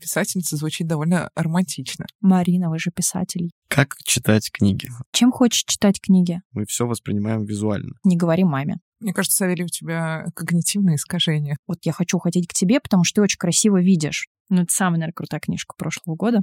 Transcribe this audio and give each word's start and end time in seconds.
Писательница 0.00 0.56
звучит 0.56 0.86
довольно 0.86 1.30
романтично. 1.36 2.06
Марина, 2.22 2.70
вы 2.70 2.78
же 2.78 2.90
писатель. 2.90 3.50
Как 3.68 3.96
читать 4.02 4.50
книги? 4.50 4.88
Чем 5.12 5.30
хочешь 5.30 5.64
читать 5.64 6.00
книги? 6.00 6.40
Мы 6.52 6.64
все 6.64 6.86
воспринимаем 6.86 7.44
визуально. 7.44 7.92
Не 8.04 8.16
говори 8.16 8.44
маме. 8.44 8.78
Мне 9.00 9.12
кажется, 9.12 9.36
Савелий, 9.36 9.64
у 9.64 9.68
тебя 9.68 10.24
когнитивное 10.34 10.94
искажение. 10.94 11.56
Вот 11.66 11.80
я 11.84 11.92
хочу 11.92 12.18
ходить 12.18 12.48
к 12.48 12.54
тебе, 12.54 12.80
потому 12.80 13.04
что 13.04 13.16
ты 13.16 13.24
очень 13.24 13.38
красиво 13.38 13.80
видишь. 13.80 14.26
Ну, 14.48 14.62
это 14.62 14.72
самая, 14.72 15.00
наверное, 15.00 15.12
крутая 15.12 15.40
книжка 15.40 15.74
прошлого 15.76 16.16
года. 16.16 16.40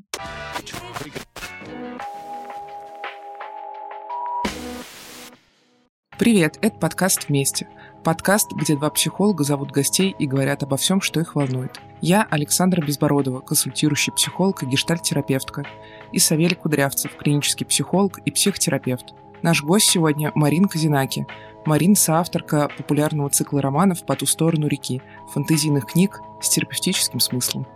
Привет, 6.20 6.58
это 6.62 6.78
подкаст 6.78 7.28
«Вместе». 7.28 7.68
Подкаст, 8.04 8.54
где 8.54 8.75
два 8.75 8.89
психолога 8.89 9.43
зовут 9.43 9.71
гостей 9.71 10.16
и 10.18 10.27
говорят 10.27 10.64
обо 10.64 10.77
всем, 10.77 11.02
что 11.02 11.20
их 11.20 11.36
волнует. 11.36 11.82
Я 12.00 12.25
Александра 12.29 12.82
Безбородова, 12.82 13.41
консультирующий 13.41 14.14
психолог 14.14 14.64
и 14.64 14.66
гештальт-терапевтка, 14.66 15.65
и 16.11 16.19
Савелий 16.19 16.55
Кудрявцев, 16.55 17.15
клинический 17.18 17.65
психолог 17.65 18.19
и 18.19 18.32
психотерапевт. 18.32 19.14
Наш 19.41 19.61
гость 19.61 19.89
сегодня 19.89 20.32
Марин 20.36 20.65
Казинаки. 20.65 21.28
Марин– 21.65 21.96
соавторка 21.97 22.69
популярного 22.78 23.29
цикла 23.29 23.61
романов 23.61 24.05
«По 24.05 24.16
ту 24.16 24.25
сторону 24.25 24.68
реки», 24.68 25.02
фэнтезийных 25.33 25.86
книг 25.86 26.21
с 26.41 26.50
терапевтическим 26.50 27.19
смыслом. 27.19 27.68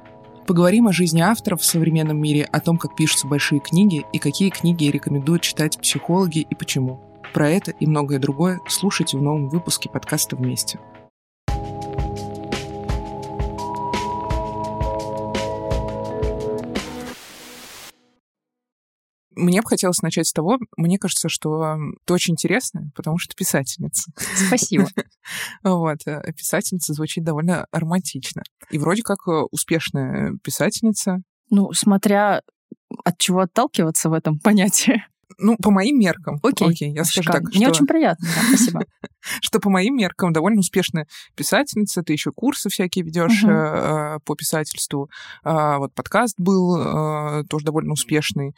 Поговорим 0.48 0.88
о 0.88 0.94
жизни 0.94 1.22
авторов 1.22 1.62
в 1.62 1.66
современном 1.66 2.20
мире, 2.20 2.48
о 2.52 2.62
том, 2.62 2.78
как 2.78 2.96
пишутся 2.96 3.28
большие 3.28 3.60
книги 3.60 4.06
и 4.14 4.20
какие 4.20 4.50
книги 4.50 4.86
рекомендуют 4.86 5.42
читать 5.42 5.80
психологи 5.80 6.40
и 6.40 6.56
почему– 6.56 7.02
про 7.34 7.50
это 7.50 7.72
и 7.72 7.86
многое 7.86 8.20
другое 8.20 8.60
слушайте 8.68 9.18
в 9.18 9.22
новом 9.22 9.50
выпуске 9.50 9.90
подкаста 9.90 10.36
«Вместе». 10.36 10.80
Мне 19.34 19.62
бы 19.62 19.68
хотелось 19.68 20.04
начать 20.04 20.28
с 20.28 20.34
того, 20.34 20.60
мне 20.78 21.00
кажется, 21.00 21.28
что 21.28 21.78
ты 22.06 22.14
очень 22.14 22.34
интересная, 22.34 22.92
потому 22.96 23.18
что 23.18 23.36
писательница. 23.36 24.12
Спасибо. 24.48 24.88
Вот, 25.64 26.00
э, 26.06 26.22
писательница 26.36 26.94
звучит 26.94 27.24
довольно 27.24 27.66
романтично. 27.72 28.44
И 28.70 28.78
вроде 28.78 29.02
как 29.04 29.20
э, 29.28 29.44
успешная 29.52 30.38
писательница. 30.44 31.22
Ну, 31.50 31.72
смотря 31.74 32.42
от 33.04 33.18
чего 33.18 33.42
отталкиваться 33.42 34.10
в 34.10 34.14
этом 34.14 34.40
понятии. 34.40 35.04
Ну, 35.42 35.58
по 35.58 35.72
моим 35.72 36.00
меркам. 36.00 36.40
Окей. 36.44 36.70
Окей, 36.70 36.94
я 36.94 37.04
скажу 37.04 37.32
так. 37.32 37.42
Мне 37.44 37.66
что... 37.66 37.70
очень 37.70 37.88
приятно, 37.88 38.28
да, 38.28 38.42
спасибо. 38.48 38.86
Что 39.42 39.60
по 39.60 39.70
моим 39.70 39.98
меркам 39.98 40.34
довольно 40.34 40.60
успешная 40.60 41.08
писательница, 41.36 42.04
ты 42.04 42.14
еще 42.14 42.32
курсы 42.32 42.70
всякие 42.70 43.04
ведешь 43.04 43.44
uh 43.44 44.20
по 44.26 44.36
писательству. 44.36 45.10
А, 45.44 45.80
вот 45.80 45.94
подкаст 45.94 46.36
был 46.40 46.76
а, 46.76 47.44
тоже 47.46 47.66
довольно 47.66 47.94
успешный. 47.94 48.56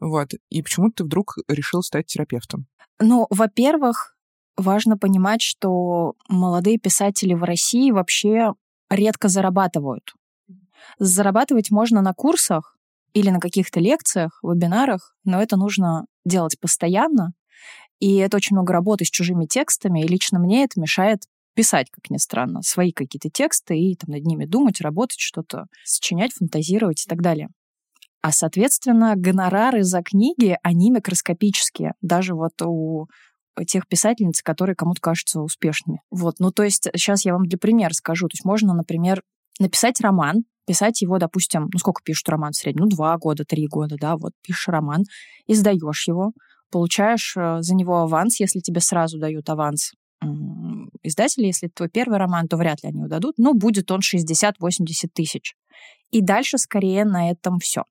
Вот. 0.00 0.30
И 0.50 0.62
почему 0.62 0.90
ты 0.90 1.04
вдруг 1.04 1.36
решил 1.48 1.82
стать 1.82 2.06
терапевтом? 2.06 2.66
Ну, 3.00 3.26
во-первых, 3.30 4.16
важно 4.56 4.96
понимать, 4.98 5.42
что 5.42 6.14
молодые 6.28 6.78
писатели 6.78 7.34
в 7.34 7.44
России 7.44 7.90
вообще 7.90 8.52
редко 8.90 9.28
зарабатывают. 9.28 10.14
Зарабатывать 10.98 11.70
можно 11.70 12.02
на 12.02 12.12
курсах, 12.12 12.74
или 13.14 13.30
на 13.30 13.40
каких-то 13.40 13.80
лекциях, 13.80 14.38
вебинарах, 14.42 15.14
но 15.24 15.40
это 15.40 15.56
нужно 15.56 16.04
делать 16.24 16.58
постоянно, 16.58 17.32
и 18.00 18.16
это 18.16 18.36
очень 18.36 18.56
много 18.56 18.72
работы 18.72 19.04
с 19.04 19.10
чужими 19.10 19.46
текстами, 19.46 20.02
и 20.02 20.08
лично 20.08 20.38
мне 20.38 20.64
это 20.64 20.80
мешает 20.80 21.22
писать, 21.54 21.88
как 21.90 22.10
ни 22.10 22.16
странно, 22.16 22.62
свои 22.62 22.92
какие-то 22.92 23.30
тексты 23.30 23.78
и 23.78 23.96
там 23.96 24.10
над 24.10 24.24
ними 24.24 24.44
думать, 24.44 24.80
работать, 24.80 25.20
что-то 25.20 25.66
сочинять, 25.84 26.32
фантазировать 26.32 27.04
и 27.06 27.08
так 27.08 27.22
далее. 27.22 27.48
А, 28.22 28.32
соответственно, 28.32 29.14
гонорары 29.16 29.84
за 29.84 30.02
книги, 30.02 30.56
они 30.62 30.90
микроскопические. 30.90 31.92
Даже 32.00 32.34
вот 32.34 32.60
у 32.62 33.06
тех 33.66 33.86
писательниц, 33.86 34.42
которые 34.42 34.74
кому-то 34.74 35.00
кажутся 35.00 35.40
успешными. 35.40 36.00
Вот, 36.10 36.40
ну 36.40 36.50
то 36.50 36.64
есть 36.64 36.88
сейчас 36.94 37.24
я 37.24 37.34
вам 37.34 37.44
для 37.46 37.58
примера 37.58 37.92
скажу. 37.92 38.26
То 38.26 38.34
есть 38.34 38.44
можно, 38.44 38.74
например, 38.74 39.22
написать 39.60 40.00
роман, 40.00 40.44
писать 40.66 41.02
его, 41.02 41.18
допустим, 41.18 41.68
ну 41.72 41.78
сколько 41.78 42.02
пишут 42.02 42.28
роман 42.28 42.52
в 42.52 42.56
среднем? 42.56 42.84
Ну, 42.84 42.88
два 42.88 43.16
года, 43.18 43.44
три 43.44 43.66
года, 43.66 43.96
да, 44.00 44.16
вот 44.16 44.32
пишешь 44.42 44.68
роман, 44.68 45.04
издаешь 45.46 46.08
его, 46.08 46.32
получаешь 46.70 47.34
э, 47.36 47.58
за 47.60 47.74
него 47.74 47.98
аванс, 47.98 48.40
если 48.40 48.60
тебе 48.60 48.80
сразу 48.80 49.18
дают 49.18 49.48
аванс 49.50 49.92
издатели, 51.02 51.46
если 51.46 51.68
это 51.68 51.76
твой 51.76 51.88
первый 51.88 52.18
роман, 52.18 52.48
то 52.48 52.56
вряд 52.56 52.82
ли 52.82 52.88
они 52.88 52.98
его 52.98 53.08
дадут, 53.08 53.34
но 53.38 53.54
будет 53.54 53.90
он 53.90 54.00
60-80 54.00 54.52
тысяч. 55.12 55.54
И 56.10 56.20
дальше 56.20 56.58
скорее 56.58 57.04
на 57.04 57.30
этом 57.30 57.58
все. 57.58 57.84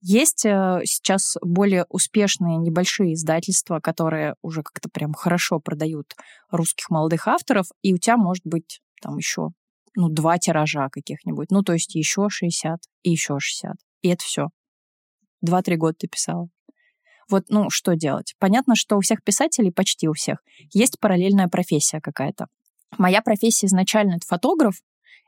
Есть 0.00 0.44
э, 0.44 0.80
сейчас 0.84 1.36
более 1.40 1.86
успешные 1.88 2.58
небольшие 2.58 3.14
издательства, 3.14 3.80
которые 3.80 4.34
уже 4.42 4.62
как-то 4.62 4.88
прям 4.90 5.14
хорошо 5.14 5.60
продают 5.60 6.14
русских 6.50 6.90
молодых 6.90 7.26
авторов, 7.26 7.66
и 7.82 7.94
у 7.94 7.98
тебя 7.98 8.16
может 8.16 8.44
быть 8.44 8.80
там 9.00 9.16
еще 9.16 9.50
ну, 9.96 10.08
два 10.08 10.38
тиража 10.38 10.88
каких-нибудь. 10.90 11.50
Ну, 11.50 11.62
то 11.62 11.72
есть 11.72 11.94
еще 11.94 12.28
60 12.28 12.78
и 13.02 13.10
еще 13.10 13.38
60. 13.38 13.74
И 14.02 14.08
это 14.08 14.22
все. 14.24 14.48
Два-три 15.40 15.76
года 15.76 15.94
ты 15.98 16.08
писала. 16.08 16.48
Вот, 17.28 17.44
ну, 17.48 17.70
что 17.70 17.94
делать? 17.94 18.34
Понятно, 18.38 18.74
что 18.74 18.96
у 18.96 19.00
всех 19.00 19.22
писателей, 19.22 19.70
почти 19.70 20.08
у 20.08 20.12
всех, 20.12 20.38
есть 20.72 20.98
параллельная 20.98 21.48
профессия 21.48 22.00
какая-то. 22.00 22.46
Моя 22.98 23.22
профессия 23.22 23.66
изначально 23.66 24.16
это 24.16 24.26
фотограф. 24.26 24.74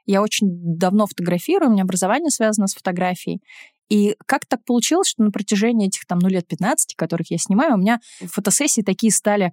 Я 0.05 0.21
очень 0.21 0.49
давно 0.50 1.06
фотографирую, 1.06 1.71
у 1.71 1.73
меня 1.73 1.84
образование 1.84 2.31
связано 2.31 2.67
с 2.67 2.75
фотографией. 2.75 3.41
И 3.89 4.17
как 4.27 4.47
так 4.47 4.65
получилось, 4.65 5.09
что 5.09 5.23
на 5.23 5.31
протяжении 5.31 5.87
этих 5.87 6.06
там, 6.06 6.19
ну, 6.19 6.29
лет 6.29 6.49
15, 6.49 6.94
которых 6.97 7.31
я 7.31 7.39
снимаю, 7.39 7.75
у 7.75 7.79
меня 7.79 8.00
фотосессии 8.21 8.83
такие 8.83 9.12
стали 9.12 9.53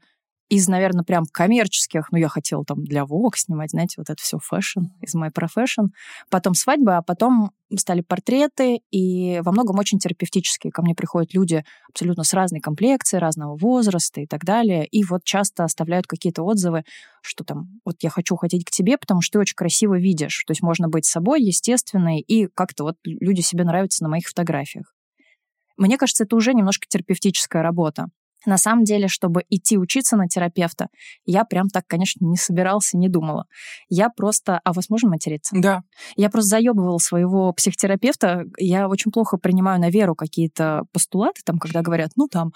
из, 0.49 0.67
наверное, 0.67 1.03
прям 1.03 1.25
коммерческих, 1.31 2.11
ну, 2.11 2.17
я 2.17 2.27
хотела 2.27 2.65
там 2.65 2.83
для 2.83 3.03
Vogue 3.03 3.35
снимать, 3.35 3.69
знаете, 3.69 3.95
вот 3.97 4.09
это 4.09 4.21
все 4.21 4.39
fashion 4.39 4.85
is 4.99 5.15
my 5.15 5.31
profession. 5.31 5.89
Потом 6.29 6.55
свадьба, 6.55 6.97
а 6.97 7.01
потом 7.03 7.51
стали 7.77 8.01
портреты, 8.01 8.81
и 8.89 9.41
во 9.43 9.51
многом 9.51 9.77
очень 9.77 9.99
терапевтические. 9.99 10.71
Ко 10.71 10.81
мне 10.81 10.95
приходят 10.95 11.35
люди 11.35 11.63
абсолютно 11.87 12.23
с 12.23 12.33
разной 12.33 12.61
комплекцией, 12.61 13.21
разного 13.21 13.55
возраста 13.55 14.21
и 14.21 14.25
так 14.25 14.43
далее. 14.43 14.87
И 14.87 15.03
вот 15.03 15.23
часто 15.23 15.63
оставляют 15.63 16.07
какие-то 16.07 16.41
отзывы, 16.41 16.83
что 17.21 17.43
там, 17.43 17.79
вот 17.85 17.97
я 18.01 18.09
хочу 18.09 18.35
ходить 18.35 18.65
к 18.65 18.71
тебе, 18.71 18.97
потому 18.97 19.21
что 19.21 19.33
ты 19.33 19.41
очень 19.41 19.55
красиво 19.55 19.99
видишь. 19.99 20.43
То 20.47 20.51
есть 20.51 20.63
можно 20.63 20.89
быть 20.89 21.05
собой, 21.05 21.43
естественной, 21.43 22.21
и 22.21 22.47
как-то 22.47 22.85
вот 22.85 22.95
люди 23.03 23.41
себе 23.41 23.63
нравятся 23.65 24.03
на 24.03 24.09
моих 24.09 24.27
фотографиях. 24.27 24.95
Мне 25.77 25.97
кажется, 25.97 26.23
это 26.23 26.35
уже 26.35 26.53
немножко 26.53 26.87
терапевтическая 26.89 27.61
работа. 27.61 28.07
На 28.45 28.57
самом 28.57 28.83
деле, 28.83 29.07
чтобы 29.07 29.43
идти 29.49 29.77
учиться 29.77 30.15
на 30.15 30.27
терапевта, 30.27 30.87
я 31.25 31.43
прям 31.43 31.67
так, 31.67 31.83
конечно, 31.87 32.25
не 32.25 32.37
собирался, 32.37 32.97
не 32.97 33.09
думала. 33.09 33.45
Я 33.89 34.09
просто... 34.09 34.59
А 34.63 34.73
вас 34.73 34.89
можно 34.89 35.09
материться? 35.09 35.55
Да. 35.57 35.81
Я 36.15 36.29
просто 36.29 36.49
заебывала 36.49 36.97
своего 36.97 37.51
психотерапевта. 37.53 38.43
Я 38.57 38.87
очень 38.87 39.11
плохо 39.11 39.37
принимаю 39.37 39.79
на 39.79 39.89
веру 39.89 40.15
какие-то 40.15 40.83
постулаты, 40.93 41.41
там, 41.43 41.57
когда 41.57 41.81
говорят, 41.81 42.11
ну, 42.15 42.27
там, 42.27 42.51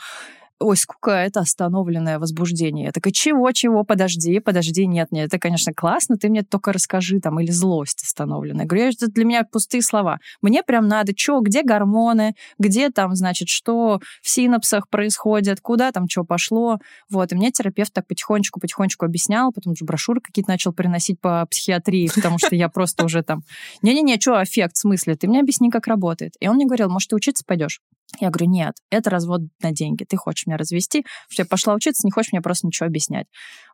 ой, 0.60 0.78
сколько 0.78 1.12
это 1.12 1.42
остановленное 1.42 2.20
возбуждение. 2.20 2.86
Я 2.86 2.92
такая, 2.92 3.12
чего-чего, 3.12 3.84
подожди, 3.84 4.40
подожди, 4.40 4.86
нет, 4.88 5.12
нет, 5.12 5.28
это, 5.28 5.40
конечно, 5.40 5.74
классно, 5.74 6.18
ты 6.18 6.30
мне 6.30 6.44
только 6.44 6.72
расскажи, 6.72 7.20
там, 7.20 7.40
или 7.40 7.52
злость 7.52 8.04
остановленная. 8.04 8.64
Я 8.64 8.68
говорю, 8.68 8.86
это 8.90 9.08
для 9.08 9.26
меня 9.26 9.44
пустые 9.44 9.82
слова. 9.82 10.20
Мне 10.42 10.64
прям 10.64 10.88
надо, 10.88 11.14
что, 11.16 11.42
где 11.42 11.64
гормоны, 11.64 12.36
где 12.58 12.90
там, 12.90 13.16
значит, 13.16 13.50
что 13.50 14.00
в 14.22 14.30
синапсах 14.30 14.90
происходит, 14.90 15.60
куда 15.62 15.92
там 15.92 16.08
что 16.10 16.24
пошло. 16.24 16.78
Вот, 17.10 17.32
и 17.32 17.36
мне 17.36 17.52
терапевт 17.52 17.94
так 17.94 18.08
потихонечку-потихонечку 18.08 19.06
объяснял, 19.06 19.52
потом 19.52 19.76
же 19.76 19.86
брошюры 19.86 20.22
какие-то 20.22 20.52
начал 20.52 20.74
приносить 20.74 21.20
по 21.20 21.46
психиатрии, 21.50 22.10
потому 22.14 22.38
что 22.38 22.56
я 22.56 22.70
просто 22.70 23.06
уже 23.06 23.24
там, 23.24 23.42
не-не-не, 23.82 24.20
что 24.20 24.42
эффект, 24.44 24.76
в 24.76 24.80
смысле, 24.80 25.16
ты 25.16 25.28
мне 25.28 25.42
объясни, 25.42 25.70
как 25.70 25.88
работает. 25.88 26.34
И 26.40 26.48
он 26.48 26.56
мне 26.56 26.66
говорил, 26.66 26.90
может, 26.90 27.10
ты 27.10 27.16
учиться 27.16 27.44
пойдешь? 27.46 27.82
Я 28.20 28.30
говорю, 28.30 28.50
нет, 28.50 28.76
это 28.90 29.10
развод 29.10 29.42
на 29.62 29.72
деньги. 29.72 30.04
Ты 30.04 30.18
хочешь 30.18 30.46
меня 30.46 30.58
развести, 30.58 31.06
что 31.30 31.44
я 31.44 31.46
пошла 31.48 31.74
учиться, 31.74 32.06
не 32.06 32.12
хочешь 32.12 32.32
мне 32.32 32.42
просто 32.42 32.68
ничего 32.68 32.88
объяснять. 32.88 33.28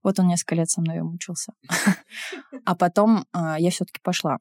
Вот 0.04 0.20
он 0.20 0.28
несколько 0.28 0.56
лет 0.56 0.70
со 0.70 0.82
мной 0.82 1.02
мучился. 1.02 1.54
А 2.66 2.76
потом 2.76 3.26
а, 3.34 3.60
я 3.60 3.72
все-таки 3.72 4.00
пошла. 4.04 4.38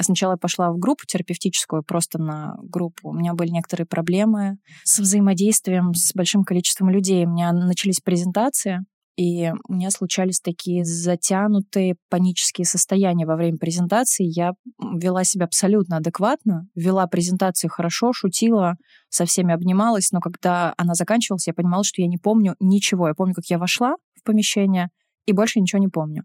Сначала 0.00 0.32
я 0.32 0.36
пошла 0.36 0.70
в 0.70 0.78
группу 0.78 1.04
терапевтическую, 1.06 1.82
просто 1.82 2.18
на 2.18 2.56
группу. 2.62 3.10
У 3.10 3.12
меня 3.12 3.34
были 3.34 3.50
некоторые 3.50 3.86
проблемы 3.86 4.56
с 4.82 4.98
взаимодействием 4.98 5.94
с 5.94 6.14
большим 6.14 6.44
количеством 6.44 6.88
людей. 6.90 7.26
У 7.26 7.30
меня 7.30 7.52
начались 7.52 8.00
презентации, 8.00 8.80
и 9.20 9.52
у 9.68 9.74
меня 9.74 9.90
случались 9.90 10.40
такие 10.40 10.82
затянутые 10.82 11.96
панические 12.08 12.64
состояния 12.64 13.26
во 13.26 13.36
время 13.36 13.58
презентации. 13.58 14.24
Я 14.24 14.52
вела 14.78 15.24
себя 15.24 15.44
абсолютно 15.44 15.98
адекватно, 15.98 16.68
вела 16.74 17.06
презентацию 17.06 17.68
хорошо, 17.68 18.14
шутила, 18.14 18.76
со 19.10 19.26
всеми 19.26 19.52
обнималась, 19.52 20.10
но 20.10 20.20
когда 20.20 20.72
она 20.78 20.94
заканчивалась, 20.94 21.46
я 21.46 21.52
понимала, 21.52 21.84
что 21.84 22.00
я 22.00 22.08
не 22.08 22.16
помню 22.16 22.54
ничего. 22.60 23.08
Я 23.08 23.14
помню, 23.14 23.34
как 23.34 23.44
я 23.50 23.58
вошла 23.58 23.96
в 24.14 24.24
помещение, 24.24 24.88
и 25.26 25.32
больше 25.32 25.60
ничего 25.60 25.82
не 25.82 25.88
помню. 25.88 26.24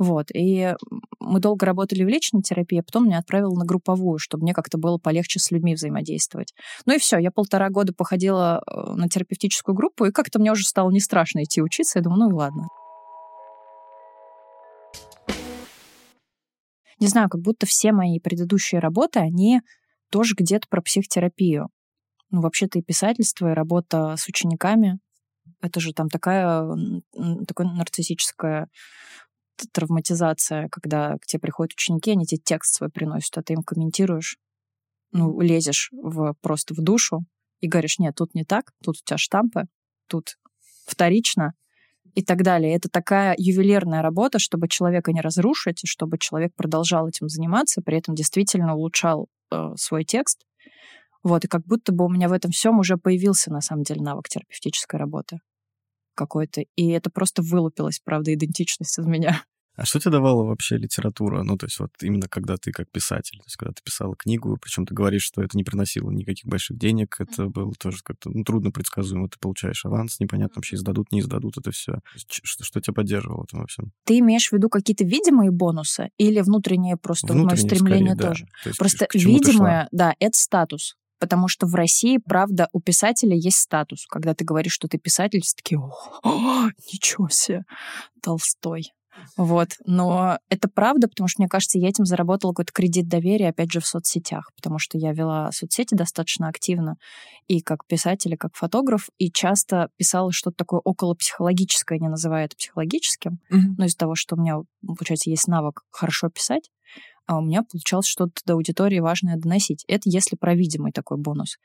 Вот. 0.00 0.28
И 0.32 0.74
мы 1.20 1.40
долго 1.40 1.66
работали 1.66 2.04
в 2.04 2.08
личной 2.08 2.40
терапии, 2.40 2.80
а 2.80 2.82
потом 2.82 3.04
меня 3.04 3.18
отправил 3.18 3.52
на 3.54 3.66
групповую, 3.66 4.18
чтобы 4.18 4.44
мне 4.44 4.54
как-то 4.54 4.78
было 4.78 4.96
полегче 4.96 5.38
с 5.38 5.50
людьми 5.50 5.74
взаимодействовать. 5.74 6.54
Ну 6.86 6.94
и 6.94 6.98
все, 6.98 7.18
я 7.18 7.30
полтора 7.30 7.68
года 7.68 7.92
походила 7.92 8.62
э, 8.66 8.94
на 8.94 9.10
терапевтическую 9.10 9.74
группу, 9.74 10.06
и 10.06 10.10
как-то 10.10 10.38
мне 10.38 10.52
уже 10.52 10.64
стало 10.64 10.90
не 10.90 11.00
страшно 11.00 11.44
идти 11.44 11.60
учиться. 11.60 11.98
Я 11.98 12.02
думаю, 12.02 12.20
ну 12.20 12.30
и 12.30 12.32
ладно. 12.32 12.68
Не 16.98 17.06
знаю, 17.06 17.28
как 17.28 17.42
будто 17.42 17.66
все 17.66 17.92
мои 17.92 18.18
предыдущие 18.20 18.80
работы, 18.80 19.20
они 19.20 19.60
тоже 20.10 20.34
где-то 20.34 20.66
про 20.70 20.80
психотерапию. 20.80 21.68
Ну, 22.30 22.40
вообще-то 22.40 22.78
и 22.78 22.82
писательство, 22.82 23.50
и 23.50 23.54
работа 23.54 24.14
с 24.16 24.26
учениками. 24.28 24.98
Это 25.60 25.78
же 25.78 25.92
там 25.92 26.08
такая, 26.08 26.66
такое 27.46 27.66
нарциссическое 27.66 28.68
травматизация, 29.72 30.68
когда 30.68 31.16
к 31.18 31.26
тебе 31.26 31.40
приходят 31.40 31.72
ученики, 31.72 32.12
они 32.12 32.26
тебе 32.26 32.40
текст 32.42 32.74
свой 32.74 32.90
приносят, 32.90 33.36
а 33.38 33.42
ты 33.42 33.54
им 33.54 33.62
комментируешь, 33.62 34.38
ну, 35.12 35.40
лезешь 35.40 35.90
в, 35.92 36.34
просто 36.40 36.74
в 36.74 36.78
душу 36.78 37.24
и 37.60 37.68
говоришь, 37.68 37.98
нет, 37.98 38.14
тут 38.16 38.34
не 38.34 38.44
так, 38.44 38.72
тут 38.82 38.96
у 38.96 39.04
тебя 39.04 39.18
штампы, 39.18 39.64
тут 40.06 40.38
вторично 40.86 41.54
и 42.14 42.22
так 42.22 42.42
далее. 42.42 42.74
Это 42.74 42.88
такая 42.88 43.34
ювелирная 43.38 44.02
работа, 44.02 44.38
чтобы 44.38 44.68
человека 44.68 45.12
не 45.12 45.20
разрушить, 45.20 45.80
чтобы 45.84 46.18
человек 46.18 46.54
продолжал 46.54 47.08
этим 47.08 47.28
заниматься, 47.28 47.82
при 47.82 47.98
этом 47.98 48.14
действительно 48.14 48.74
улучшал 48.74 49.28
э, 49.50 49.72
свой 49.76 50.04
текст. 50.04 50.44
Вот, 51.22 51.44
и 51.44 51.48
как 51.48 51.66
будто 51.66 51.92
бы 51.92 52.06
у 52.06 52.08
меня 52.08 52.28
в 52.28 52.32
этом 52.32 52.50
всем 52.50 52.78
уже 52.78 52.96
появился, 52.96 53.52
на 53.52 53.60
самом 53.60 53.82
деле, 53.82 54.00
навык 54.00 54.28
терапевтической 54.28 54.98
работы 54.98 55.40
какой-то. 56.14 56.62
И 56.76 56.88
это 56.90 57.10
просто 57.10 57.42
вылупилось, 57.42 58.00
правда, 58.02 58.34
идентичность 58.34 58.98
из 58.98 59.06
меня. 59.06 59.42
А 59.76 59.84
что 59.84 59.98
тебе 59.98 60.12
давала 60.12 60.44
вообще 60.44 60.76
литература? 60.76 61.42
Ну, 61.42 61.56
то 61.56 61.66
есть 61.66 61.78
вот 61.78 61.90
именно 62.02 62.28
когда 62.28 62.56
ты 62.56 62.72
как 62.72 62.90
писатель, 62.90 63.38
то 63.38 63.44
есть 63.46 63.56
когда 63.56 63.72
ты 63.72 63.82
писала 63.82 64.14
книгу, 64.16 64.58
причем 64.60 64.84
ты 64.84 64.94
говоришь, 64.94 65.22
что 65.22 65.42
это 65.42 65.56
не 65.56 65.64
приносило 65.64 66.10
никаких 66.10 66.46
больших 66.46 66.78
денег, 66.78 67.16
это 67.18 67.46
было 67.46 67.72
тоже 67.78 67.98
как-то 68.04 68.30
ну, 68.30 68.44
трудно 68.44 68.70
предсказуемо. 68.72 69.28
Ты 69.28 69.38
получаешь 69.40 69.84
аванс, 69.84 70.20
непонятно 70.20 70.54
вообще 70.56 70.76
издадут, 70.76 71.12
не 71.12 71.20
издадут 71.20 71.56
это 71.58 71.70
все. 71.70 72.00
Что, 72.14 72.64
что 72.64 72.80
тебя 72.80 72.94
поддерживало 72.94 73.46
в 73.50 73.52
во 73.52 73.66
всем? 73.66 73.92
Ты 74.04 74.18
имеешь 74.18 74.48
в 74.48 74.52
виду 74.52 74.68
какие-то 74.68 75.04
видимые 75.04 75.50
бонусы 75.50 76.10
или 76.18 76.40
внутренние 76.40 76.96
просто 76.96 77.32
внутренние, 77.32 77.66
стремления 77.66 78.14
скорее, 78.14 78.28
тоже? 78.28 78.46
Да. 78.64 78.70
То 78.70 78.76
просто 78.76 79.08
видимое, 79.14 79.88
да, 79.92 80.14
это 80.18 80.38
статус 80.38 80.96
потому 81.20 81.48
что 81.48 81.66
в 81.66 81.74
России, 81.74 82.16
правда, 82.16 82.68
у 82.72 82.80
писателя 82.80 83.36
есть 83.36 83.58
статус. 83.58 84.06
Когда 84.06 84.34
ты 84.34 84.44
говоришь, 84.44 84.72
что 84.72 84.88
ты 84.88 84.98
писатель, 84.98 85.42
все 85.42 85.54
такие, 85.54 85.78
о, 85.78 86.70
ничего 86.92 87.28
себе, 87.28 87.64
Толстой. 88.22 88.90
Вот. 89.36 89.68
Но 89.84 90.38
это 90.48 90.68
правда, 90.68 91.08
потому 91.08 91.28
что, 91.28 91.42
мне 91.42 91.48
кажется, 91.48 91.78
я 91.78 91.88
этим 91.88 92.04
заработала 92.04 92.52
какой-то 92.52 92.72
кредит 92.72 93.08
доверия, 93.08 93.48
опять 93.48 93.72
же, 93.72 93.80
в 93.80 93.86
соцсетях, 93.86 94.50
потому 94.56 94.78
что 94.78 94.98
я 94.98 95.12
вела 95.12 95.50
соцсети 95.52 95.94
достаточно 95.94 96.48
активно 96.48 96.96
и 97.48 97.60
как 97.60 97.86
писатель, 97.86 98.34
и 98.34 98.36
как 98.36 98.54
фотограф, 98.54 99.08
и 99.18 99.30
часто 99.30 99.88
писала 99.96 100.32
что-то 100.32 100.56
такое 100.56 100.80
около 100.84 101.14
психологическое, 101.14 101.98
не 101.98 102.08
называя 102.08 102.46
это 102.46 102.56
психологическим, 102.56 103.40
mm-hmm. 103.52 103.74
но 103.78 103.84
из-за 103.86 103.96
того, 103.96 104.14
что 104.14 104.36
у 104.36 104.40
меня, 104.40 104.56
получается, 104.86 105.30
есть 105.30 105.48
навык 105.48 105.82
хорошо 105.90 106.28
писать, 106.28 106.70
а 107.26 107.38
у 107.38 107.42
меня 107.42 107.62
получалось 107.62 108.06
что-то 108.06 108.40
до 108.44 108.54
аудитории 108.54 108.98
важное 108.98 109.36
доносить. 109.36 109.84
Это 109.86 110.02
если 110.06 110.36
про 110.36 110.54
видимый 110.54 110.90
такой 110.90 111.16
бонус. 111.16 111.58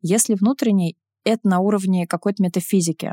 Если 0.00 0.34
внутренний, 0.34 0.96
это 1.24 1.46
на 1.46 1.58
уровне 1.60 2.06
какой-то 2.06 2.42
метафизики. 2.42 3.12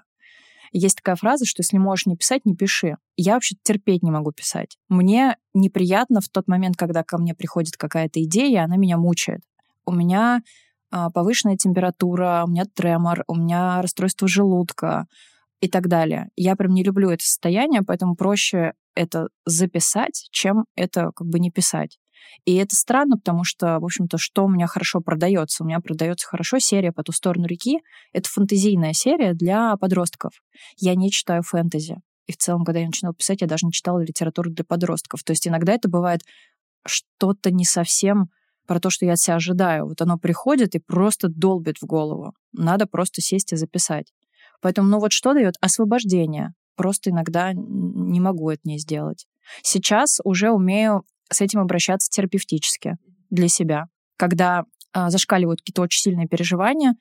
Есть 0.71 0.97
такая 0.97 1.15
фраза, 1.15 1.45
что 1.45 1.61
если 1.61 1.77
можешь 1.77 2.05
не 2.05 2.15
писать, 2.15 2.45
не 2.45 2.55
пиши. 2.55 2.97
Я 3.15 3.33
вообще 3.33 3.55
терпеть 3.63 4.03
не 4.03 4.11
могу 4.11 4.31
писать. 4.31 4.77
Мне 4.89 5.37
неприятно 5.53 6.21
в 6.21 6.29
тот 6.29 6.47
момент, 6.47 6.75
когда 6.77 7.03
ко 7.03 7.17
мне 7.17 7.33
приходит 7.33 7.77
какая-то 7.77 8.23
идея, 8.23 8.63
она 8.63 8.77
меня 8.77 8.97
мучает. 8.97 9.41
У 9.85 9.91
меня 9.91 10.41
а, 10.91 11.09
повышенная 11.09 11.57
температура, 11.57 12.43
у 12.45 12.49
меня 12.49 12.65
тремор, 12.65 13.23
у 13.27 13.35
меня 13.35 13.81
расстройство 13.81 14.27
желудка 14.27 15.07
и 15.59 15.67
так 15.67 15.87
далее. 15.87 16.29
Я 16.35 16.55
прям 16.55 16.73
не 16.73 16.83
люблю 16.83 17.09
это 17.09 17.23
состояние, 17.23 17.81
поэтому 17.81 18.15
проще 18.15 18.73
это 18.95 19.29
записать, 19.45 20.27
чем 20.31 20.65
это 20.75 21.11
как 21.15 21.27
бы 21.27 21.39
не 21.39 21.51
писать. 21.51 21.99
И 22.45 22.55
это 22.55 22.75
странно, 22.75 23.17
потому 23.17 23.43
что, 23.43 23.79
в 23.79 23.85
общем-то, 23.85 24.17
что 24.17 24.45
у 24.45 24.49
меня 24.49 24.67
хорошо 24.67 25.01
продается? 25.01 25.63
У 25.63 25.67
меня 25.67 25.79
продается 25.79 26.27
хорошо 26.27 26.59
серия 26.59 26.91
«По 26.91 27.03
ту 27.03 27.11
сторону 27.11 27.45
реки». 27.45 27.79
Это 28.13 28.29
фэнтезийная 28.29 28.93
серия 28.93 29.33
для 29.33 29.75
подростков. 29.77 30.31
Я 30.77 30.95
не 30.95 31.11
читаю 31.11 31.43
фэнтези. 31.43 31.97
И 32.27 32.33
в 32.33 32.37
целом, 32.37 32.63
когда 32.63 32.79
я 32.79 32.85
начинала 32.87 33.15
писать, 33.15 33.41
я 33.41 33.47
даже 33.47 33.65
не 33.65 33.71
читала 33.71 33.99
литературу 33.99 34.51
для 34.51 34.65
подростков. 34.65 35.23
То 35.23 35.31
есть 35.31 35.47
иногда 35.47 35.73
это 35.73 35.89
бывает 35.89 36.21
что-то 36.85 37.51
не 37.51 37.65
совсем 37.65 38.29
про 38.67 38.79
то, 38.79 38.89
что 38.89 39.05
я 39.05 39.13
от 39.13 39.19
себя 39.19 39.35
ожидаю. 39.35 39.87
Вот 39.87 40.01
оно 40.01 40.17
приходит 40.17 40.75
и 40.75 40.79
просто 40.79 41.29
долбит 41.29 41.77
в 41.81 41.85
голову. 41.85 42.33
Надо 42.51 42.85
просто 42.85 43.21
сесть 43.21 43.53
и 43.53 43.55
записать. 43.55 44.11
Поэтому, 44.61 44.89
ну 44.89 44.99
вот 44.99 45.13
что 45.13 45.33
дает? 45.33 45.55
Освобождение. 45.61 46.53
Просто 46.75 47.09
иногда 47.09 47.53
не 47.53 48.19
могу 48.19 48.49
это 48.49 48.61
не 48.65 48.77
сделать. 48.77 49.25
Сейчас 49.63 50.19
уже 50.23 50.51
умею 50.51 51.03
с 51.29 51.41
этим 51.41 51.59
обращаться 51.59 52.09
терапевтически 52.09 52.97
для 53.29 53.47
себя. 53.47 53.85
Когда 54.17 54.63
а, 54.93 55.09
зашкаливают 55.09 55.61
какие-то 55.61 55.81
очень 55.81 56.01
сильные 56.01 56.27
переживания, 56.27 56.95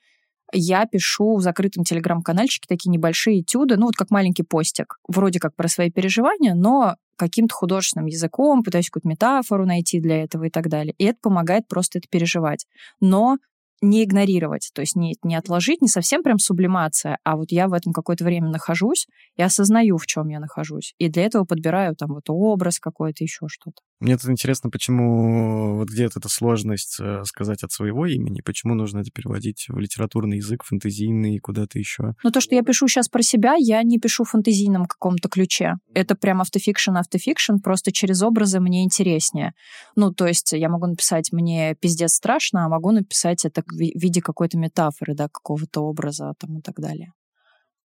я 0.53 0.87
пишу 0.87 1.37
в 1.37 1.43
закрытом 1.43 1.85
телеграм-канальчике 1.85 2.67
такие 2.69 2.91
небольшие 2.91 3.41
этюды, 3.41 3.77
ну 3.77 3.87
вот 3.87 3.97
как 3.97 4.11
маленький 4.11 4.45
постик, 4.45 4.99
вроде 5.09 5.41
как 5.41 5.57
про 5.57 5.69
свои 5.69 5.91
переживания, 5.91 6.55
но 6.55 6.97
каким-то 7.17 7.55
художественным 7.55 8.07
языком, 8.07 8.63
пытаюсь 8.63 8.91
какую-то 8.91 9.09
метафору 9.09 9.67
найти 9.67 10.01
для 10.01 10.23
этого 10.23 10.45
и 10.45 10.51
так 10.51 10.69
далее. 10.69 10.95
И 10.99 11.05
это 11.05 11.19
помогает 11.23 11.67
просто 11.67 11.99
это 11.99 12.09
переживать. 12.09 12.67
Но 13.01 13.39
не 13.83 14.05
игнорировать, 14.05 14.71
то 14.75 14.81
есть 14.81 14.97
не, 14.97 15.17
не 15.23 15.37
отложить, 15.37 15.83
не 15.83 15.89
совсем 15.89 16.23
прям 16.23 16.39
сублимация, 16.39 17.19
а 17.25 17.37
вот 17.37 17.53
я 17.53 17.69
в 17.69 17.75
этом 17.75 17.93
какое-то 17.93 18.25
время 18.25 18.49
нахожусь 18.49 19.07
и 19.37 19.43
осознаю, 19.43 19.99
в 19.99 20.07
чем 20.07 20.29
я 20.29 20.41
нахожусь. 20.41 20.95
И 20.99 21.09
для 21.09 21.25
этого 21.25 21.45
подбираю 21.45 21.95
там 21.95 22.15
вот 22.15 22.25
образ 22.29 22.79
какой-то, 22.79 23.23
еще 23.23 23.49
что-то. 23.49 23.83
Мне 23.99 24.19
тут 24.19 24.31
интересно, 24.31 24.69
почему 24.69 25.77
вот 25.77 25.89
где-то 25.89 26.19
эта 26.19 26.29
сложность 26.29 26.99
э, 27.01 27.23
сказать 27.25 27.63
от 27.63 27.73
своего 27.73 28.05
имени, 28.05 28.43
почему 28.43 28.75
нужно 28.75 28.99
это 28.99 29.11
переводить 29.11 29.67
в 29.69 29.79
литературный 29.79 30.37
язык, 30.37 30.65
фэнтезийный, 30.65 31.39
куда-то 31.39 31.79
еще? 31.79 32.13
Ну, 32.23 32.31
то, 32.31 32.43
что 32.43 32.55
я 32.55 32.63
пишу 32.63 32.89
сейчас 32.89 33.09
про 33.09 33.23
себя, 33.23 33.55
я 33.59 33.83
не 33.83 33.99
пишу 33.99 34.25
в 34.25 34.31
фэнтезийном 34.31 34.85
каком-то 34.85 35.31
ключе. 35.31 35.77
Это 35.95 36.15
прям 36.15 36.43
автофикшн, 36.43 36.95
автофикшн, 36.99 37.57
просто 37.65 37.91
через 37.91 38.23
образы 38.23 38.61
мне 38.61 38.85
интереснее. 38.85 39.53
Ну, 39.95 40.13
то 40.13 40.27
есть 40.27 40.53
я 40.53 40.69
могу 40.69 40.87
написать 40.87 41.33
«мне 41.33 41.75
пиздец 41.75 42.15
страшно», 42.15 42.67
а 42.67 42.69
могу 42.69 42.91
написать 42.91 43.47
это 43.47 43.63
в 43.67 43.79
виде 43.79 44.21
какой-то 44.21 44.59
метафоры, 44.59 45.15
да, 45.15 45.29
какого-то 45.29 45.81
образа 45.81 46.35
там 46.39 46.59
и 46.59 46.61
так 46.61 46.79
далее. 46.81 47.13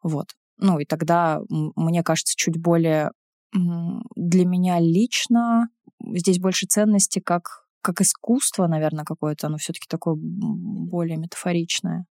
Вот. 0.02 0.28
Ну, 0.58 0.80
и 0.80 0.86
тогда, 0.86 1.42
мне 1.50 2.02
кажется, 2.02 2.34
чуть 2.38 2.58
более 2.58 3.12
для 3.52 4.46
меня 4.46 4.80
лично 4.80 5.70
здесь 6.16 6.40
больше 6.40 6.66
ценности 6.68 7.20
как, 7.20 7.66
как 7.82 8.02
искусство, 8.02 8.68
наверное, 8.68 9.06
какое-то. 9.06 9.48
Оно 9.48 9.58
все-таки 9.58 9.88
такое 9.88 10.16
более 10.18 11.18
метафоричное. 11.18 12.06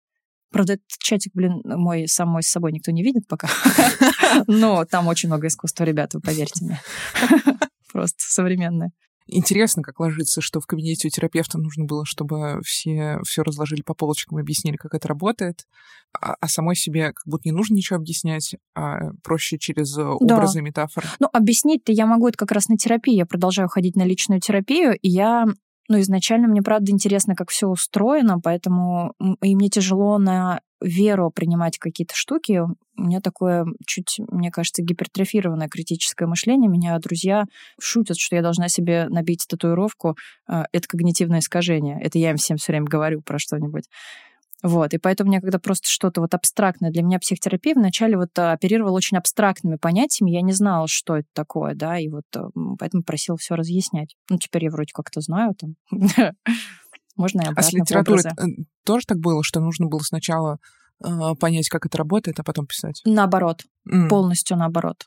Правда, 0.52 0.74
этот 0.74 0.88
чатик, 1.00 1.34
блин, 1.34 1.62
мой 1.66 2.08
сам 2.08 2.30
мой 2.30 2.44
с 2.44 2.50
собой 2.50 2.72
никто 2.72 2.92
не 2.92 3.04
видит 3.04 3.28
пока. 3.28 3.50
Но 4.48 4.86
там 4.86 5.08
очень 5.08 5.28
много 5.28 5.48
искусства, 5.48 5.84
ребята, 5.84 6.20
поверьте 6.20 6.64
мне. 6.64 6.82
Просто 7.92 8.18
современное. 8.20 8.92
Интересно, 9.28 9.82
как 9.82 10.00
ложится, 10.00 10.42
что 10.42 10.60
в 10.60 10.68
кабинете 10.68 11.08
у 11.08 11.12
терапевта 11.12 11.58
нужно 11.58 11.86
было, 11.86 12.06
чтобы 12.06 12.60
все 12.64 13.20
все 13.26 13.42
разложили 13.42 13.82
по 13.82 13.96
полочкам 13.96 14.38
и 14.38 14.42
объяснили, 14.42 14.76
как 14.76 14.94
это 14.94 15.08
работает, 15.08 15.66
а, 16.14 16.36
а 16.40 16.48
самой 16.48 16.76
себе 16.76 17.08
как 17.08 17.24
будто 17.26 17.50
не 17.50 17.52
нужно 17.52 17.74
ничего 17.74 17.98
объяснять, 17.98 18.56
а 18.76 19.12
проще 19.24 19.58
через 19.58 19.98
образы 19.98 20.60
да. 20.60 20.62
метафоры. 20.62 21.08
Ну, 21.20 21.28
объяснить-то 21.34 21.92
я 21.92 22.06
могу 22.06 22.28
это 22.28 22.38
как 22.38 22.52
раз 22.52 22.68
на 22.68 22.78
терапии. 22.78 23.16
Я 23.16 23.26
продолжаю 23.26 23.68
ходить 23.68 23.96
на 23.96 24.04
личную 24.04 24.42
терапию, 24.42 24.96
и 24.96 25.10
я 25.10 25.46
ну, 25.88 26.00
изначально 26.00 26.48
мне, 26.48 26.62
правда, 26.62 26.92
интересно, 26.92 27.36
как 27.36 27.50
все 27.50 27.68
устроено, 27.68 28.40
поэтому 28.42 29.14
и 29.42 29.56
мне 29.56 29.70
тяжело 29.70 30.18
на 30.18 30.62
веру 30.82 31.32
принимать 31.32 31.78
какие-то 31.78 32.16
штуки. 32.16 32.62
У 32.98 33.02
меня 33.02 33.22
такое 33.22 33.66
чуть, 33.86 34.20
мне 34.30 34.52
кажется, 34.52 34.82
гипертрофированное 34.84 35.68
критическое 35.68 36.28
мышление. 36.28 36.70
Меня 36.70 36.98
друзья 37.00 37.46
шутят, 37.80 38.18
что 38.18 38.36
я 38.36 38.42
должна 38.42 38.68
себе 38.68 39.08
набить 39.10 39.46
татуировку. 39.48 40.16
А, 40.48 40.66
это 40.72 40.88
когнитивное 40.88 41.40
искажение. 41.40 42.00
Это 42.02 42.20
я 42.20 42.32
им 42.32 42.38
всем 42.38 42.58
все 42.58 42.72
время 42.72 42.88
говорю 42.88 43.22
про 43.22 43.40
что-нибудь. 43.40 43.86
Вот, 44.66 44.96
и 44.96 44.98
поэтому 44.98 45.30
мне 45.30 45.42
когда 45.42 45.60
просто 45.60 45.88
что-то 45.88 46.22
вот 46.22 46.34
абстрактное, 46.34 46.90
для 46.90 47.04
меня 47.04 47.20
психотерапия 47.20 47.76
вначале 47.76 48.18
вот 48.18 48.30
а, 48.40 48.54
оперировала 48.54 48.98
очень 48.98 49.16
абстрактными 49.16 49.76
понятиями, 49.76 50.32
я 50.32 50.42
не 50.42 50.54
знала, 50.54 50.88
что 50.88 51.18
это 51.18 51.28
такое, 51.34 51.76
да, 51.76 52.00
и 52.00 52.08
вот 52.10 52.24
а, 52.36 52.48
поэтому 52.80 53.04
просила 53.04 53.38
все 53.38 53.54
разъяснять. 53.54 54.16
Ну, 54.28 54.40
теперь 54.40 54.64
я 54.64 54.72
вроде 54.72 54.90
как-то 54.92 55.22
знаю 55.22 55.54
там. 55.54 55.76
Можно 57.16 57.42
и 57.42 57.46
А 57.56 57.62
с 57.62 57.74
литературой 57.74 58.24
э, 58.24 58.64
тоже 58.84 59.06
так 59.06 59.20
было, 59.20 59.44
что 59.44 59.60
нужно 59.60 59.86
было 59.86 60.00
сначала 60.00 60.58
понять, 61.40 61.70
как 61.70 61.86
это 61.86 62.00
работает, 62.00 62.40
а 62.40 62.44
потом 62.44 62.66
писать? 62.66 63.02
Наоборот, 63.06 63.66
mm. 63.88 64.08
полностью 64.08 64.58
наоборот. 64.58 65.06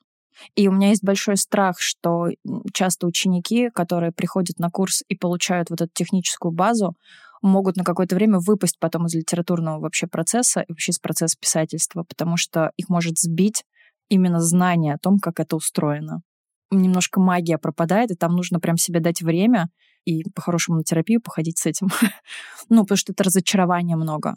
И 0.54 0.68
у 0.68 0.72
меня 0.72 0.90
есть 0.90 1.02
большой 1.02 1.36
страх, 1.36 1.80
что 1.80 2.28
часто 2.72 3.06
ученики, 3.06 3.70
которые 3.70 4.12
приходят 4.12 4.58
на 4.58 4.70
курс 4.70 5.02
и 5.08 5.16
получают 5.16 5.70
вот 5.70 5.80
эту 5.80 5.90
техническую 5.92 6.52
базу, 6.52 6.94
могут 7.42 7.76
на 7.76 7.84
какое-то 7.84 8.14
время 8.14 8.38
выпасть 8.38 8.78
потом 8.78 9.06
из 9.06 9.14
литературного 9.14 9.80
вообще 9.80 10.06
процесса 10.06 10.60
и 10.60 10.72
вообще 10.72 10.92
из 10.92 10.98
процесса 10.98 11.36
писательства, 11.38 12.04
потому 12.04 12.36
что 12.36 12.72
их 12.76 12.88
может 12.88 13.18
сбить 13.18 13.64
именно 14.08 14.40
знание 14.40 14.94
о 14.94 14.98
том, 14.98 15.18
как 15.18 15.40
это 15.40 15.56
устроено. 15.56 16.22
Немножко 16.70 17.20
магия 17.20 17.58
пропадает, 17.58 18.10
и 18.10 18.14
там 18.14 18.32
нужно 18.32 18.60
прям 18.60 18.76
себе 18.76 19.00
дать 19.00 19.22
время 19.22 19.68
и 20.04 20.22
по-хорошему 20.34 20.78
на 20.78 20.84
терапию 20.84 21.20
походить 21.20 21.58
с 21.58 21.66
этим. 21.66 21.88
ну, 22.68 22.82
потому 22.82 22.96
что 22.96 23.12
это 23.12 23.24
разочарование 23.24 23.96
много 23.96 24.34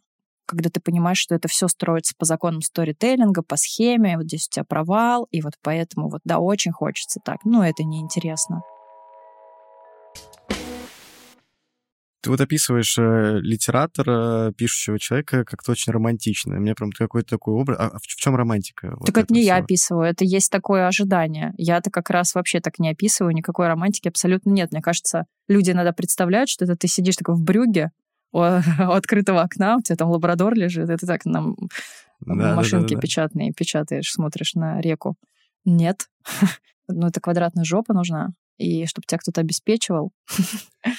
когда 0.51 0.69
ты 0.69 0.81
понимаешь, 0.81 1.17
что 1.17 1.33
это 1.33 1.47
все 1.47 1.69
строится 1.69 2.13
по 2.17 2.25
законам 2.25 2.59
сторителлинга, 2.61 3.41
по 3.41 3.55
схеме, 3.55 4.17
вот 4.17 4.25
здесь 4.25 4.47
у 4.47 4.53
тебя 4.53 4.65
провал, 4.65 5.25
и 5.31 5.41
вот 5.41 5.53
поэтому 5.63 6.09
вот 6.09 6.19
да, 6.25 6.39
очень 6.39 6.73
хочется 6.73 7.21
так. 7.23 7.37
Ну, 7.45 7.61
это 7.63 7.83
неинтересно. 7.85 8.61
Ты 12.21 12.29
вот 12.29 12.39
описываешь 12.39 12.97
э, 12.99 13.39
литератора, 13.41 14.53
пишущего 14.55 14.99
человека, 14.99 15.43
как-то 15.43 15.71
очень 15.71 15.91
романтично. 15.91 16.55
У 16.55 16.59
меня 16.59 16.75
прям 16.75 16.91
какой-то 16.91 17.29
такой 17.29 17.55
образ. 17.55 17.77
А 17.79 17.97
в, 17.97 18.03
в 18.03 18.15
чем 18.15 18.35
романтика? 18.35 18.89
Так 18.89 18.99
вот 18.99 19.09
это 19.09 19.33
не 19.33 19.41
всего? 19.41 19.55
я 19.55 19.57
описываю, 19.57 20.05
это 20.05 20.23
есть 20.23 20.51
такое 20.51 20.87
ожидание. 20.87 21.53
Я-то 21.57 21.89
как 21.89 22.11
раз 22.11 22.35
вообще 22.35 22.59
так 22.59 22.77
не 22.77 22.91
описываю, 22.91 23.33
никакой 23.33 23.67
романтики 23.67 24.07
абсолютно 24.07 24.51
нет. 24.51 24.71
Мне 24.71 24.81
кажется, 24.81 25.25
люди 25.47 25.71
иногда 25.71 25.93
представляют, 25.93 26.49
что 26.49 26.65
это 26.65 26.75
ты 26.75 26.87
сидишь 26.87 27.15
такой 27.15 27.35
в 27.35 27.41
брюге, 27.41 27.91
у, 28.31 28.39
у 28.39 28.91
открытого 28.91 29.41
окна, 29.41 29.77
у 29.77 29.81
тебя 29.81 29.95
там 29.95 30.09
лабрадор 30.09 30.53
лежит, 30.53 30.89
и 30.89 30.97
ты 30.97 31.07
так 31.07 31.25
нам 31.25 31.55
да, 32.21 32.55
машинки 32.55 32.89
да, 32.89 32.89
да, 32.89 32.95
да. 32.95 33.01
печатные 33.01 33.51
печатаешь, 33.51 34.11
смотришь 34.11 34.53
на 34.53 34.79
реку. 34.79 35.15
Нет. 35.65 36.07
ну, 36.87 37.07
это 37.07 37.19
квадратная 37.19 37.63
жопа 37.63 37.93
нужна, 37.93 38.29
и 38.57 38.85
чтобы 38.85 39.05
тебя 39.07 39.17
кто-то 39.17 39.41
обеспечивал. 39.41 40.11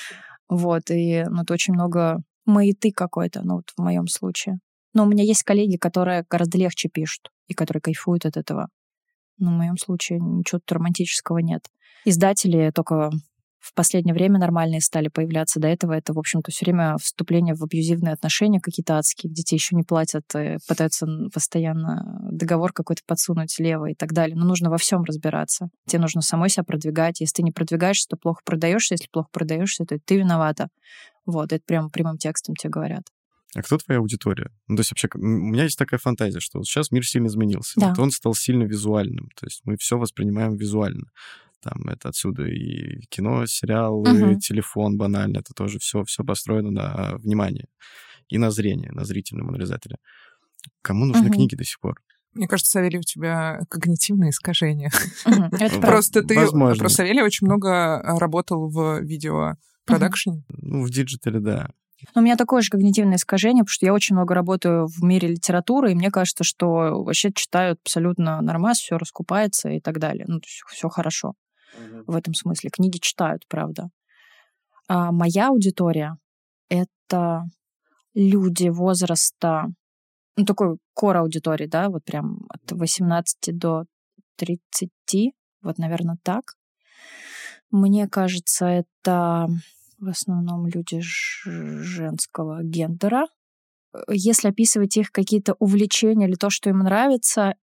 Вот, 0.52 0.90
и 0.90 1.24
ну, 1.30 1.44
это 1.44 1.54
очень 1.54 1.72
много 1.72 2.22
маяты 2.44 2.92
какой-то, 2.92 3.40
ну, 3.42 3.56
вот 3.56 3.70
в 3.74 3.82
моем 3.82 4.06
случае. 4.06 4.58
Но 4.92 5.04
у 5.04 5.06
меня 5.06 5.24
есть 5.24 5.44
коллеги, 5.44 5.78
которые 5.78 6.26
гораздо 6.28 6.58
легче 6.58 6.90
пишут 6.90 7.30
и 7.48 7.54
которые 7.54 7.80
кайфуют 7.80 8.26
от 8.26 8.36
этого. 8.36 8.68
Но 9.38 9.50
в 9.50 9.54
моем 9.54 9.78
случае 9.78 10.20
ничего 10.20 10.60
романтического 10.68 11.38
нет. 11.38 11.62
Издатели 12.04 12.70
только 12.74 13.10
в 13.62 13.74
последнее 13.74 14.12
время 14.12 14.40
нормальные 14.40 14.80
стали 14.80 15.06
появляться. 15.06 15.60
До 15.60 15.68
этого 15.68 15.92
это, 15.92 16.12
в 16.12 16.18
общем-то, 16.18 16.50
все 16.50 16.64
время 16.64 16.96
вступление 17.00 17.54
в 17.54 17.62
абьюзивные 17.62 18.12
отношения 18.12 18.60
какие-то 18.60 18.98
адские, 18.98 19.30
где 19.30 19.42
тебе 19.42 19.56
еще 19.56 19.76
не 19.76 19.84
платят, 19.84 20.24
э, 20.34 20.58
пытаются 20.66 21.06
постоянно 21.32 22.28
договор 22.32 22.72
какой-то 22.72 23.02
подсунуть 23.06 23.56
лево 23.60 23.90
и 23.90 23.94
так 23.94 24.12
далее. 24.12 24.36
Но 24.36 24.44
нужно 24.44 24.68
во 24.68 24.78
всем 24.78 25.04
разбираться. 25.04 25.68
Тебе 25.86 26.00
нужно 26.00 26.22
самой 26.22 26.48
себя 26.48 26.64
продвигать. 26.64 27.20
Если 27.20 27.36
ты 27.36 27.42
не 27.44 27.52
продвигаешься, 27.52 28.08
то 28.08 28.16
плохо 28.16 28.40
продаешься. 28.44 28.94
Если 28.94 29.06
плохо 29.12 29.28
продаешься, 29.32 29.84
то 29.84 29.96
ты 30.04 30.18
виновата. 30.18 30.66
Вот, 31.24 31.52
это 31.52 31.62
прямо 31.64 31.88
прямым 31.88 32.18
текстом 32.18 32.56
тебе 32.56 32.70
говорят. 32.70 33.04
А 33.54 33.62
кто 33.62 33.76
твоя 33.76 34.00
аудитория? 34.00 34.50
Ну, 34.66 34.76
то 34.76 34.80
есть 34.80 34.90
вообще, 34.90 35.08
у 35.14 35.18
меня 35.18 35.64
есть 35.64 35.78
такая 35.78 36.00
фантазия, 36.00 36.40
что 36.40 36.58
вот 36.58 36.66
сейчас 36.66 36.90
мир 36.90 37.06
сильно 37.06 37.26
изменился. 37.26 37.78
Да. 37.78 37.90
Вот 37.90 37.98
он 37.98 38.10
стал 38.10 38.34
сильно 38.34 38.64
визуальным. 38.64 39.28
То 39.36 39.46
есть 39.46 39.60
мы 39.64 39.76
все 39.76 39.98
воспринимаем 39.98 40.56
визуально. 40.56 41.10
Там 41.62 41.88
это 41.88 42.08
отсюда 42.08 42.44
и 42.44 43.00
кино, 43.08 43.46
сериалы, 43.46 44.04
uh-huh. 44.04 44.38
телефон 44.38 44.96
банально. 44.96 45.38
Это 45.38 45.54
тоже 45.54 45.78
все, 45.78 46.02
все 46.04 46.24
построено 46.24 46.70
на 46.70 47.16
внимание 47.18 47.68
и 48.28 48.38
на 48.38 48.50
зрение, 48.50 48.90
на 48.92 49.04
зрительном 49.04 49.48
анализаторе. 49.48 49.96
Кому 50.82 51.04
нужны 51.04 51.28
uh-huh. 51.28 51.32
книги 51.32 51.54
до 51.54 51.64
сих 51.64 51.78
пор? 51.80 52.00
Мне 52.34 52.48
кажется, 52.48 52.72
Савелий, 52.72 52.98
у 52.98 53.02
тебя 53.02 53.60
когнитивные 53.68 54.30
искажения. 54.30 54.90
Просто 55.80 56.22
ты... 56.22 56.34
Просто 56.34 56.88
Савелий 56.88 57.22
очень 57.22 57.46
много 57.46 58.00
а, 58.00 58.18
работал 58.18 58.68
в 58.70 59.00
видео 59.02 59.54
продакшене. 59.84 60.42
Ну, 60.48 60.82
в 60.82 60.90
диджитале, 60.90 61.40
да. 61.40 61.70
Но 62.14 62.22
у 62.22 62.24
меня 62.24 62.36
такое 62.36 62.62
же 62.62 62.70
когнитивное 62.70 63.16
искажение, 63.16 63.62
потому 63.62 63.74
что 63.74 63.86
я 63.86 63.92
очень 63.92 64.16
много 64.16 64.34
работаю 64.34 64.86
в 64.86 65.04
мире 65.04 65.28
литературы, 65.28 65.92
и 65.92 65.94
мне 65.94 66.10
кажется, 66.10 66.42
что 66.42 67.02
вообще 67.04 67.32
читают 67.32 67.78
абсолютно 67.84 68.40
нормально, 68.40 68.74
все 68.74 68.98
раскупается 68.98 69.68
и 69.68 69.80
так 69.80 69.98
далее. 70.00 70.24
Ну, 70.26 70.40
то 70.40 70.46
есть 70.46 70.62
все 70.68 70.88
хорошо 70.88 71.34
в 72.06 72.16
этом 72.16 72.34
смысле. 72.34 72.70
Книги 72.70 72.98
читают, 72.98 73.46
правда. 73.48 73.90
А 74.88 75.12
моя 75.12 75.48
аудитория— 75.48 76.16
это 76.68 77.44
люди 78.14 78.68
возраста, 78.68 79.66
ну, 80.36 80.44
такой 80.44 80.78
кор 80.94 81.18
аудитории, 81.18 81.66
да, 81.66 81.88
вот 81.88 82.04
прям 82.04 82.46
от 82.48 82.72
18 82.72 83.56
до 83.56 83.84
30, 84.36 85.34
вот, 85.62 85.78
наверное, 85.78 86.18
так. 86.22 86.54
Мне 87.70 88.06
кажется, 88.08 88.66
это 88.66 89.48
в 89.98 90.08
основном 90.08 90.66
люди 90.66 91.00
женского 91.44 92.62
гендера. 92.62 93.26
Если 94.08 94.48
описывать 94.48 94.96
их 94.96 95.10
какие-то 95.10 95.54
увлечения 95.58 96.26
или 96.26 96.34
то, 96.34 96.50
что 96.50 96.70
им 96.70 96.80
нравится, 96.80 97.54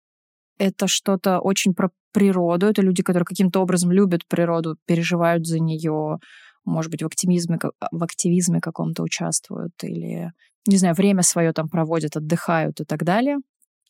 это 0.58 0.86
что-то 0.88 1.38
очень 1.40 1.74
про 1.74 1.90
природу. 2.12 2.66
Это 2.66 2.82
люди, 2.82 3.02
которые 3.02 3.24
каким-то 3.24 3.60
образом 3.60 3.92
любят 3.92 4.26
природу, 4.28 4.76
переживают 4.86 5.46
за 5.46 5.60
нее, 5.60 6.18
может 6.64 6.90
быть, 6.90 7.02
в 7.02 7.06
активизме, 7.06 7.58
в 7.90 8.04
активизме 8.04 8.60
каком-то 8.60 9.02
участвуют 9.02 9.72
или, 9.82 10.32
не 10.66 10.76
знаю, 10.76 10.94
время 10.94 11.22
свое 11.22 11.52
там 11.52 11.68
проводят, 11.68 12.16
отдыхают 12.16 12.80
и 12.80 12.84
так 12.84 13.04
далее. 13.04 13.38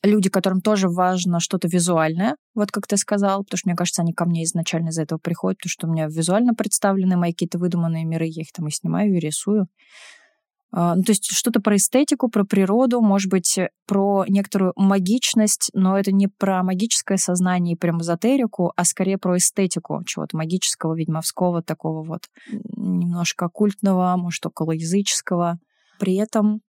Люди, 0.05 0.31
которым 0.31 0.61
тоже 0.61 0.89
важно 0.89 1.41
что-то 1.41 1.67
визуальное, 1.67 2.37
вот 2.55 2.71
как 2.71 2.87
ты 2.87 2.97
сказал, 2.97 3.43
потому 3.43 3.59
что, 3.59 3.69
мне 3.69 3.77
кажется, 3.77 4.03
они 4.03 4.13
ко 4.13 4.27
мне 4.27 4.45
изначально 4.45 4.91
из-за 4.91 5.03
этого 5.03 5.19
приходят, 5.19 5.59
потому 5.59 5.71
что 5.71 5.89
у 5.89 5.91
меня 5.91 6.07
визуально 6.07 6.55
представлены 6.55 7.17
мои 7.17 7.33
какие-то 7.33 7.59
выдуманные 7.59 8.05
миры, 8.05 8.27
я 8.27 8.43
их 8.43 8.53
там 8.53 8.69
и 8.69 8.71
снимаю, 8.71 9.17
и 9.17 9.19
рисую. 9.19 9.67
А, 10.71 10.95
ну, 10.95 11.03
то 11.03 11.13
есть 11.13 11.25
что-то 11.25 11.61
про 11.61 11.77
эстетику, 11.77 12.29
про 12.29 12.45
природу, 12.45 13.01
может 13.01 13.31
быть, 13.31 13.57
э, 13.57 13.71
про 13.87 14.25
некоторую 14.29 14.73
магичность, 14.77 15.71
но 15.73 15.99
это 15.99 16.13
не 16.13 16.29
про 16.29 16.63
магическое 16.63 17.17
сознание 17.17 17.75
и 17.75 17.79
прям 17.79 18.03
эзотерику, 18.03 18.73
а 18.77 18.85
скорее 18.85 19.17
про 19.17 19.39
эстетику 19.39 20.03
чего-то 20.05 20.37
магического, 20.37 20.95
ведьмовского, 20.95 21.63
такого 21.63 22.05
вот 22.05 22.29
немножко 22.77 23.47
оккультного, 23.47 24.15
может, 24.19 24.45
околоязыческого. 24.45 25.59
При 25.99 26.17
этом 26.17 26.61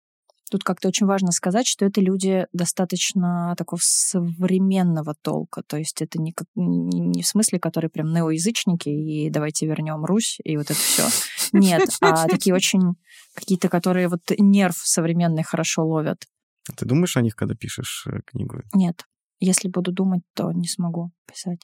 Тут 0.51 0.65
как-то 0.65 0.89
очень 0.89 1.07
важно 1.07 1.31
сказать, 1.33 1.67
что 1.67 1.85
это 1.85 2.01
люди 2.01 2.47
достаточно 2.53 3.55
такого 3.57 3.81
современного 3.83 5.15
толка. 5.21 5.63
То 5.67 5.77
есть 5.77 6.01
это 6.01 6.21
не, 6.21 6.33
как, 6.33 6.47
не 6.55 7.23
в 7.23 7.27
смысле, 7.27 7.59
которые 7.59 7.91
прям 7.91 8.13
неоязычники, 8.13 8.89
и 8.89 9.31
давайте 9.31 9.67
вернем 9.67 10.05
Русь, 10.05 10.39
и 10.43 10.57
вот 10.57 10.71
это 10.71 10.81
все. 10.81 11.05
Нет, 11.53 11.89
а 12.01 12.27
такие 12.29 12.55
очень 12.55 12.95
какие-то, 13.39 13.69
которые 13.69 14.09
вот 14.09 14.23
нерв 14.39 14.77
современный 14.77 15.43
хорошо 15.43 15.87
ловят. 15.87 16.27
А 16.69 16.73
ты 16.75 16.85
думаешь 16.85 17.17
о 17.17 17.23
них, 17.23 17.35
когда 17.35 17.55
пишешь 17.55 18.07
э, 18.07 18.21
книгу? 18.27 18.63
Нет. 18.75 19.05
Если 19.41 19.69
буду 19.69 19.93
думать, 19.93 20.23
то 20.35 20.53
не 20.53 20.67
смогу 20.67 21.13
писать. 21.27 21.61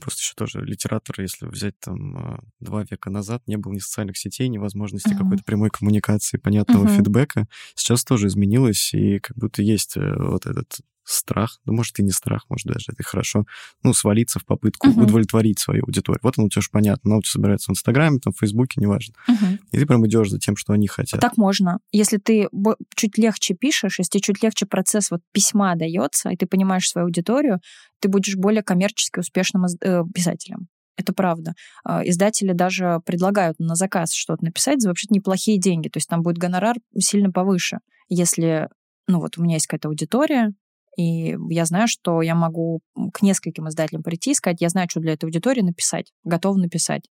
Просто 0.00 0.20
еще 0.20 0.34
тоже 0.36 0.64
литератор, 0.64 1.20
если 1.20 1.46
взять 1.46 1.78
там 1.80 2.16
а, 2.16 2.40
два 2.60 2.84
века 2.84 3.10
назад, 3.10 3.42
не 3.46 3.56
было 3.56 3.72
ни 3.72 3.78
социальных 3.78 4.16
сетей, 4.16 4.48
ни 4.48 4.58
возможности 4.58 5.08
uh-huh. 5.08 5.18
какой-то 5.18 5.42
прямой 5.42 5.70
коммуникации, 5.70 6.38
понятного 6.38 6.86
uh-huh. 6.86 6.96
фидбэка. 6.96 7.48
Сейчас 7.74 8.04
тоже 8.04 8.28
изменилось, 8.28 8.94
и 8.94 9.18
как 9.18 9.36
будто 9.36 9.62
есть 9.62 9.96
э, 9.96 10.14
вот 10.16 10.46
этот 10.46 10.80
страх, 11.10 11.60
да 11.64 11.72
может 11.72 11.98
и 11.98 12.02
не 12.02 12.10
страх, 12.10 12.44
может 12.48 12.66
даже 12.66 12.86
это 12.92 13.02
хорошо, 13.02 13.44
ну, 13.82 13.92
свалиться 13.94 14.38
в 14.38 14.44
попытку 14.44 14.88
uh-huh. 14.88 15.02
удовлетворить 15.02 15.58
свою 15.58 15.84
аудиторию. 15.84 16.20
Вот 16.22 16.38
оно 16.38 16.46
у 16.46 16.50
тебя 16.50 16.62
же 16.62 16.68
понятно, 16.70 17.10
она 17.10 17.16
у 17.18 17.22
тебя 17.22 17.30
собирается 17.30 17.70
в 17.70 17.72
Инстаграме, 17.72 18.18
там, 18.18 18.32
в 18.32 18.38
Фейсбуке, 18.38 18.80
неважно. 18.80 19.14
Uh-huh. 19.28 19.58
И 19.72 19.78
ты 19.78 19.86
прям 19.86 20.06
идешь 20.06 20.30
за 20.30 20.38
тем, 20.38 20.56
что 20.56 20.72
они 20.72 20.86
хотят. 20.86 21.20
Так 21.20 21.36
можно. 21.36 21.78
Если 21.92 22.18
ты 22.18 22.48
чуть 22.94 23.18
легче 23.18 23.54
пишешь, 23.54 23.98
если 23.98 24.18
чуть 24.18 24.42
легче 24.42 24.66
процесс 24.66 25.10
вот 25.10 25.20
письма 25.32 25.74
дается, 25.76 26.30
и 26.30 26.36
ты 26.36 26.46
понимаешь 26.46 26.88
свою 26.88 27.06
аудиторию, 27.06 27.60
ты 28.00 28.08
будешь 28.08 28.36
более 28.36 28.62
коммерчески 28.62 29.18
успешным 29.18 29.64
э, 29.64 30.02
писателем. 30.14 30.68
Это 30.96 31.12
правда. 31.12 31.54
А, 31.84 32.02
издатели 32.06 32.52
даже 32.52 33.00
предлагают 33.06 33.60
на 33.60 33.76
заказ 33.76 34.12
что-то 34.12 34.44
написать 34.44 34.82
за 34.82 34.88
вообще-то 34.88 35.14
неплохие 35.14 35.58
деньги. 35.58 35.88
То 35.88 35.98
есть 35.98 36.08
там 36.08 36.22
будет 36.22 36.38
гонорар 36.38 36.74
сильно 36.98 37.30
повыше. 37.30 37.78
Если 38.08 38.68
ну 39.08 39.20
вот 39.20 39.38
у 39.38 39.42
меня 39.42 39.54
есть 39.54 39.66
какая-то 39.66 39.88
аудитория, 39.88 40.52
и 40.98 41.36
я 41.48 41.64
знаю, 41.64 41.86
что 41.86 42.22
я 42.22 42.34
могу 42.34 42.80
к 43.12 43.22
нескольким 43.22 43.68
издателям 43.68 44.02
прийти 44.02 44.32
и 44.32 44.34
сказать, 44.34 44.60
я 44.60 44.68
знаю, 44.68 44.88
что 44.90 44.98
для 44.98 45.12
этой 45.12 45.26
аудитории 45.26 45.60
написать, 45.60 46.12
готов 46.24 46.56
написать. 46.56 47.08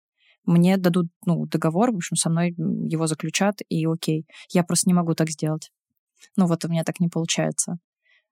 Мне 0.46 0.78
дадут 0.78 1.08
ну, 1.26 1.48
договор, 1.48 1.92
в 1.92 1.96
общем, 1.96 2.16
со 2.16 2.30
мной 2.30 2.54
его 2.56 3.08
заключат, 3.08 3.56
и 3.70 3.88
окей. 3.88 4.28
Я 4.54 4.64
просто 4.64 4.88
не 4.88 4.94
могу 4.94 5.16
так 5.16 5.32
сделать. 5.32 5.72
Ну 6.38 6.46
вот 6.46 6.64
у 6.64 6.68
меня 6.70 6.84
так 6.84 7.00
не 7.00 7.08
получается. 7.08 7.78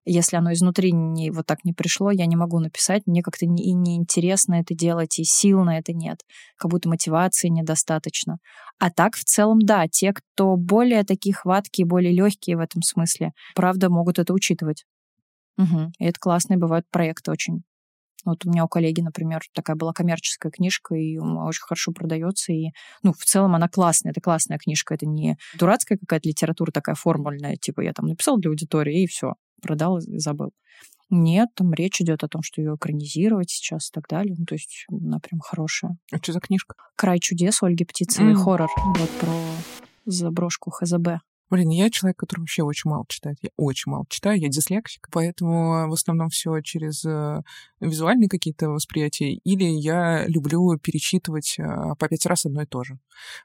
Если 0.06 0.38
оно 0.38 0.53
изнутри 0.53 0.91
не, 0.91 1.32
вот 1.32 1.48
так 1.48 1.65
не 1.65 1.74
пришло, 1.74 2.12
я 2.12 2.27
не 2.27 2.36
могу 2.36 2.60
написать, 2.60 3.08
мне 3.08 3.24
как-то 3.24 3.48
не, 3.48 3.63
и 3.63 3.74
неинтересно 3.74 4.56
это 4.56 4.75
делать, 4.75 5.18
и 5.18 5.24
сил 5.24 5.63
на 5.63 5.79
это 5.79 5.94
нет, 5.94 6.20
как 6.58 6.70
будто 6.70 6.89
мотивации 6.89 7.50
недостаточно. 7.50 8.38
А 8.77 8.91
так, 8.91 9.15
в 9.15 9.24
целом, 9.24 9.58
да, 9.60 9.88
те, 9.88 10.13
кто 10.13 10.58
более 10.58 11.03
такие 11.03 11.34
хваткие, 11.34 11.88
более 11.88 12.13
легкие 12.13 12.56
в 12.56 12.60
этом 12.60 12.84
смысле, 12.84 13.32
правда, 13.56 13.89
могут 13.89 14.20
это 14.20 14.32
учитывать. 14.34 14.86
Угу. 15.60 15.92
И 16.00 16.06
это 16.06 16.20
классные 16.20 16.58
бывают 16.58 16.89
проекты 16.89 17.32
очень. 17.32 17.63
Вот 18.25 18.46
у 18.46 18.50
меня 18.50 18.66
у 18.66 18.68
коллеги, 18.68 19.01
например, 19.01 19.42
такая 19.54 19.75
была 19.75 19.94
коммерческая 19.94 20.51
книжка, 20.51 20.96
и 20.96 21.18
очень 21.18 21.62
хорошо 21.62 21.92
продается. 21.92 22.51
И, 22.51 22.72
ну, 23.01 23.13
в 23.13 23.24
целом 23.24 23.56
она 23.56 23.68
классная. 23.70 24.12
Это 24.12 24.22
классная 24.22 24.58
книжка. 24.58 24.94
Это 24.94 25.06
не 25.06 25.38
дурацкая 25.58 25.98
какая-то 25.98 26.28
литература 26.28 26.72
такая 26.72 26.96
формульная, 26.96 27.56
типа 27.56 27.82
я 27.82 27.94
там 27.94 28.08
написал 28.08 28.38
для 28.38 28.50
аудитории, 28.50 29.04
и 29.04 29.08
все, 29.08 29.34
продал 29.62 30.00
и 30.00 30.18
забыл. 30.18 30.51
Нет, 31.10 31.50
там 31.56 31.74
речь 31.74 32.01
идет 32.01 32.24
о 32.24 32.28
том, 32.28 32.44
что 32.44 32.62
ее 32.62 32.75
экранизировать 32.75 33.50
сейчас 33.50 33.89
и 33.89 33.92
так 33.92 34.08
далее. 34.08 34.36
Ну, 34.38 34.46
то 34.46 34.54
есть 34.54 34.86
она 34.92 35.20
прям 35.20 35.39
хорошая. 35.39 35.98
А 36.12 36.18
что 36.18 36.34
за 36.34 36.39
книжка? 36.39 36.75
«Край 36.96 37.20
чудес» 37.20 37.63
Ольги 37.63 37.84
Птицевой, 37.84 38.34
mm. 38.34 38.44
хоррор. 38.44 38.70
Вот 38.98 39.10
про 39.20 39.34
заброшку 40.06 40.70
ХЗБ. 40.70 41.22
Блин, 41.50 41.70
я 41.70 41.89
человек, 41.89 42.18
который 42.18 42.41
вообще 42.41 42.62
очень 42.62 42.91
мало 42.91 43.06
читает. 43.08 43.38
Я 43.41 43.50
очень 43.58 43.91
мало 43.91 44.06
читаю, 44.08 44.39
я 44.39 44.50
дислексик, 44.50 45.08
поэтому 45.12 45.89
в 45.89 45.94
основном 45.94 46.29
все 46.29 46.62
через 46.62 47.03
э, 47.06 47.41
визуальные 47.79 48.29
какие-то 48.29 48.70
восприятия. 48.70 49.34
Или 49.34 49.63
я 49.63 50.27
люблю 50.27 50.77
перечитывать 50.77 51.56
э, 51.58 51.63
по 51.98 52.08
пять 52.08 52.27
раз 52.27 52.46
одно 52.46 52.62
и 52.62 52.65
то 52.68 52.84
же. 52.84 53.00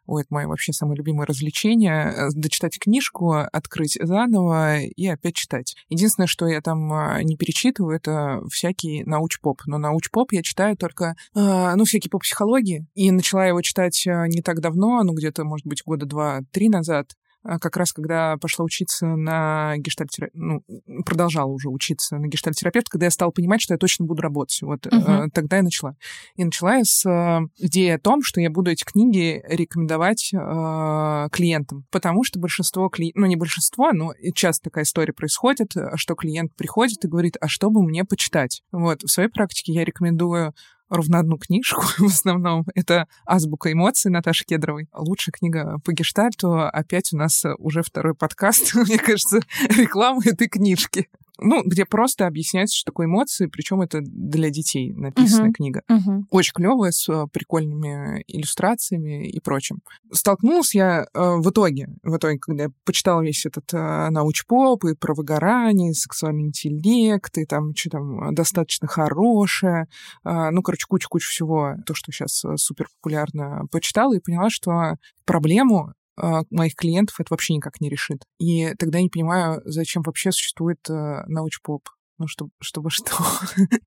Ой, 0.04 0.22
это 0.22 0.34
мое 0.34 0.46
вообще 0.46 0.74
самое 0.74 0.98
любимое 0.98 1.26
развлечение. 1.26 2.28
Дочитать 2.34 2.78
книжку, 2.78 3.32
открыть 3.32 3.96
заново 3.98 4.80
и 4.80 5.06
опять 5.06 5.34
читать. 5.34 5.74
Единственное, 5.88 6.26
что 6.26 6.46
я 6.46 6.60
там 6.60 6.92
э, 6.92 7.22
не 7.22 7.38
перечитываю, 7.38 7.96
это 7.96 8.42
всякий 8.50 9.02
науч-поп. 9.04 9.62
Но 9.64 9.78
науч-поп 9.78 10.32
я 10.32 10.42
читаю 10.42 10.76
только, 10.76 11.16
ну, 11.34 11.84
всякий 11.84 12.10
по 12.10 12.18
психологии. 12.18 12.86
И 12.94 13.10
начала 13.10 13.46
его 13.46 13.62
читать 13.62 14.02
не 14.06 14.42
так 14.42 14.60
давно, 14.60 15.02
ну, 15.02 15.14
где-то, 15.14 15.44
может 15.44 15.66
быть, 15.66 15.82
года 15.84 16.04
два-три 16.04 16.68
назад. 16.68 17.14
А, 17.44 17.58
как 17.58 17.76
раз 17.76 17.92
когда 17.92 18.36
пошла 18.38 18.64
учиться 18.64 19.06
на 19.06 19.74
гештальтерапевт, 19.76 20.34
ну, 20.34 20.62
продолжала 21.04 21.50
уже 21.50 21.68
учиться 21.68 22.16
на 22.16 22.26
гештальтерапевт, 22.26 22.88
когда 22.88 23.06
я 23.06 23.10
стала 23.10 23.30
понимать, 23.30 23.60
что 23.60 23.74
я 23.74 23.78
точно 23.78 24.06
буду 24.06 24.22
работать. 24.22 24.60
Вот 24.62 24.86
uh-huh. 24.86 25.28
тогда 25.32 25.58
я 25.58 25.62
начала. 25.62 25.94
И 26.36 26.44
начала 26.44 26.76
я 26.76 26.84
с 26.84 27.04
э, 27.04 27.40
идеи 27.58 27.90
о 27.90 27.98
том, 27.98 28.22
что 28.22 28.40
я 28.40 28.50
буду 28.50 28.70
эти 28.70 28.84
книги 28.84 29.42
рекомендовать 29.46 30.32
э, 30.32 31.28
клиентам, 31.32 31.84
потому 31.90 32.24
что 32.24 32.38
большинство 32.38 32.88
клиентов, 32.88 33.20
ну 33.20 33.26
не 33.26 33.36
большинство, 33.36 33.92
но 33.92 34.14
часто 34.34 34.70
такая 34.70 34.84
история 34.84 35.12
происходит, 35.12 35.72
что 35.96 36.14
клиент 36.14 36.54
приходит 36.56 37.04
и 37.04 37.08
говорит, 37.08 37.36
а 37.40 37.48
что 37.48 37.70
бы 37.70 37.82
мне 37.82 38.04
почитать? 38.04 38.62
Вот, 38.72 39.02
в 39.02 39.08
своей 39.08 39.28
практике 39.28 39.72
я 39.72 39.84
рекомендую 39.84 40.54
ровно 40.94 41.18
одну 41.18 41.38
книжку 41.38 41.82
в 41.98 42.06
основном. 42.06 42.64
Это 42.74 43.06
«Азбука 43.26 43.72
эмоций» 43.72 44.10
Наташи 44.10 44.44
Кедровой. 44.44 44.88
Лучшая 44.92 45.32
книга 45.32 45.78
по 45.84 45.92
гештальту. 45.92 46.60
Опять 46.60 47.12
у 47.12 47.16
нас 47.16 47.44
уже 47.58 47.82
второй 47.82 48.14
подкаст, 48.14 48.74
мне 48.74 48.98
кажется, 48.98 49.40
реклама 49.76 50.22
этой 50.24 50.48
книжки 50.48 51.08
ну, 51.38 51.62
где 51.64 51.84
просто 51.84 52.26
объясняется, 52.26 52.76
что 52.76 52.92
такое 52.92 53.06
эмоции, 53.06 53.46
причем 53.46 53.80
это 53.80 54.00
для 54.00 54.50
детей 54.50 54.92
написанная 54.92 55.50
uh-huh. 55.50 55.54
книга. 55.54 55.82
Uh-huh. 55.90 56.22
Очень 56.30 56.52
клевая, 56.54 56.92
с 56.92 57.08
э, 57.08 57.26
прикольными 57.32 58.22
иллюстрациями 58.28 59.28
и 59.28 59.40
прочим. 59.40 59.80
Столкнулась 60.12 60.74
я 60.74 61.02
э, 61.02 61.06
в 61.12 61.50
итоге, 61.50 61.88
в 62.02 62.16
итоге, 62.16 62.38
когда 62.38 62.64
я 62.64 62.70
почитала 62.84 63.20
весь 63.20 63.46
этот 63.46 63.72
э, 63.72 64.10
научпоп 64.10 64.84
и 64.84 64.94
про 64.94 65.14
выгорание, 65.14 65.90
и 65.90 65.94
сексуальный 65.94 66.44
интеллект, 66.44 67.36
и 67.36 67.44
там 67.46 67.74
что 67.74 67.90
там 67.90 68.34
достаточно 68.34 68.86
хорошее, 68.86 69.86
э, 70.24 70.50
ну, 70.50 70.62
короче, 70.62 70.86
куча-куча 70.88 71.28
всего, 71.28 71.74
то, 71.84 71.94
что 71.94 72.12
сейчас 72.12 72.44
э, 72.44 72.56
супер 72.56 72.86
популярно, 73.00 73.66
почитала 73.72 74.14
и 74.14 74.20
поняла, 74.20 74.50
что 74.50 74.96
проблему 75.24 75.94
моих 76.16 76.74
клиентов 76.74 77.20
это 77.20 77.28
вообще 77.30 77.54
никак 77.54 77.80
не 77.80 77.88
решит. 77.88 78.24
И 78.38 78.74
тогда 78.78 78.98
я 78.98 79.04
не 79.04 79.10
понимаю, 79.10 79.62
зачем 79.64 80.02
вообще 80.02 80.32
существует 80.32 80.78
э, 80.88 81.22
научпоп. 81.26 81.88
Ну, 82.16 82.28
чтобы, 82.28 82.50
чтобы 82.60 82.90
что? 82.90 83.12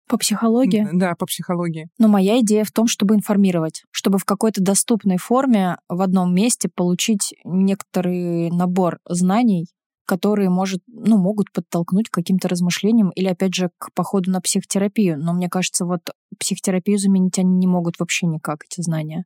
По 0.09 0.17
психологии? 0.17 0.85
Да, 0.91 1.15
по 1.15 1.25
психологии. 1.25 1.87
Но 1.97 2.09
моя 2.09 2.41
идея 2.41 2.65
в 2.65 2.71
том, 2.71 2.87
чтобы 2.87 3.15
информировать, 3.15 3.83
чтобы 3.91 4.17
в 4.17 4.25
какой-то 4.25 4.61
доступной 4.61 5.17
форме 5.17 5.77
в 5.87 6.01
одном 6.01 6.35
месте 6.35 6.69
получить 6.73 7.33
некоторый 7.45 8.49
набор 8.51 8.99
знаний, 9.07 9.67
которые 10.05 10.49
может, 10.49 10.81
ну, 10.87 11.17
могут 11.17 11.51
подтолкнуть 11.51 12.09
к 12.09 12.13
каким-то 12.13 12.47
размышлениям 12.47 13.11
или, 13.11 13.27
опять 13.27 13.53
же, 13.53 13.69
к 13.77 13.93
походу 13.93 14.31
на 14.31 14.41
психотерапию. 14.41 15.17
Но 15.17 15.33
мне 15.33 15.49
кажется, 15.49 15.85
вот 15.85 16.01
психотерапию 16.39 16.97
заменить 16.97 17.39
они 17.39 17.55
не 17.55 17.67
могут 17.67 17.99
вообще 17.99 18.25
никак, 18.25 18.63
эти 18.69 18.81
знания. 18.81 19.25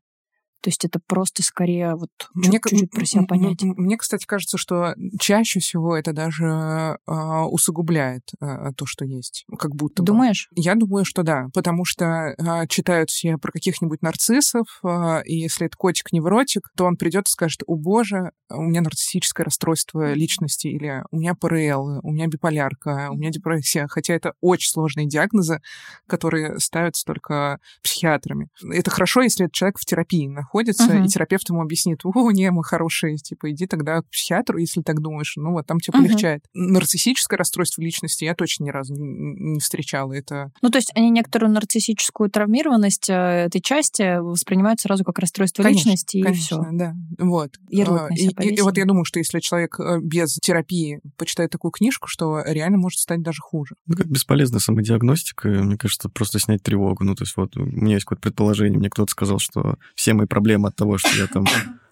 То 0.61 0.69
есть 0.69 0.85
это 0.85 0.99
просто 1.05 1.41
скорее 1.41 1.95
вот 1.95 2.09
мне, 2.35 2.59
чуть-чуть 2.59 2.91
про 2.91 3.05
себя 3.05 3.23
понять. 3.23 3.63
Мне, 3.63 3.97
кстати, 3.97 4.25
кажется, 4.25 4.57
что 4.57 4.93
чаще 5.19 5.59
всего 5.59 5.97
это 5.97 6.13
даже 6.13 6.45
э, 6.45 7.41
усугубляет 7.49 8.21
э, 8.39 8.71
то, 8.77 8.85
что 8.85 9.03
есть. 9.03 9.45
Как 9.57 9.75
будто 9.75 10.03
Думаешь? 10.03 10.49
Бы. 10.51 10.61
Я 10.61 10.75
думаю, 10.75 11.03
что 11.03 11.23
да. 11.23 11.47
Потому 11.53 11.83
что 11.83 12.05
э, 12.05 12.67
читают 12.67 13.09
все 13.09 13.37
про 13.37 13.51
каких-нибудь 13.51 14.03
нарциссов, 14.03 14.67
э, 14.83 15.23
и 15.25 15.37
если 15.37 15.65
это 15.65 15.75
котик-невротик, 15.77 16.69
то 16.77 16.85
он 16.85 16.95
придет 16.95 17.27
и 17.27 17.31
скажет, 17.31 17.61
о 17.65 17.75
боже, 17.75 18.31
у 18.49 18.61
меня 18.61 18.81
нарциссическое 18.81 19.45
расстройство 19.45 20.13
личности, 20.13 20.67
или 20.67 21.03
у 21.09 21.17
меня 21.17 21.33
ПРЛ, 21.33 22.01
у 22.03 22.11
меня 22.11 22.27
биполярка, 22.27 23.09
у 23.11 23.15
меня 23.15 23.31
депрессия. 23.31 23.87
Хотя 23.89 24.13
это 24.13 24.33
очень 24.41 24.69
сложные 24.69 25.07
диагнозы, 25.07 25.59
которые 26.07 26.59
ставятся 26.59 27.03
только 27.03 27.59
психиатрами. 27.81 28.49
Это 28.71 28.91
хорошо, 28.91 29.21
если 29.21 29.45
этот 29.45 29.55
человек 29.55 29.79
в 29.79 29.85
терапии 29.85 30.27
находится 30.27 30.50
находится, 30.51 30.87
uh-huh. 30.87 31.05
и 31.05 31.07
терапевт 31.07 31.49
ему 31.49 31.61
объяснит, 31.61 32.01
о, 32.03 32.31
не, 32.31 32.51
мы 32.51 32.63
хорошие, 32.63 33.17
типа, 33.17 33.51
иди 33.51 33.67
тогда 33.67 34.01
к 34.01 34.09
психиатру, 34.09 34.57
если 34.57 34.81
так 34.81 35.01
думаешь, 35.01 35.33
ну 35.37 35.51
вот 35.51 35.65
там 35.65 35.79
тебе 35.79 35.97
uh-huh. 35.97 36.05
полегчает. 36.05 36.43
Нарциссическое 36.53 37.37
расстройство 37.37 37.81
личности 37.81 38.25
я 38.25 38.35
точно 38.35 38.65
ни 38.65 38.69
разу 38.69 38.93
не, 38.93 39.53
не 39.53 39.59
встречала. 39.59 40.13
Это... 40.13 40.51
Ну, 40.61 40.69
то 40.69 40.77
есть 40.77 40.91
они 40.95 41.09
некоторую 41.09 41.51
нарциссическую 41.51 42.29
травмированность 42.29 43.09
э, 43.09 43.13
этой 43.13 43.61
части 43.61 44.19
воспринимают 44.19 44.81
сразу 44.81 45.03
как 45.03 45.19
расстройство 45.19 45.63
конечно, 45.63 45.89
личности, 45.89 46.21
конечно, 46.21 46.55
и 46.55 46.59
все. 46.59 46.69
да. 46.71 46.95
Вот. 47.19 47.51
Ярлык 47.69 48.01
а, 48.01 48.13
и, 48.13 48.27
и, 48.27 48.55
и 48.55 48.61
вот 48.61 48.77
я 48.77 48.85
думаю, 48.85 49.05
что 49.05 49.19
если 49.19 49.39
человек 49.39 49.79
э, 49.79 49.99
без 50.01 50.35
терапии 50.35 50.99
почитает 51.17 51.51
такую 51.51 51.71
книжку, 51.71 52.07
что 52.07 52.41
реально 52.45 52.77
может 52.77 52.99
стать 52.99 53.21
даже 53.21 53.41
хуже. 53.41 53.75
Ну, 53.87 53.95
как 53.95 54.07
бесполезная 54.07 54.59
самодиагностика, 54.59 55.47
мне 55.47 55.77
кажется, 55.77 56.09
просто 56.09 56.39
снять 56.39 56.61
тревогу. 56.63 57.03
Ну, 57.03 57.15
то 57.15 57.23
есть 57.23 57.37
вот 57.37 57.55
у 57.55 57.65
меня 57.65 57.95
есть 57.95 58.05
какое-то 58.05 58.21
предположение, 58.21 58.77
мне 58.77 58.89
кто-то 58.89 59.11
сказал, 59.11 59.39
что 59.39 59.77
все 59.95 60.13
мои 60.13 60.27
проблемы 60.27 60.40
проблема 60.41 60.69
от 60.69 60.75
того, 60.75 60.97
что 60.97 61.15
я 61.15 61.27
там 61.27 61.45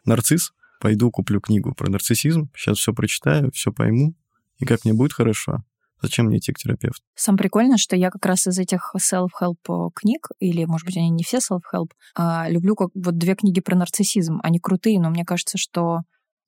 нарцисс, 0.06 0.54
пойду 0.82 1.12
куплю 1.12 1.40
книгу 1.40 1.76
про 1.76 1.88
нарциссизм, 1.88 2.50
сейчас 2.56 2.80
все 2.80 2.94
прочитаю, 2.94 3.52
все 3.52 3.72
пойму, 3.72 4.16
и 4.58 4.66
как 4.66 4.86
мне 4.86 4.94
будет 4.96 5.14
хорошо. 5.14 5.64
Зачем 6.02 6.26
мне 6.26 6.40
идти 6.40 6.52
к 6.52 6.58
терапевту? 6.58 7.04
Сам 7.14 7.38
прикольно, 7.38 7.78
что 7.78 7.96
я 7.96 8.10
как 8.10 8.26
раз 8.26 8.48
из 8.48 8.58
этих 8.58 8.96
self-help 8.98 9.58
э, 9.70 9.90
книг, 9.94 10.30
или, 10.40 10.66
может 10.66 10.88
быть, 10.88 10.98
они 10.98 11.12
не 11.12 11.24
все 11.24 11.38
self-help, 11.38 11.92
а 12.16 12.50
люблю 12.50 12.76
как 12.76 12.90
вот 12.96 13.18
две 13.18 13.36
книги 13.36 13.60
про 13.60 13.76
нарциссизм. 13.76 14.40
Они 14.42 14.60
крутые, 14.60 15.00
но 15.00 15.12
мне 15.12 15.26
кажется, 15.26 15.60
что, 15.60 16.00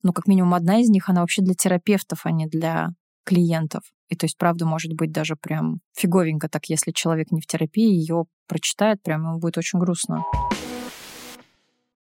ну, 0.02 0.12
как 0.12 0.26
минимум 0.26 0.54
одна 0.54 0.80
из 0.80 0.88
них, 0.88 1.08
она 1.08 1.20
вообще 1.20 1.42
для 1.42 1.54
терапевтов, 1.54 2.22
а 2.24 2.32
не 2.32 2.46
для 2.46 2.88
клиентов. 3.24 3.82
И 4.08 4.16
то 4.16 4.24
есть, 4.24 4.36
правда, 4.38 4.66
может 4.66 4.94
быть 4.94 5.12
даже 5.12 5.36
прям 5.36 5.78
фиговенько 5.94 6.48
так, 6.48 6.64
если 6.66 6.90
человек 6.90 7.30
не 7.30 7.40
в 7.40 7.46
терапии, 7.46 7.94
ее 7.94 8.24
прочитает, 8.48 9.02
прям 9.02 9.22
ему 9.22 9.38
будет 9.38 9.58
очень 9.58 9.78
грустно. 9.78 10.24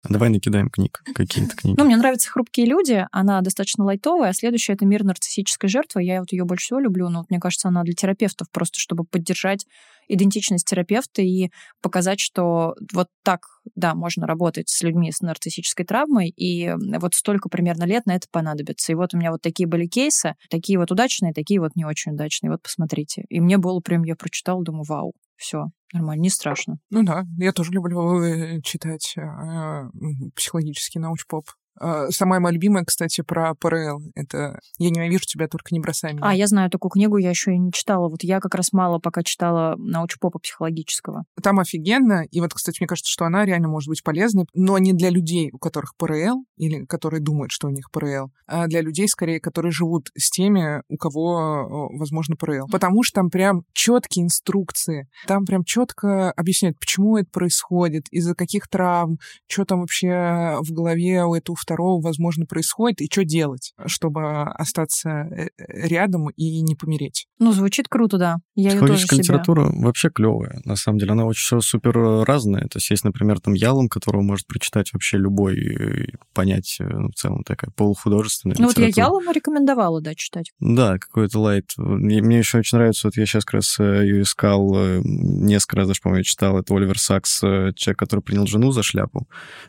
Давай 0.09 0.29
накидаем 0.29 0.69
книг, 0.69 1.01
какие-то 1.13 1.55
книги. 1.57 1.75
Ну, 1.77 1.85
мне 1.85 1.97
нравятся 1.97 2.29
«Хрупкие 2.29 2.65
люди», 2.65 3.05
она 3.11 3.41
достаточно 3.41 3.83
лайтовая, 3.83 4.29
а 4.29 4.33
следующая— 4.33 4.73
это 4.73 4.85
«Мир 4.85 5.03
нарциссической 5.03 5.69
жертвы». 5.69 6.03
Я 6.03 6.19
вот 6.19 6.31
ее 6.31 6.45
больше 6.45 6.65
всего 6.65 6.79
люблю, 6.79 7.09
но 7.09 7.19
вот 7.19 7.29
мне 7.29 7.39
кажется, 7.39 7.67
она 7.67 7.83
для 7.83 7.93
терапевтов 7.93 8.47
просто, 8.51 8.79
чтобы 8.79 9.03
поддержать 9.03 9.65
идентичность 10.07 10.65
терапевта 10.65 11.21
и 11.21 11.49
показать, 11.81 12.19
что 12.19 12.75
вот 12.93 13.07
так, 13.23 13.41
да, 13.75 13.93
можно 13.93 14.25
работать 14.25 14.69
с 14.69 14.81
людьми 14.81 15.11
с 15.11 15.21
нарциссической 15.21 15.85
травмой, 15.85 16.29
и 16.29 16.73
вот 16.99 17.13
столько 17.13 17.49
примерно 17.49 17.83
лет 17.83 18.05
на 18.05 18.15
это 18.15 18.27
понадобится. 18.31 18.91
И 18.91 18.95
вот 18.95 19.13
у 19.13 19.17
меня 19.17 19.31
вот 19.31 19.41
такие 19.41 19.67
были 19.67 19.85
кейсы, 19.85 20.35
такие 20.49 20.79
вот 20.79 20.91
удачные, 20.91 21.33
такие 21.33 21.59
вот 21.59 21.75
не 21.75 21.85
очень 21.85 22.13
удачные. 22.13 22.51
Вот 22.51 22.61
посмотрите. 22.61 23.25
И 23.29 23.39
мне 23.39 23.57
было 23.57 23.79
прям, 23.81 24.03
я 24.03 24.15
прочитала, 24.15 24.63
думаю, 24.63 24.85
вау, 24.87 25.13
все, 25.37 25.67
нормально, 25.93 26.21
не 26.21 26.29
страшно. 26.29 26.77
Ну 26.89 27.03
да, 27.03 27.23
я 27.37 27.51
тоже 27.53 27.71
люблю 27.71 28.21
э, 28.21 28.61
читать 28.61 29.15
э, 29.17 29.89
психологический 30.35 30.99
научпоп. 30.99 31.47
А, 31.79 32.09
самая 32.09 32.39
моя 32.39 32.53
любимая, 32.53 32.83
кстати, 32.85 33.21
про 33.21 33.53
ПРЛ. 33.55 34.01
Это 34.15 34.59
«Я 34.77 34.89
ненавижу 34.89 35.25
тебя, 35.25 35.47
только 35.47 35.73
не 35.73 35.79
бросай 35.79 36.13
меня». 36.13 36.25
А, 36.25 36.35
я 36.35 36.47
знаю 36.47 36.69
такую 36.69 36.91
книгу, 36.91 37.17
я 37.17 37.29
еще 37.29 37.53
и 37.53 37.57
не 37.57 37.71
читала. 37.71 38.09
Вот 38.09 38.23
я 38.23 38.39
как 38.39 38.55
раз 38.55 38.73
мало 38.73 38.99
пока 38.99 39.23
читала 39.23 39.75
научпопа 39.77 40.39
психологического. 40.39 41.23
Там 41.41 41.59
офигенно. 41.59 42.25
И 42.31 42.39
вот, 42.39 42.53
кстати, 42.53 42.81
мне 42.81 42.87
кажется, 42.87 43.11
что 43.11 43.25
она 43.25 43.45
реально 43.45 43.67
может 43.67 43.89
быть 43.89 44.03
полезной, 44.03 44.45
но 44.53 44.77
не 44.77 44.93
для 44.93 45.09
людей, 45.09 45.49
у 45.51 45.57
которых 45.57 45.95
ПРЛ, 45.97 46.45
или 46.57 46.85
которые 46.85 47.21
думают, 47.21 47.51
что 47.51 47.67
у 47.67 47.71
них 47.71 47.91
ПРЛ, 47.91 48.31
а 48.47 48.67
для 48.67 48.81
людей, 48.81 49.07
скорее, 49.07 49.39
которые 49.39 49.71
живут 49.71 50.09
с 50.17 50.29
теми, 50.29 50.81
у 50.89 50.97
кого, 50.97 51.89
возможно, 51.93 52.35
ПРЛ. 52.35 52.67
Потому 52.71 53.03
что 53.03 53.21
там 53.21 53.29
прям 53.29 53.63
четкие 53.73 54.25
инструкции. 54.25 55.07
Там 55.25 55.45
прям 55.45 55.63
четко 55.63 56.31
объясняют, 56.31 56.79
почему 56.79 57.17
это 57.17 57.29
происходит, 57.31 58.05
из-за 58.11 58.35
каких 58.35 58.67
травм, 58.67 59.17
что 59.47 59.65
там 59.65 59.81
вообще 59.81 60.57
в 60.61 60.71
голове 60.71 61.23
у 61.25 61.35
этого 61.35 61.55
второго, 61.67 62.01
возможно, 62.01 62.45
происходит, 62.45 63.01
и 63.01 63.09
что 63.11 63.25
делать, 63.25 63.73
чтобы 63.87 64.43
остаться 64.43 65.09
э, 65.09 65.49
рядом 65.57 66.29
и 66.29 66.61
не 66.61 66.75
помереть. 66.75 67.27
Ну, 67.39 67.51
звучит 67.51 67.87
круто, 67.89 68.17
да. 68.17 68.37
Я 68.55 68.69
Психологическая 68.71 69.19
литература 69.19 69.69
себя... 69.69 69.85
вообще 69.85 70.09
клевая. 70.09 70.61
На 70.63 70.77
самом 70.77 70.99
деле, 70.99 71.11
она 71.11 71.25
очень 71.25 71.41
все 71.41 71.59
супер 71.59 72.23
разная. 72.23 72.63
То 72.63 72.77
есть 72.77 72.89
есть, 72.89 73.03
например, 73.03 73.41
там 73.41 73.53
Ялом, 73.53 73.89
которого 73.89 74.21
может 74.21 74.47
прочитать 74.47 74.93
вообще 74.93 75.17
любой 75.17 75.57
и 75.57 76.13
понять, 76.33 76.77
ну, 76.79 77.09
в 77.09 77.15
целом 77.15 77.43
такая 77.43 77.69
полухудожественная 77.71 78.55
Ну, 78.57 78.69
литература. 78.69 78.85
вот 78.85 78.97
я 78.97 79.03
Ялому 79.03 79.31
рекомендовала, 79.31 80.01
да, 80.01 80.15
читать. 80.15 80.51
Да, 80.59 80.97
какой-то 80.97 81.39
лайт. 81.39 81.73
Мне 81.77 82.37
еще 82.37 82.59
очень 82.59 82.77
нравится, 82.77 83.07
вот 83.07 83.17
я 83.17 83.25
сейчас 83.25 83.43
как 83.43 83.55
раз 83.55 83.77
ее 83.79 84.21
искал, 84.21 84.73
несколько 85.03 85.75
раз 85.77 85.87
даже, 85.89 86.01
по-моему, 86.01 86.23
читал, 86.23 86.57
это 86.57 86.73
Оливер 86.73 86.97
Сакс, 86.97 87.39
человек, 87.39 87.97
который 87.97 88.21
принял 88.21 88.47
жену 88.47 88.71
за 88.71 88.83
шляпу. 88.83 89.27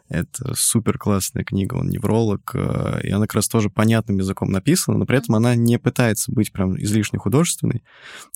Это 0.09 0.55
супер 0.55 0.99
классная 0.99 1.45
книга, 1.45 1.75
он 1.75 1.88
невролог, 1.88 2.53
э, 2.55 3.01
и 3.03 3.11
она 3.11 3.27
как 3.27 3.35
раз 3.35 3.48
тоже 3.48 3.70
понятным 3.70 4.18
языком 4.18 4.51
написана, 4.51 4.98
но 4.98 5.07
при 5.07 5.18
этом 5.18 5.35
она 5.35 5.55
не 5.55 5.79
пытается 5.79 6.33
быть 6.33 6.53
прям 6.53 6.81
излишне 6.81 7.18
художественной. 7.18 7.83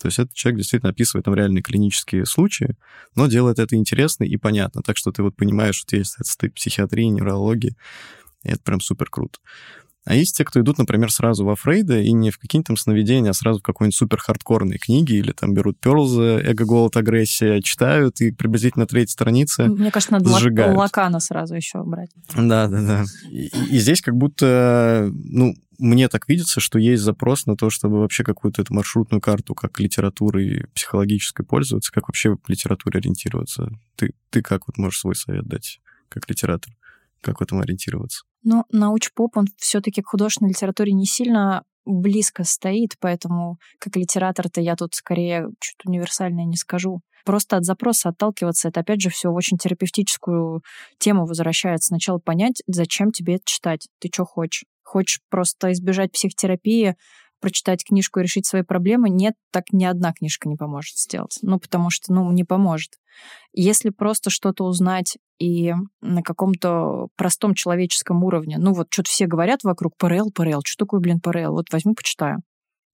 То 0.00 0.08
есть 0.08 0.18
этот 0.18 0.34
человек 0.34 0.58
действительно 0.58 0.90
описывает 0.90 1.24
там 1.24 1.34
реальные 1.34 1.62
клинические 1.62 2.26
случаи, 2.26 2.76
но 3.14 3.26
делает 3.26 3.58
это 3.58 3.76
интересно 3.76 4.24
и 4.24 4.36
понятно, 4.36 4.82
так 4.82 4.96
что 4.96 5.12
ты 5.12 5.22
вот 5.22 5.36
понимаешь, 5.36 5.76
что 5.76 5.96
есть 5.96 6.14
этот 6.14 6.26
стык 6.26 6.54
психиатрии, 6.54 7.04
неврологии, 7.04 7.76
и 8.44 8.50
это 8.50 8.62
прям 8.62 8.80
супер 8.80 9.08
круто. 9.08 9.38
А 10.04 10.14
есть 10.14 10.36
те, 10.36 10.44
кто 10.44 10.60
идут, 10.60 10.78
например, 10.78 11.12
сразу 11.12 11.44
во 11.44 11.54
Фрейда 11.54 12.00
и 12.00 12.12
не 12.12 12.30
в 12.30 12.38
какие-нибудь 12.38 12.66
там 12.66 12.76
сновидения, 12.76 13.30
а 13.30 13.34
сразу 13.34 13.60
в 13.60 13.62
какой-нибудь 13.62 13.94
супер 13.94 14.18
хардкорные 14.18 14.78
книги 14.78 15.14
или 15.14 15.32
там 15.32 15.54
берут 15.54 15.78
Перлза, 15.78 16.40
эго, 16.40 16.64
голод, 16.64 16.96
агрессия, 16.96 17.62
читают 17.62 18.20
и 18.20 18.32
приблизительно 18.32 18.86
третьей 18.86 19.12
странице 19.12 19.68
Мне 19.68 19.90
кажется, 19.90 20.14
надо 20.14 20.38
сжигают. 20.38 20.76
Лакана 20.76 21.20
сразу 21.20 21.54
еще 21.54 21.84
брать. 21.84 22.10
Да, 22.34 22.66
да, 22.66 22.80
да. 22.80 23.04
И, 23.30 23.46
и 23.70 23.78
здесь 23.78 24.02
как 24.02 24.16
будто, 24.16 25.08
ну, 25.12 25.54
мне 25.78 26.08
так 26.08 26.28
видится, 26.28 26.60
что 26.60 26.78
есть 26.78 27.02
запрос 27.02 27.46
на 27.46 27.56
то, 27.56 27.70
чтобы 27.70 28.00
вообще 28.00 28.24
какую-то 28.24 28.62
эту 28.62 28.74
маршрутную 28.74 29.20
карту 29.20 29.54
как 29.54 29.78
литературой 29.80 30.66
психологической 30.74 31.44
пользоваться, 31.44 31.92
как 31.92 32.08
вообще 32.08 32.36
в 32.36 32.48
литературе 32.48 32.98
ориентироваться. 32.98 33.70
Ты, 33.96 34.14
ты 34.30 34.42
как 34.42 34.66
вот 34.66 34.78
можешь 34.78 35.00
свой 35.00 35.14
совет 35.14 35.46
дать 35.46 35.80
как 36.08 36.28
литератор? 36.28 36.72
Как 37.20 37.40
в 37.40 37.42
этом 37.42 37.60
ориентироваться? 37.60 38.24
Ну, 38.42 38.64
научпоп, 38.70 39.36
он 39.36 39.46
все-таки 39.56 40.02
к 40.02 40.08
художественной 40.08 40.50
литературе 40.50 40.92
не 40.92 41.06
сильно 41.06 41.62
близко 41.84 42.44
стоит, 42.44 42.92
поэтому 43.00 43.58
как 43.78 43.96
литератор-то 43.96 44.60
я 44.60 44.76
тут 44.76 44.94
скорее 44.94 45.48
что-то 45.60 45.88
универсальное 45.88 46.44
не 46.44 46.56
скажу. 46.56 47.00
Просто 47.24 47.56
от 47.56 47.64
запроса 47.64 48.08
отталкиваться, 48.08 48.68
это 48.68 48.80
опять 48.80 49.00
же 49.00 49.10
все 49.10 49.30
в 49.30 49.34
очень 49.34 49.56
терапевтическую 49.56 50.62
тему 50.98 51.24
возвращается. 51.24 51.88
Сначала 51.88 52.18
понять, 52.18 52.62
зачем 52.66 53.12
тебе 53.12 53.34
это 53.36 53.44
читать, 53.46 53.88
ты 54.00 54.08
что 54.12 54.24
хочешь. 54.24 54.64
Хочешь 54.82 55.20
просто 55.30 55.72
избежать 55.72 56.12
психотерапии, 56.12 56.96
прочитать 57.42 57.84
книжку 57.84 58.20
и 58.20 58.22
решить 58.22 58.46
свои 58.46 58.62
проблемы, 58.62 59.10
нет, 59.10 59.34
так 59.50 59.64
ни 59.72 59.84
одна 59.84 60.12
книжка 60.14 60.48
не 60.48 60.56
поможет 60.56 60.96
сделать. 60.96 61.38
Ну, 61.42 61.58
потому 61.58 61.90
что, 61.90 62.12
ну, 62.12 62.30
не 62.32 62.44
поможет. 62.44 62.92
Если 63.52 63.90
просто 63.90 64.30
что-то 64.30 64.64
узнать 64.64 65.18
и 65.38 65.74
на 66.00 66.22
каком-то 66.22 67.08
простом 67.16 67.54
человеческом 67.54 68.24
уровне, 68.24 68.56
ну, 68.58 68.72
вот 68.72 68.86
что-то 68.90 69.10
все 69.10 69.26
говорят 69.26 69.64
вокруг 69.64 69.96
ПРЛ, 69.98 70.30
ПРЛ, 70.34 70.62
что 70.64 70.84
такое, 70.84 71.00
блин, 71.00 71.20
ПРЛ? 71.20 71.52
Вот 71.52 71.66
возьму, 71.70 71.94
почитаю. 71.94 72.38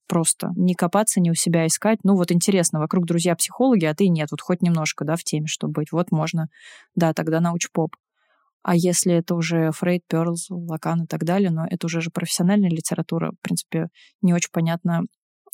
Просто 0.09 0.51
не 0.57 0.75
копаться, 0.75 1.21
не 1.21 1.31
у 1.31 1.35
себя 1.35 1.67
искать. 1.67 1.99
Ну, 2.03 2.17
вот 2.17 2.33
интересно, 2.33 2.81
вокруг 2.81 3.05
друзья-психологи, 3.05 3.85
а 3.85 3.95
ты 3.95 4.09
нет. 4.09 4.29
Вот 4.31 4.41
хоть 4.41 4.63
немножко, 4.63 5.05
да, 5.05 5.17
в 5.17 5.23
теме, 5.23 5.47
чтобы 5.47 5.75
быть. 5.75 5.93
Вот 5.93 6.11
можно, 6.11 6.49
да, 6.95 7.13
тогда 7.13 7.41
научпоп. 7.41 7.95
А 8.63 8.75
если 8.77 9.15
это 9.15 9.35
уже 9.35 9.71
Фрейд, 9.73 10.03
Перлз, 10.09 10.49
Лакан 10.51 11.05
и 11.05 11.07
так 11.07 11.25
далее, 11.25 11.51
но 11.51 11.67
это 11.69 11.87
уже 11.87 12.01
же 12.01 12.11
профессиональная 12.11 12.71
литература, 12.71 13.33
в 13.33 13.41
принципе, 13.41 13.89
не 14.21 14.35
очень 14.35 14.51
понятно, 14.53 15.03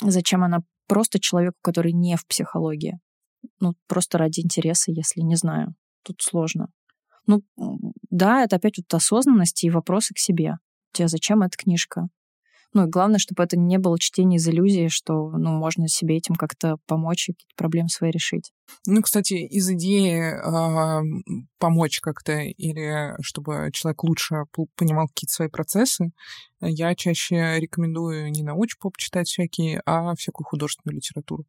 зачем 0.00 0.42
она 0.42 0.60
просто 0.86 1.20
человеку, 1.20 1.56
который 1.62 1.92
не 1.92 2.16
в 2.16 2.26
психологии. 2.26 2.98
Ну, 3.60 3.74
просто 3.86 4.18
ради 4.18 4.40
интереса, 4.40 4.90
если 4.90 5.20
не 5.20 5.36
знаю. 5.36 5.74
Тут 6.02 6.22
сложно. 6.22 6.68
Ну, 7.26 7.42
да, 8.10 8.42
это 8.42 8.56
опять 8.56 8.78
вот 8.78 8.92
осознанность 8.92 9.64
и 9.64 9.70
вопросы 9.70 10.14
к 10.14 10.18
себе. 10.18 10.56
Тебе 10.92 11.08
зачем 11.08 11.42
эта 11.42 11.56
книжка? 11.56 12.08
Ну 12.74 12.86
и 12.86 12.90
главное, 12.90 13.18
чтобы 13.18 13.44
это 13.44 13.56
не 13.56 13.78
было 13.78 13.98
чтение 13.98 14.38
из 14.38 14.48
иллюзии, 14.48 14.88
что 14.88 15.30
ну, 15.30 15.52
можно 15.52 15.88
себе 15.88 16.16
этим 16.16 16.34
как-то 16.34 16.76
помочь 16.86 17.28
и 17.28 17.32
какие-то 17.32 17.54
проблемы 17.56 17.88
свои 17.88 18.10
решить. 18.10 18.52
Ну, 18.86 19.00
кстати, 19.00 19.34
из 19.34 19.70
идеи 19.70 20.20
э, 20.20 21.02
помочь 21.58 22.00
как-то 22.00 22.32
или 22.40 23.14
чтобы 23.22 23.70
человек 23.72 24.02
лучше 24.02 24.44
понимал 24.76 25.06
какие-то 25.06 25.34
свои 25.34 25.48
процессы, 25.48 26.10
я 26.60 26.94
чаще 26.96 27.60
рекомендую 27.60 28.30
не 28.30 28.42
научпоп 28.42 28.96
читать 28.96 29.28
всякие, 29.28 29.80
а 29.86 30.14
всякую 30.16 30.44
художественную 30.46 30.96
литературу. 30.96 31.44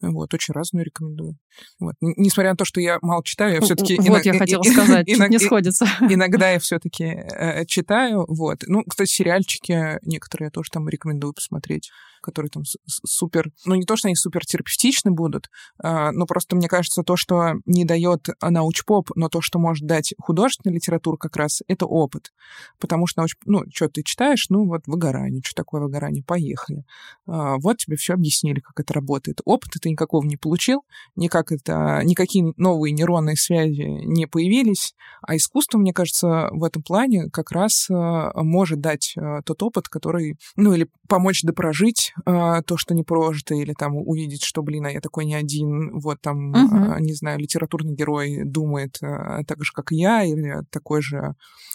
Вот, 0.00 0.34
очень 0.34 0.52
разную 0.52 0.84
рекомендую. 0.84 1.36
Вот. 1.80 1.94
Несмотря 2.00 2.50
на 2.50 2.56
то, 2.56 2.64
что 2.64 2.80
я 2.80 2.98
мало 3.00 3.24
читаю, 3.24 3.54
я 3.54 3.60
все-таки... 3.60 3.96
Вот 3.96 4.06
иног... 4.08 4.24
я 4.24 4.34
хотела 4.34 4.62
сказать, 4.62 5.06
чуть 5.06 5.30
не 5.30 5.38
сходится. 5.38 5.86
Иногда 6.00 6.50
я 6.50 6.58
все-таки 6.58 7.04
э, 7.04 7.64
читаю, 7.66 8.26
вот. 8.28 8.58
Ну, 8.66 8.82
кстати, 8.84 9.10
сериальчики 9.10 9.98
некоторые 10.02 10.46
я 10.46 10.50
тоже 10.50 10.70
там 10.70 10.88
рекомендую 10.88 11.32
посмотреть 11.32 11.90
которые 12.26 12.50
там 12.50 12.64
супер... 12.86 13.52
Ну, 13.64 13.76
не 13.76 13.84
то, 13.84 13.96
что 13.96 14.08
они 14.08 14.16
супер 14.16 14.44
терапевтичны 14.44 15.12
будут, 15.12 15.48
а, 15.78 16.10
но 16.10 16.26
просто 16.26 16.56
мне 16.56 16.66
кажется, 16.66 17.04
то, 17.04 17.16
что 17.16 17.54
не 17.66 17.84
дает 17.84 18.28
научпоп, 18.42 19.12
но 19.14 19.28
то, 19.28 19.40
что 19.40 19.60
может 19.60 19.86
дать 19.86 20.12
художественная 20.18 20.74
литература 20.74 21.16
как 21.16 21.36
раз, 21.36 21.62
это 21.68 21.86
опыт. 21.86 22.32
Потому 22.80 23.06
что 23.06 23.20
науч... 23.20 23.36
Ну, 23.44 23.62
что 23.72 23.88
ты 23.88 24.02
читаешь? 24.02 24.46
Ну, 24.48 24.66
вот 24.66 24.82
выгорание. 24.88 25.40
Что 25.44 25.54
такое 25.54 25.82
выгорание? 25.82 26.24
Поехали. 26.24 26.84
А, 27.28 27.58
вот 27.58 27.76
тебе 27.76 27.96
все 27.96 28.14
объяснили, 28.14 28.58
как 28.58 28.80
это 28.80 28.92
работает. 28.92 29.40
Опыта 29.44 29.78
ты 29.78 29.88
никакого 29.88 30.26
не 30.26 30.36
получил, 30.36 30.84
никак 31.14 31.52
это... 31.52 32.00
никакие 32.02 32.52
новые 32.56 32.92
нейронные 32.92 33.36
связи 33.36 33.82
не 33.82 34.26
появились, 34.26 34.94
а 35.22 35.36
искусство, 35.36 35.78
мне 35.78 35.92
кажется, 35.92 36.48
в 36.50 36.64
этом 36.64 36.82
плане 36.82 37.30
как 37.30 37.52
раз 37.52 37.86
а, 37.88 38.32
может 38.42 38.80
дать 38.80 39.14
тот 39.44 39.62
опыт, 39.62 39.88
который... 39.88 40.36
Ну, 40.56 40.74
или 40.74 40.88
помочь 41.08 41.42
допрожить 41.42 42.12
э, 42.24 42.62
то, 42.66 42.76
что 42.76 42.94
не 42.94 43.02
прожито, 43.02 43.54
или 43.54 43.72
там 43.72 43.96
увидеть, 43.96 44.42
что, 44.42 44.62
блин, 44.62 44.86
а 44.86 44.90
я 44.90 45.00
такой 45.00 45.24
не 45.24 45.34
один, 45.34 45.98
вот 45.98 46.20
там, 46.20 46.54
uh-huh. 46.54 46.96
э, 46.96 47.00
не 47.00 47.14
знаю, 47.14 47.38
литературный 47.38 47.94
герой 47.94 48.44
думает 48.44 48.98
э, 49.02 49.44
так 49.46 49.62
же, 49.64 49.72
как 49.74 49.92
и 49.92 49.96
я, 49.96 50.24
или 50.24 50.62
такой 50.70 51.02
же 51.02 51.34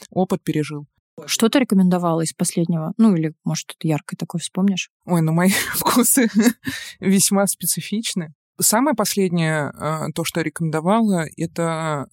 опыт 0.09 0.43
пережил. 0.43 0.87
Что 1.25 1.49
ты 1.49 1.59
рекомендовала 1.59 2.21
из 2.21 2.33
последнего? 2.33 2.93
Ну, 2.97 3.15
или, 3.15 3.33
может, 3.43 3.69
что-то 3.69 3.87
яркое 3.87 4.17
такое 4.17 4.39
вспомнишь? 4.39 4.89
Ой, 5.05 5.21
ну, 5.21 5.33
мои 5.33 5.49
вкусы 5.75 6.29
весьма 6.99 7.45
специфичны. 7.47 8.33
Самое 8.59 8.95
последнее, 8.95 9.71
то, 10.13 10.23
что 10.23 10.39
я 10.39 10.43
рекомендовала, 10.43 11.25
это 11.35 12.05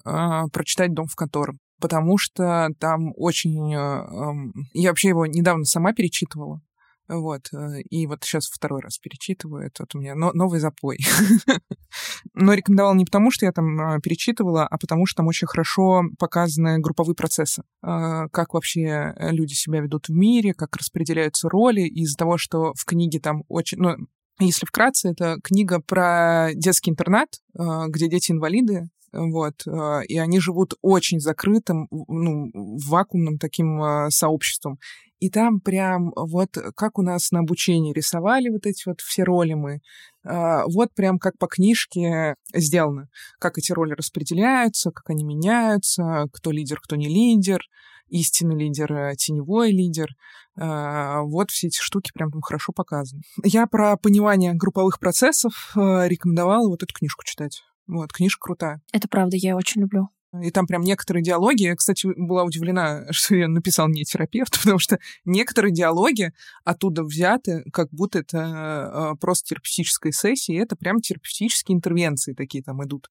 прочитать 0.50 0.94
«Дом 0.94 1.06
в 1.06 1.14
котором» 1.14 1.58
потому 1.80 2.18
что 2.18 2.70
там 2.80 3.12
очень... 3.16 3.70
Я 3.70 4.88
вообще 4.88 5.08
его 5.08 5.26
недавно 5.26 5.64
сама 5.64 5.92
перечитывала. 5.92 6.60
Вот. 7.08 7.48
Э, 7.52 7.80
и 7.80 8.06
вот 8.06 8.22
сейчас 8.22 8.46
второй 8.46 8.82
раз 8.82 8.98
перечитываю. 8.98 9.66
Это 9.66 9.82
вот 9.82 9.94
у 9.94 9.98
меня 9.98 10.14
новый 10.14 10.60
запой. 10.60 10.98
Но 12.34 12.52
рекомендовал 12.52 12.94
не 12.94 13.04
потому, 13.04 13.30
что 13.30 13.46
я 13.46 13.52
там 13.52 13.80
а, 13.80 14.00
перечитывала, 14.00 14.66
а 14.66 14.78
потому 14.78 15.06
что 15.06 15.18
там 15.18 15.26
очень 15.26 15.46
хорошо 15.46 16.02
показаны 16.18 16.78
групповые 16.78 17.16
процессы. 17.16 17.62
А, 17.82 18.28
как 18.28 18.54
вообще 18.54 19.14
э, 19.16 19.32
люди 19.32 19.54
себя 19.54 19.80
ведут 19.80 20.08
в 20.08 20.12
мире, 20.12 20.52
как 20.52 20.76
распределяются 20.76 21.48
роли. 21.48 21.82
Из-за 21.82 22.16
того, 22.16 22.36
что 22.36 22.72
в 22.74 22.84
книге 22.84 23.20
там 23.20 23.44
очень... 23.48 23.78
Ну, 23.78 23.96
если 24.40 24.66
вкратце, 24.66 25.10
это 25.10 25.38
книга 25.42 25.80
про 25.80 26.50
детский 26.54 26.90
интернат, 26.90 27.28
а, 27.56 27.88
где 27.88 28.08
дети-инвалиды, 28.08 28.88
вот, 29.10 29.64
и 30.06 30.18
они 30.18 30.38
живут 30.38 30.74
очень 30.82 31.18
закрытым, 31.18 31.88
ну, 31.90 32.50
вакуумным 32.52 33.38
таким 33.38 34.10
сообществом. 34.10 34.78
И 35.20 35.30
там 35.30 35.60
прям 35.60 36.12
вот 36.14 36.50
как 36.76 36.98
у 36.98 37.02
нас 37.02 37.32
на 37.32 37.40
обучении 37.40 37.92
рисовали 37.92 38.50
вот 38.50 38.66
эти 38.66 38.88
вот 38.88 39.00
все 39.00 39.24
роли 39.24 39.54
мы, 39.54 39.80
а, 40.24 40.64
вот 40.66 40.94
прям 40.94 41.18
как 41.18 41.38
по 41.38 41.46
книжке 41.46 42.36
сделано, 42.54 43.08
как 43.38 43.58
эти 43.58 43.72
роли 43.72 43.94
распределяются, 43.94 44.90
как 44.90 45.10
они 45.10 45.24
меняются, 45.24 46.26
кто 46.32 46.52
лидер, 46.52 46.80
кто 46.80 46.96
не 46.96 47.08
лидер, 47.08 47.60
истинный 48.08 48.56
лидер, 48.56 48.92
э, 48.92 49.16
теневой 49.16 49.70
лидер. 49.70 50.08
А, 50.56 51.22
вот 51.22 51.50
все 51.50 51.68
эти 51.68 51.78
штуки 51.78 52.10
прям 52.12 52.30
там 52.30 52.40
хорошо 52.40 52.72
показаны. 52.72 53.22
Я 53.44 53.66
про 53.66 53.96
понимание 53.96 54.54
групповых 54.54 54.98
процессов 54.98 55.72
э, 55.76 56.08
рекомендовала 56.08 56.68
вот 56.68 56.82
эту 56.82 56.94
книжку 56.94 57.24
читать. 57.24 57.62
Вот, 57.86 58.12
книжка 58.12 58.40
крутая. 58.40 58.82
Это 58.92 59.08
правда, 59.08 59.36
я 59.36 59.56
очень 59.56 59.80
люблю. 59.80 60.08
И 60.42 60.50
там 60.50 60.66
прям 60.66 60.82
некоторые 60.82 61.22
диалоги, 61.22 61.62
я, 61.62 61.76
кстати, 61.76 62.06
была 62.16 62.44
удивлена, 62.44 63.06
что 63.10 63.34
я 63.34 63.48
написал 63.48 63.88
не 63.88 64.04
терапевт, 64.04 64.58
потому 64.62 64.78
что 64.78 64.98
некоторые 65.24 65.72
диалоги 65.72 66.32
оттуда 66.64 67.02
взяты, 67.02 67.64
как 67.72 67.88
будто 67.90 68.18
это 68.18 69.12
э, 69.14 69.16
просто 69.20 69.48
терапевтическая 69.48 70.12
сессия, 70.12 70.54
и 70.54 70.58
это 70.58 70.76
прям 70.76 71.00
терапевтические 71.00 71.76
интервенции 71.76 72.34
такие 72.34 72.62
там 72.62 72.84
идут. 72.84 73.08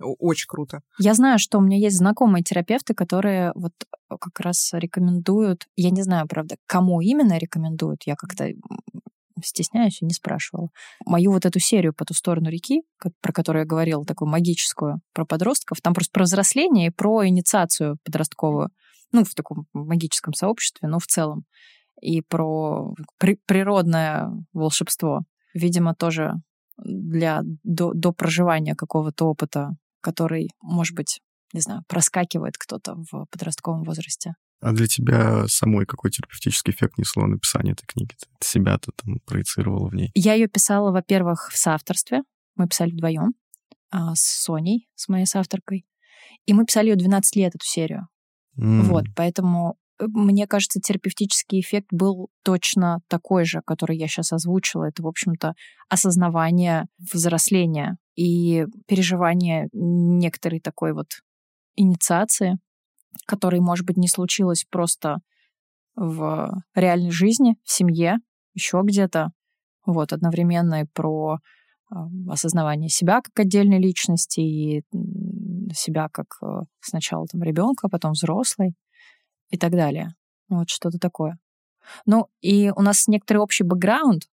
Очень 0.00 0.46
круто. 0.48 0.80
Я 0.98 1.14
знаю, 1.14 1.38
что 1.38 1.58
у 1.58 1.60
меня 1.60 1.76
есть 1.76 1.96
знакомые 1.96 2.42
терапевты, 2.42 2.94
которые 2.94 3.52
вот 3.54 3.72
как 4.08 4.40
раз 4.40 4.70
рекомендуют, 4.72 5.66
я 5.76 5.90
не 5.90 6.02
знаю, 6.02 6.26
правда, 6.28 6.56
кому 6.66 7.00
именно 7.00 7.38
рекомендуют, 7.38 8.04
я 8.06 8.14
как-то 8.16 8.48
стесняюсь 9.42 10.02
и 10.02 10.04
не 10.04 10.12
спрашивала. 10.12 10.68
Мою 11.04 11.32
вот 11.32 11.44
эту 11.46 11.58
серию 11.58 11.94
«По 11.94 12.04
ту 12.04 12.14
сторону 12.14 12.48
реки», 12.48 12.82
про 13.20 13.32
которую 13.32 13.62
я 13.62 13.66
говорила, 13.66 14.04
такую 14.04 14.28
магическую, 14.28 15.00
про 15.12 15.24
подростков, 15.24 15.80
там 15.80 15.94
просто 15.94 16.12
про 16.12 16.24
взросление 16.24 16.88
и 16.88 16.90
про 16.90 17.26
инициацию 17.26 17.98
подростковую, 18.04 18.70
ну, 19.12 19.24
в 19.24 19.34
таком 19.34 19.66
магическом 19.72 20.34
сообществе, 20.34 20.88
но 20.88 20.98
в 20.98 21.06
целом, 21.06 21.44
и 22.00 22.20
про 22.20 22.94
при 23.18 23.38
природное 23.46 24.30
волшебство. 24.52 25.22
Видимо, 25.54 25.94
тоже 25.94 26.34
для 26.76 27.42
до, 27.62 27.92
до 27.92 28.12
проживания 28.12 28.74
какого-то 28.74 29.26
опыта, 29.26 29.70
который, 30.00 30.50
может 30.60 30.96
быть, 30.96 31.20
не 31.52 31.60
знаю, 31.60 31.82
проскакивает 31.86 32.58
кто-то 32.58 32.96
в 33.10 33.26
подростковом 33.30 33.84
возрасте. 33.84 34.34
А 34.64 34.72
для 34.72 34.86
тебя 34.86 35.46
самой 35.46 35.84
какой 35.84 36.10
терапевтический 36.10 36.72
эффект 36.72 36.96
несло 36.96 37.26
написание 37.26 37.74
этой 37.74 37.84
книги? 37.84 38.14
Ты 38.38 38.48
себя 38.48 38.78
то 38.78 38.92
там 38.92 39.20
проецировала 39.26 39.90
в 39.90 39.94
ней? 39.94 40.10
Я 40.14 40.32
ее 40.32 40.48
писала, 40.48 40.90
во-первых, 40.90 41.50
в 41.52 41.58
соавторстве. 41.58 42.22
Мы 42.56 42.66
писали 42.66 42.92
вдвоем 42.92 43.34
а, 43.90 44.14
с 44.14 44.22
Соней, 44.22 44.88
с 44.94 45.10
моей 45.10 45.26
соавторкой. 45.26 45.84
И 46.46 46.54
мы 46.54 46.64
писали 46.64 46.88
ее 46.88 46.96
12 46.96 47.36
лет, 47.36 47.54
эту 47.54 47.66
серию. 47.66 48.08
Mm. 48.58 48.84
Вот, 48.84 49.04
поэтому 49.14 49.76
э, 50.00 50.06
мне 50.06 50.46
кажется, 50.46 50.80
терапевтический 50.80 51.60
эффект 51.60 51.88
был 51.90 52.30
точно 52.42 53.00
такой 53.08 53.44
же, 53.44 53.60
который 53.66 53.98
я 53.98 54.06
сейчас 54.06 54.32
озвучила. 54.32 54.84
Это, 54.84 55.02
в 55.02 55.06
общем-то, 55.06 55.52
осознавание 55.90 56.86
взросления 57.12 57.98
и 58.16 58.64
переживание 58.86 59.68
некоторой 59.74 60.60
такой 60.60 60.94
вот 60.94 61.08
инициации 61.76 62.56
которой, 63.26 63.60
может 63.60 63.86
быть, 63.86 63.96
не 63.96 64.08
случилось 64.08 64.64
просто 64.70 65.18
в 65.96 66.62
реальной 66.74 67.10
жизни, 67.10 67.56
в 67.62 67.70
семье, 67.70 68.16
еще 68.54 68.80
где-то. 68.84 69.30
Вот, 69.86 70.12
одновременно 70.12 70.82
и 70.82 70.86
про 70.92 71.38
а, 71.90 72.06
осознавание 72.28 72.88
себя 72.88 73.20
как 73.20 73.38
отдельной 73.38 73.78
личности 73.78 74.40
и 74.40 74.84
себя 75.74 76.08
как 76.10 76.26
э, 76.42 76.62
сначала 76.80 77.26
там 77.26 77.42
ребенка, 77.42 77.88
потом 77.88 78.12
взрослый 78.12 78.74
и 79.50 79.58
так 79.58 79.72
далее. 79.72 80.14
Вот 80.48 80.68
что-то 80.70 80.98
такое. 80.98 81.38
Ну, 82.06 82.28
и 82.40 82.70
у 82.74 82.80
нас 82.80 83.08
некоторый 83.08 83.38
общий 83.38 83.64
бэкграунд, 83.64 84.22
а, 84.24 84.28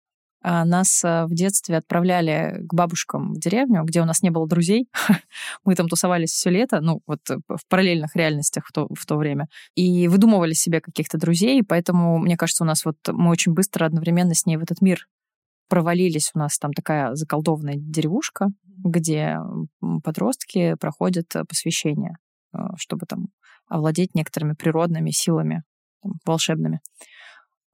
нас 0.43 1.05
а, 1.05 1.27
в 1.27 1.35
детстве 1.35 1.77
отправляли 1.77 2.61
к 2.67 2.73
бабушкам 2.73 3.35
в 3.35 3.39
деревню, 3.39 3.83
где 3.85 4.01
у 4.01 4.05
нас 4.05 4.23
не 4.23 4.31
было 4.31 4.47
друзей. 4.47 4.89
Мы 5.65 5.75
там 5.75 5.89
тусовались 5.89 6.31
все 6.31 6.51
лето, 6.51 6.81
ну, 6.81 7.01
вот 7.07 7.21
э, 7.31 7.39
в 7.49 7.67
параллельных 7.69 8.15
реальностях 8.15 8.67
в 8.67 8.73
то, 8.73 8.87
в 8.95 9.07
то 9.07 9.17
время. 9.17 9.49
И 9.75 10.09
выдумывали 10.09 10.53
себе 10.53 10.81
каких-то 10.81 11.19
друзей, 11.19 11.63
поэтому, 11.65 12.19
мне 12.19 12.37
кажется, 12.37 12.65
у 12.65 12.67
нас 12.67 12.85
вот 12.85 12.97
мы 13.09 13.31
очень 13.31 13.55
быстро 13.55 13.87
одновременно 13.87 14.35
с 14.35 14.47
ней 14.47 14.57
в 14.57 14.63
этот 14.63 14.81
мир 14.81 15.09
провалились. 15.69 16.31
У 16.35 16.39
нас 16.39 16.59
там 16.59 16.73
такая 16.73 17.15
заколдованная 17.15 17.75
деревушка, 17.77 18.49
где 18.85 19.39
подростки 20.05 20.77
проходят 20.81 21.35
э, 21.35 21.45
посвящение, 21.45 22.17
э, 22.53 22.59
чтобы 22.77 23.07
там 23.07 23.29
овладеть 23.69 24.15
некоторыми 24.15 24.53
природными 24.53 25.11
силами 25.11 25.65
там, 26.03 26.13
волшебными. 26.25 26.81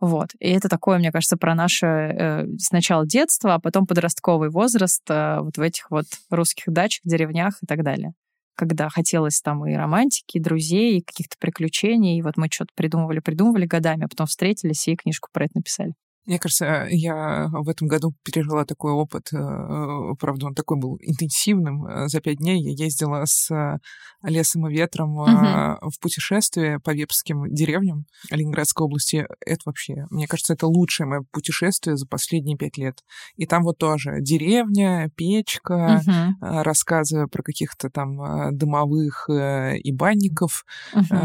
Вот. 0.02 0.30
И 0.40 0.50
это 0.50 0.68
такое, 0.68 0.98
мне 0.98 1.12
кажется, 1.12 1.36
про 1.36 1.54
наше 1.54 1.86
э, 1.86 2.46
сначала 2.58 3.06
детство, 3.06 3.54
а 3.54 3.60
потом 3.60 3.86
подростковый 3.86 4.50
возраст 4.50 5.00
э, 5.08 5.38
вот 5.38 5.56
в 5.56 5.60
этих 5.60 5.92
вот 5.92 6.06
русских 6.28 6.72
дачах, 6.72 7.02
деревнях 7.04 7.58
и 7.62 7.66
так 7.66 7.84
далее. 7.84 8.12
Когда 8.56 8.88
хотелось 8.88 9.40
там 9.40 9.64
и 9.64 9.74
романтики, 9.74 10.38
и 10.38 10.40
друзей, 10.40 10.98
и 10.98 11.02
каких-то 11.02 11.36
приключений. 11.38 12.18
И 12.18 12.22
вот 12.22 12.36
мы 12.36 12.48
что-то 12.50 12.72
придумывали, 12.74 13.20
придумывали 13.20 13.64
годами, 13.64 14.06
а 14.06 14.08
потом 14.08 14.26
встретились 14.26 14.88
и 14.88 14.96
книжку 14.96 15.28
про 15.32 15.44
это 15.44 15.52
написали. 15.54 15.94
Мне 16.24 16.38
кажется, 16.38 16.86
я 16.88 17.48
в 17.50 17.68
этом 17.68 17.88
году 17.88 18.14
пережила 18.22 18.64
такой 18.64 18.92
опыт, 18.92 19.32
э, 19.32 20.14
правда, 20.20 20.46
он 20.46 20.54
такой 20.54 20.78
был 20.78 20.96
интенсивным. 21.00 21.84
Э, 21.84 22.08
за 22.08 22.20
пять 22.20 22.38
дней 22.38 22.62
я 22.62 22.84
ездила 22.84 23.24
с 23.24 23.50
э, 23.50 23.78
лесом 24.22 24.68
и 24.68 24.72
ветром 24.72 25.16
угу. 25.16 25.90
в 25.90 25.98
путешествие 26.00 26.78
по 26.78 26.90
вепским 26.94 27.52
деревням 27.52 28.06
Ленинградской 28.30 28.84
области. 28.84 29.26
Это 29.44 29.62
вообще, 29.64 30.06
мне 30.10 30.28
кажется, 30.28 30.52
это 30.52 30.68
лучшее 30.68 31.08
мое 31.08 31.24
путешествие 31.32 31.96
за 31.96 32.06
последние 32.06 32.56
пять 32.56 32.78
лет. 32.78 33.00
И 33.34 33.46
там 33.46 33.64
вот 33.64 33.78
тоже 33.78 34.20
деревня, 34.20 35.10
печка, 35.16 36.00
угу. 36.06 36.36
рассказы 36.40 37.26
про 37.26 37.42
каких-то 37.42 37.90
там 37.90 38.56
дымовых 38.56 39.28
и 39.28 39.92
банников, 39.92 40.64
угу. 40.94 41.16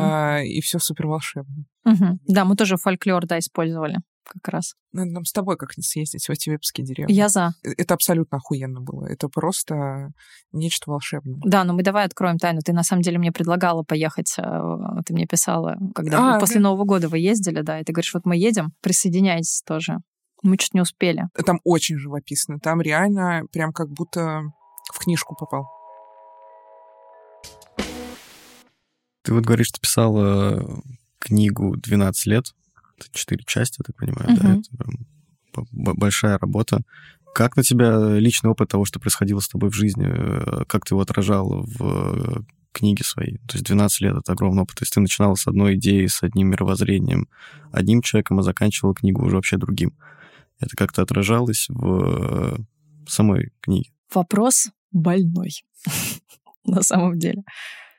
и 0.43 0.59
все 0.61 0.79
супер 0.79 1.05
волшебно. 1.05 1.65
Угу. 1.85 2.19
Да, 2.27 2.45
мы 2.45 2.55
тоже 2.55 2.77
фольклор, 2.77 3.27
да, 3.27 3.37
использовали 3.37 3.97
как 4.27 4.47
раз. 4.49 4.75
Надо 4.91 5.11
нам 5.11 5.25
с 5.25 5.31
тобой 5.31 5.57
как-нибудь 5.57 5.87
съездить 5.87 6.27
в 6.27 6.29
эти 6.29 6.49
вепские 6.49 6.85
деревни. 6.85 7.11
Я 7.11 7.29
за. 7.29 7.53
Э, 7.63 7.69
это 7.77 7.93
абсолютно 7.93 8.37
охуенно 8.37 8.81
было. 8.81 9.05
Это 9.05 9.29
просто 9.29 10.11
нечто 10.51 10.91
волшебное. 10.91 11.39
Да, 11.43 11.63
но 11.63 11.73
мы 11.73 11.83
давай 11.83 12.05
откроем 12.05 12.37
тайну. 12.37 12.61
Ты 12.61 12.73
на 12.73 12.83
самом 12.83 13.01
деле 13.01 13.17
мне 13.17 13.31
предлагала 13.31 13.83
поехать, 13.83 14.33
э, 14.37 14.43
ты 15.05 15.13
мне 15.13 15.25
писала, 15.25 15.77
когда 15.95 16.35
а, 16.35 16.39
после 16.39 16.55
да. 16.55 16.61
Нового 16.61 16.85
года 16.85 17.09
вы 17.09 17.19
ездили, 17.19 17.61
да, 17.61 17.79
и 17.79 17.83
ты 17.83 17.93
говоришь, 17.93 18.13
вот 18.13 18.25
мы 18.25 18.37
едем, 18.37 18.73
присоединяйтесь 18.81 19.61
тоже. 19.65 19.97
Мы 20.43 20.57
чуть 20.57 20.73
не 20.73 20.81
успели. 20.81 21.27
Там 21.45 21.59
очень 21.63 21.97
живописно. 21.97 22.59
Там 22.59 22.81
реально 22.81 23.43
прям 23.51 23.73
как 23.73 23.89
будто 23.89 24.43
в 24.93 24.99
книжку 24.99 25.35
попал. 25.35 25.67
Ты 29.23 29.33
вот 29.33 29.43
говоришь, 29.43 29.67
что 29.67 29.79
писала 29.81 30.81
книгу 31.19 31.75
12 31.75 32.25
лет 32.27 32.45
четыре 33.11 33.43
части, 33.45 33.79
я 33.79 33.83
так 33.83 33.95
понимаю, 33.95 34.29
uh-huh. 34.29 34.63
да, 34.73 34.81
это 34.81 35.65
большая 35.71 36.37
работа. 36.37 36.81
Как 37.33 37.55
на 37.55 37.63
тебя 37.63 38.17
личный 38.17 38.49
опыт 38.49 38.69
того, 38.69 38.85
что 38.85 38.99
происходило 38.99 39.39
с 39.39 39.47
тобой 39.47 39.69
в 39.69 39.75
жизни, 39.75 40.07
э, 40.07 40.65
как 40.65 40.85
ты 40.85 40.93
его 40.93 41.01
отражал 41.01 41.63
в 41.63 42.45
книге 42.71 43.03
своей? 43.03 43.37
То 43.47 43.55
есть 43.55 43.65
12 43.65 44.01
лет— 44.01 44.17
это 44.17 44.31
огромный 44.31 44.63
опыт. 44.63 44.77
То 44.77 44.83
есть 44.83 44.93
ты 44.93 44.99
начинала 44.99 45.35
с 45.35 45.47
одной 45.47 45.75
идеей, 45.75 46.07
с 46.07 46.23
одним 46.23 46.49
мировоззрением, 46.49 47.27
одним 47.71 48.01
человеком, 48.01 48.39
а 48.39 48.43
заканчивала 48.43 48.95
книгу 48.95 49.23
уже 49.23 49.35
вообще 49.35 49.57
другим. 49.57 49.97
Это 50.59 50.75
как-то 50.75 51.03
отражалось 51.03 51.67
в 51.69 52.57
самой 53.07 53.51
книге? 53.61 53.91
Вопрос 54.13 54.69
больной, 54.91 55.51
на 56.65 56.81
самом 56.81 57.19
деле. 57.19 57.43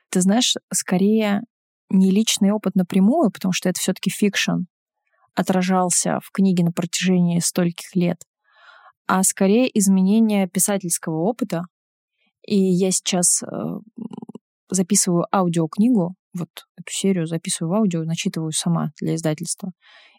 Ты 0.09 0.21
знаешь, 0.21 0.55
скорее 0.73 1.41
не 1.89 2.11
личный 2.11 2.51
опыт 2.51 2.75
напрямую, 2.75 3.31
потому 3.31 3.53
что 3.53 3.69
это 3.69 3.79
все-таки 3.79 4.09
fiction, 4.09 4.65
отражался 5.35 6.19
в 6.23 6.31
книге 6.31 6.63
на 6.63 6.71
протяжении 6.71 7.39
стольких 7.39 7.95
лет, 7.95 8.17
а 9.07 9.23
скорее 9.23 9.69
изменение 9.77 10.47
писательского 10.47 11.21
опыта. 11.23 11.63
И 12.45 12.57
я 12.57 12.91
сейчас 12.91 13.43
э, 13.43 13.47
записываю 14.69 15.25
аудиокнигу, 15.33 16.15
вот 16.33 16.49
эту 16.77 16.91
серию 16.91 17.25
записываю 17.25 17.71
в 17.71 17.73
аудио, 17.75 18.03
начитываю 18.03 18.51
сама 18.51 18.91
для 18.99 19.15
издательства. 19.15 19.71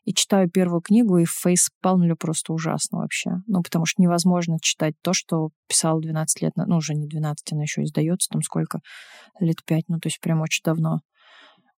И 0.04 0.14
читаю 0.14 0.50
первую 0.50 0.80
книгу, 0.80 1.18
и 1.18 1.26
фейс 1.26 1.68
палмлю 1.82 2.16
просто 2.16 2.52
ужасно 2.52 2.98
вообще. 2.98 3.30
Ну, 3.46 3.62
потому 3.62 3.84
что 3.84 4.00
невозможно 4.00 4.56
читать 4.60 4.94
то, 5.02 5.12
что 5.12 5.50
писал 5.68 6.00
12 6.00 6.42
лет, 6.42 6.52
ну, 6.56 6.76
уже 6.76 6.94
не 6.94 7.06
12, 7.06 7.52
она 7.52 7.62
еще 7.62 7.82
издается 7.82 8.28
там 8.30 8.42
сколько, 8.42 8.80
лет 9.38 9.62
5, 9.64 9.84
ну, 9.88 9.98
то 10.00 10.08
есть 10.08 10.20
прям 10.20 10.40
очень 10.40 10.62
давно. 10.64 11.00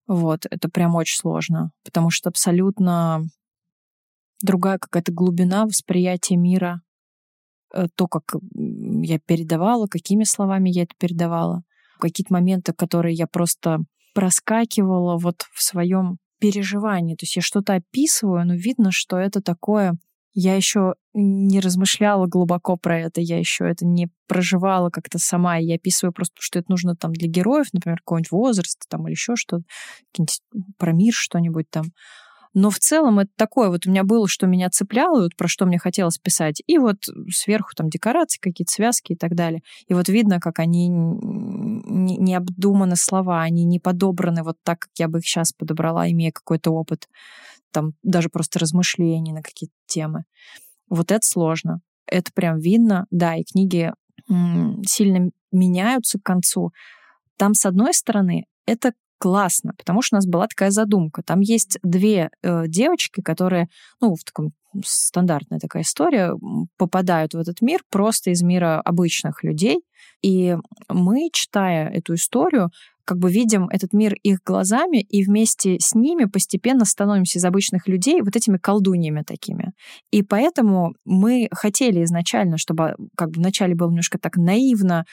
Вот, 0.06 0.46
это 0.50 0.68
прям 0.68 0.94
очень 0.94 1.16
сложно, 1.16 1.70
потому 1.84 2.10
что 2.10 2.28
абсолютно 2.28 3.22
другая 4.42 4.78
какая-то 4.78 5.12
глубина 5.12 5.64
восприятия 5.64 6.36
мира, 6.36 6.82
э, 7.72 7.86
то, 7.94 8.08
как 8.08 8.34
я 8.54 9.18
передавала, 9.20 9.86
какими 9.86 10.24
словами 10.24 10.70
я 10.70 10.82
это 10.82 10.94
передавала, 10.98 11.62
какие-то 12.00 12.32
моменты, 12.32 12.72
которые 12.72 13.14
я 13.14 13.26
просто 13.26 13.78
проскакивала 14.14 15.16
вот 15.16 15.46
в 15.52 15.62
своем 15.62 16.18
переживании. 16.40 17.14
То 17.14 17.24
есть 17.24 17.36
я 17.36 17.42
что-то 17.42 17.74
описываю, 17.74 18.44
но 18.44 18.54
видно, 18.54 18.90
что 18.90 19.16
это 19.16 19.40
такое 19.40 19.94
я 20.34 20.54
еще 20.54 20.94
не 21.14 21.60
размышляла 21.60 22.26
глубоко 22.26 22.76
про 22.76 22.98
это, 22.98 23.20
я 23.20 23.38
еще 23.38 23.68
это 23.68 23.84
не 23.84 24.08
проживала 24.26 24.90
как-то 24.90 25.18
сама. 25.18 25.56
Я 25.56 25.74
описываю 25.74 26.12
просто, 26.12 26.34
что 26.38 26.58
это 26.58 26.70
нужно 26.70 26.96
там 26.96 27.12
для 27.12 27.28
героев, 27.28 27.66
например, 27.72 27.98
какой-нибудь 27.98 28.30
возраст 28.30 28.82
там 28.88 29.06
или 29.06 29.12
еще 29.12 29.36
что-то, 29.36 29.64
про 30.78 30.92
мир 30.92 31.12
что-нибудь 31.12 31.68
там. 31.70 31.84
Но 32.54 32.68
в 32.68 32.78
целом 32.78 33.18
это 33.18 33.30
такое, 33.36 33.70
вот 33.70 33.86
у 33.86 33.90
меня 33.90 34.04
было, 34.04 34.28
что 34.28 34.46
меня 34.46 34.68
цепляло, 34.68 35.22
вот 35.22 35.36
про 35.36 35.48
что 35.48 35.64
мне 35.64 35.78
хотелось 35.78 36.18
писать, 36.18 36.62
и 36.66 36.76
вот 36.76 36.96
сверху 37.30 37.70
там 37.74 37.88
декорации, 37.88 38.38
какие-то 38.40 38.72
связки 38.72 39.12
и 39.12 39.16
так 39.16 39.34
далее. 39.34 39.62
И 39.88 39.94
вот 39.94 40.08
видно, 40.10 40.38
как 40.38 40.58
они 40.58 40.88
не, 40.88 42.18
не 42.18 42.34
обдуманы 42.34 42.96
слова, 42.96 43.40
они 43.40 43.64
не 43.64 43.78
подобраны 43.78 44.42
вот 44.42 44.56
так, 44.64 44.80
как 44.80 44.90
я 44.98 45.08
бы 45.08 45.18
их 45.18 45.24
сейчас 45.24 45.52
подобрала, 45.52 46.10
имея 46.10 46.30
какой-то 46.30 46.72
опыт, 46.72 47.08
там 47.72 47.92
даже 48.02 48.28
просто 48.28 48.58
размышлений 48.58 49.32
на 49.32 49.42
какие-то 49.42 49.74
темы. 49.86 50.24
Вот 50.88 51.10
это 51.10 51.26
сложно. 51.26 51.80
Это 52.06 52.30
прям 52.34 52.58
видно, 52.58 53.06
да, 53.10 53.36
и 53.36 53.44
книги 53.44 53.92
сильно 54.86 55.30
меняются 55.50 56.18
к 56.18 56.22
концу. 56.22 56.70
Там, 57.36 57.54
с 57.54 57.66
одной 57.66 57.94
стороны, 57.94 58.44
это 58.66 58.92
классно, 59.18 59.72
потому 59.78 60.02
что 60.02 60.16
у 60.16 60.18
нас 60.18 60.26
была 60.26 60.46
такая 60.48 60.70
задумка. 60.70 61.22
Там 61.22 61.40
есть 61.40 61.78
две 61.82 62.30
э, 62.42 62.64
девочки, 62.66 63.20
которые, 63.20 63.68
ну, 64.00 64.14
в 64.14 64.24
таком 64.24 64.52
стандартная 64.84 65.58
такая 65.58 65.82
история, 65.82 66.34
попадают 66.76 67.34
в 67.34 67.38
этот 67.38 67.60
мир 67.60 67.82
просто 67.90 68.30
из 68.30 68.42
мира 68.42 68.80
обычных 68.80 69.44
людей. 69.44 69.84
И 70.22 70.56
мы, 70.88 71.30
читая 71.32 71.88
эту 71.88 72.14
историю, 72.14 72.70
как 73.04 73.18
бы 73.18 73.30
видим 73.30 73.68
этот 73.68 73.92
мир 73.92 74.14
их 74.22 74.40
глазами 74.44 75.00
и 75.00 75.24
вместе 75.24 75.78
с 75.80 75.94
ними 75.94 76.24
постепенно 76.24 76.84
становимся 76.84 77.38
из 77.38 77.44
обычных 77.44 77.88
людей 77.88 78.22
вот 78.22 78.36
этими 78.36 78.58
колдуньями 78.58 79.22
такими. 79.22 79.72
И 80.10 80.22
поэтому 80.22 80.94
мы 81.04 81.48
хотели 81.52 82.04
изначально, 82.04 82.58
чтобы 82.58 82.94
как 83.16 83.30
бы 83.30 83.40
вначале 83.40 83.74
было 83.74 83.88
немножко 83.88 84.18
так 84.18 84.36
наивно 84.36 85.04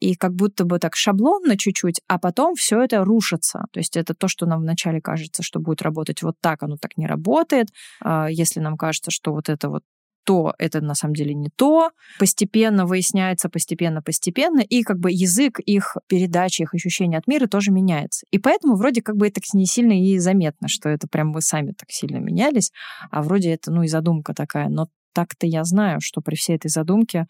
и 0.00 0.14
как 0.14 0.34
будто 0.34 0.64
бы 0.64 0.78
так 0.78 0.96
шаблонно 0.96 1.56
чуть-чуть, 1.56 2.00
а 2.08 2.18
потом 2.18 2.54
все 2.54 2.82
это 2.82 3.04
рушится. 3.04 3.64
То 3.72 3.80
есть 3.80 3.96
это 3.96 4.14
то, 4.14 4.28
что 4.28 4.44
нам 4.44 4.60
вначале 4.60 5.00
кажется, 5.00 5.42
что 5.42 5.60
будет 5.60 5.82
работать 5.82 6.22
вот 6.22 6.34
так, 6.40 6.62
оно 6.62 6.76
так 6.76 6.96
не 6.96 7.06
работает. 7.06 7.68
А 8.02 8.28
если 8.30 8.60
нам 8.60 8.76
кажется, 8.76 9.10
что 9.10 9.32
вот 9.32 9.48
это 9.48 9.70
вот 9.70 9.82
то, 10.24 10.54
это 10.58 10.80
на 10.80 10.94
самом 10.94 11.14
деле 11.14 11.34
не 11.34 11.50
то. 11.54 11.90
Постепенно 12.18 12.86
выясняется, 12.86 13.48
постепенно, 13.48 14.02
постепенно, 14.02 14.60
и 14.60 14.82
как 14.82 14.98
бы 14.98 15.10
язык 15.12 15.60
их 15.60 15.96
передачи, 16.08 16.62
их 16.62 16.74
ощущения 16.74 17.18
от 17.18 17.26
мира 17.26 17.46
тоже 17.46 17.70
меняется. 17.70 18.26
И 18.30 18.38
поэтому 18.38 18.76
вроде 18.76 19.02
как 19.02 19.16
бы 19.16 19.26
это 19.28 19.40
не 19.52 19.66
сильно 19.66 19.92
и 19.92 20.18
заметно, 20.18 20.68
что 20.68 20.88
это 20.88 21.06
прям 21.08 21.28
мы 21.28 21.42
сами 21.42 21.72
так 21.72 21.90
сильно 21.90 22.16
менялись, 22.16 22.72
а 23.10 23.22
вроде 23.22 23.50
это, 23.50 23.70
ну, 23.70 23.82
и 23.82 23.88
задумка 23.88 24.34
такая. 24.34 24.68
Но 24.68 24.88
так-то 25.12 25.46
я 25.46 25.64
знаю, 25.64 26.00
что 26.00 26.20
при 26.20 26.34
всей 26.34 26.56
этой 26.56 26.68
задумке 26.68 27.26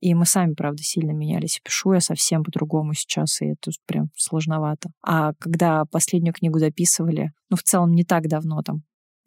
и 0.00 0.14
мы 0.14 0.26
сами, 0.26 0.54
правда, 0.54 0.82
сильно 0.82 1.10
менялись. 1.10 1.60
Пишу 1.62 1.92
я 1.92 2.00
совсем 2.00 2.44
по-другому 2.44 2.94
сейчас, 2.94 3.40
и 3.40 3.46
это 3.46 3.72
прям 3.86 4.10
сложновато. 4.16 4.90
А 5.02 5.32
когда 5.40 5.84
последнюю 5.86 6.32
книгу 6.32 6.60
дописывали, 6.60 7.32
ну, 7.50 7.56
в 7.56 7.62
целом 7.62 7.92
не 7.92 8.04
так 8.04 8.28
давно, 8.28 8.62
там, 8.62 8.82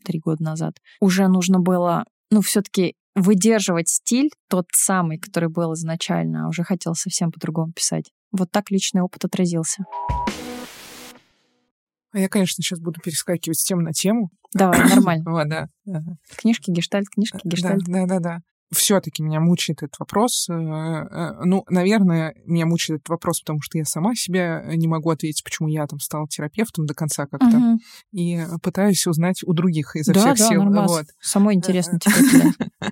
три 0.06 0.20
года 0.20 0.44
назад, 0.44 0.78
уже 1.02 1.28
нужно 1.28 1.60
было, 1.60 2.06
ну, 2.30 2.42
все-таки 2.42 2.96
выдерживать 3.16 3.90
стиль 3.90 4.30
тот 4.50 4.68
самый, 4.74 5.18
который 5.18 5.50
был 5.50 5.74
изначально, 5.74 6.46
а 6.46 6.48
уже 6.48 6.64
хотел 6.64 6.96
совсем 6.96 7.32
по-другому 7.32 7.74
писать. 7.74 8.12
Вот 8.32 8.52
так 8.52 8.72
личный 8.72 9.02
опыт 9.02 9.26
отразился. 9.26 9.84
А 12.14 12.20
я, 12.20 12.28
конечно, 12.28 12.62
сейчас 12.62 12.80
буду 12.80 13.00
перескакивать 13.02 13.60
с 13.60 13.64
темы 13.64 13.84
на 13.84 13.94
тему. 13.94 14.32
Давай, 14.54 14.80
нормально. 14.90 15.24
Вот, 15.32 15.48
да. 15.48 15.68
Книжки, 16.36 16.72
гештальт, 16.72 17.08
книжки, 17.10 17.40
гештальт. 17.44 17.84
Да, 17.86 18.06
да, 18.06 18.20
да 18.20 18.42
все-таки 18.74 19.22
меня 19.24 19.40
мучает 19.40 19.84
этот 19.84 20.00
вопрос. 20.00 20.48
Э, 20.50 20.54
э, 20.54 21.44
ну, 21.44 21.66
наверное, 21.70 22.34
меня 22.46 22.66
мучает 22.66 23.02
этот 23.02 23.10
вопрос, 23.10 23.42
потому 23.42 23.62
что 23.62 23.78
я 23.78 23.86
сама 23.86 24.16
себе 24.16 24.64
не 24.76 24.88
могу 24.88 25.10
ответить, 25.10 25.44
почему 25.44 25.68
я 25.68 25.86
там 25.88 26.00
стала 26.00 26.28
терапевтом 26.28 26.86
до 26.86 26.94
конца 26.94 27.26
как-то. 27.26 27.58
Угу. 27.58 27.80
И 28.14 28.40
пытаюсь 28.62 29.06
узнать 29.08 29.44
у 29.44 29.54
других 29.54 29.96
изо 29.96 30.14
да, 30.14 30.20
всех 30.20 30.38
да, 30.38 30.48
сил. 30.50 30.64
Нормас. 30.64 30.92
Вот. 30.92 31.06
Самое 31.20 31.58
интересное 31.58 32.00
тебе. 32.00 32.52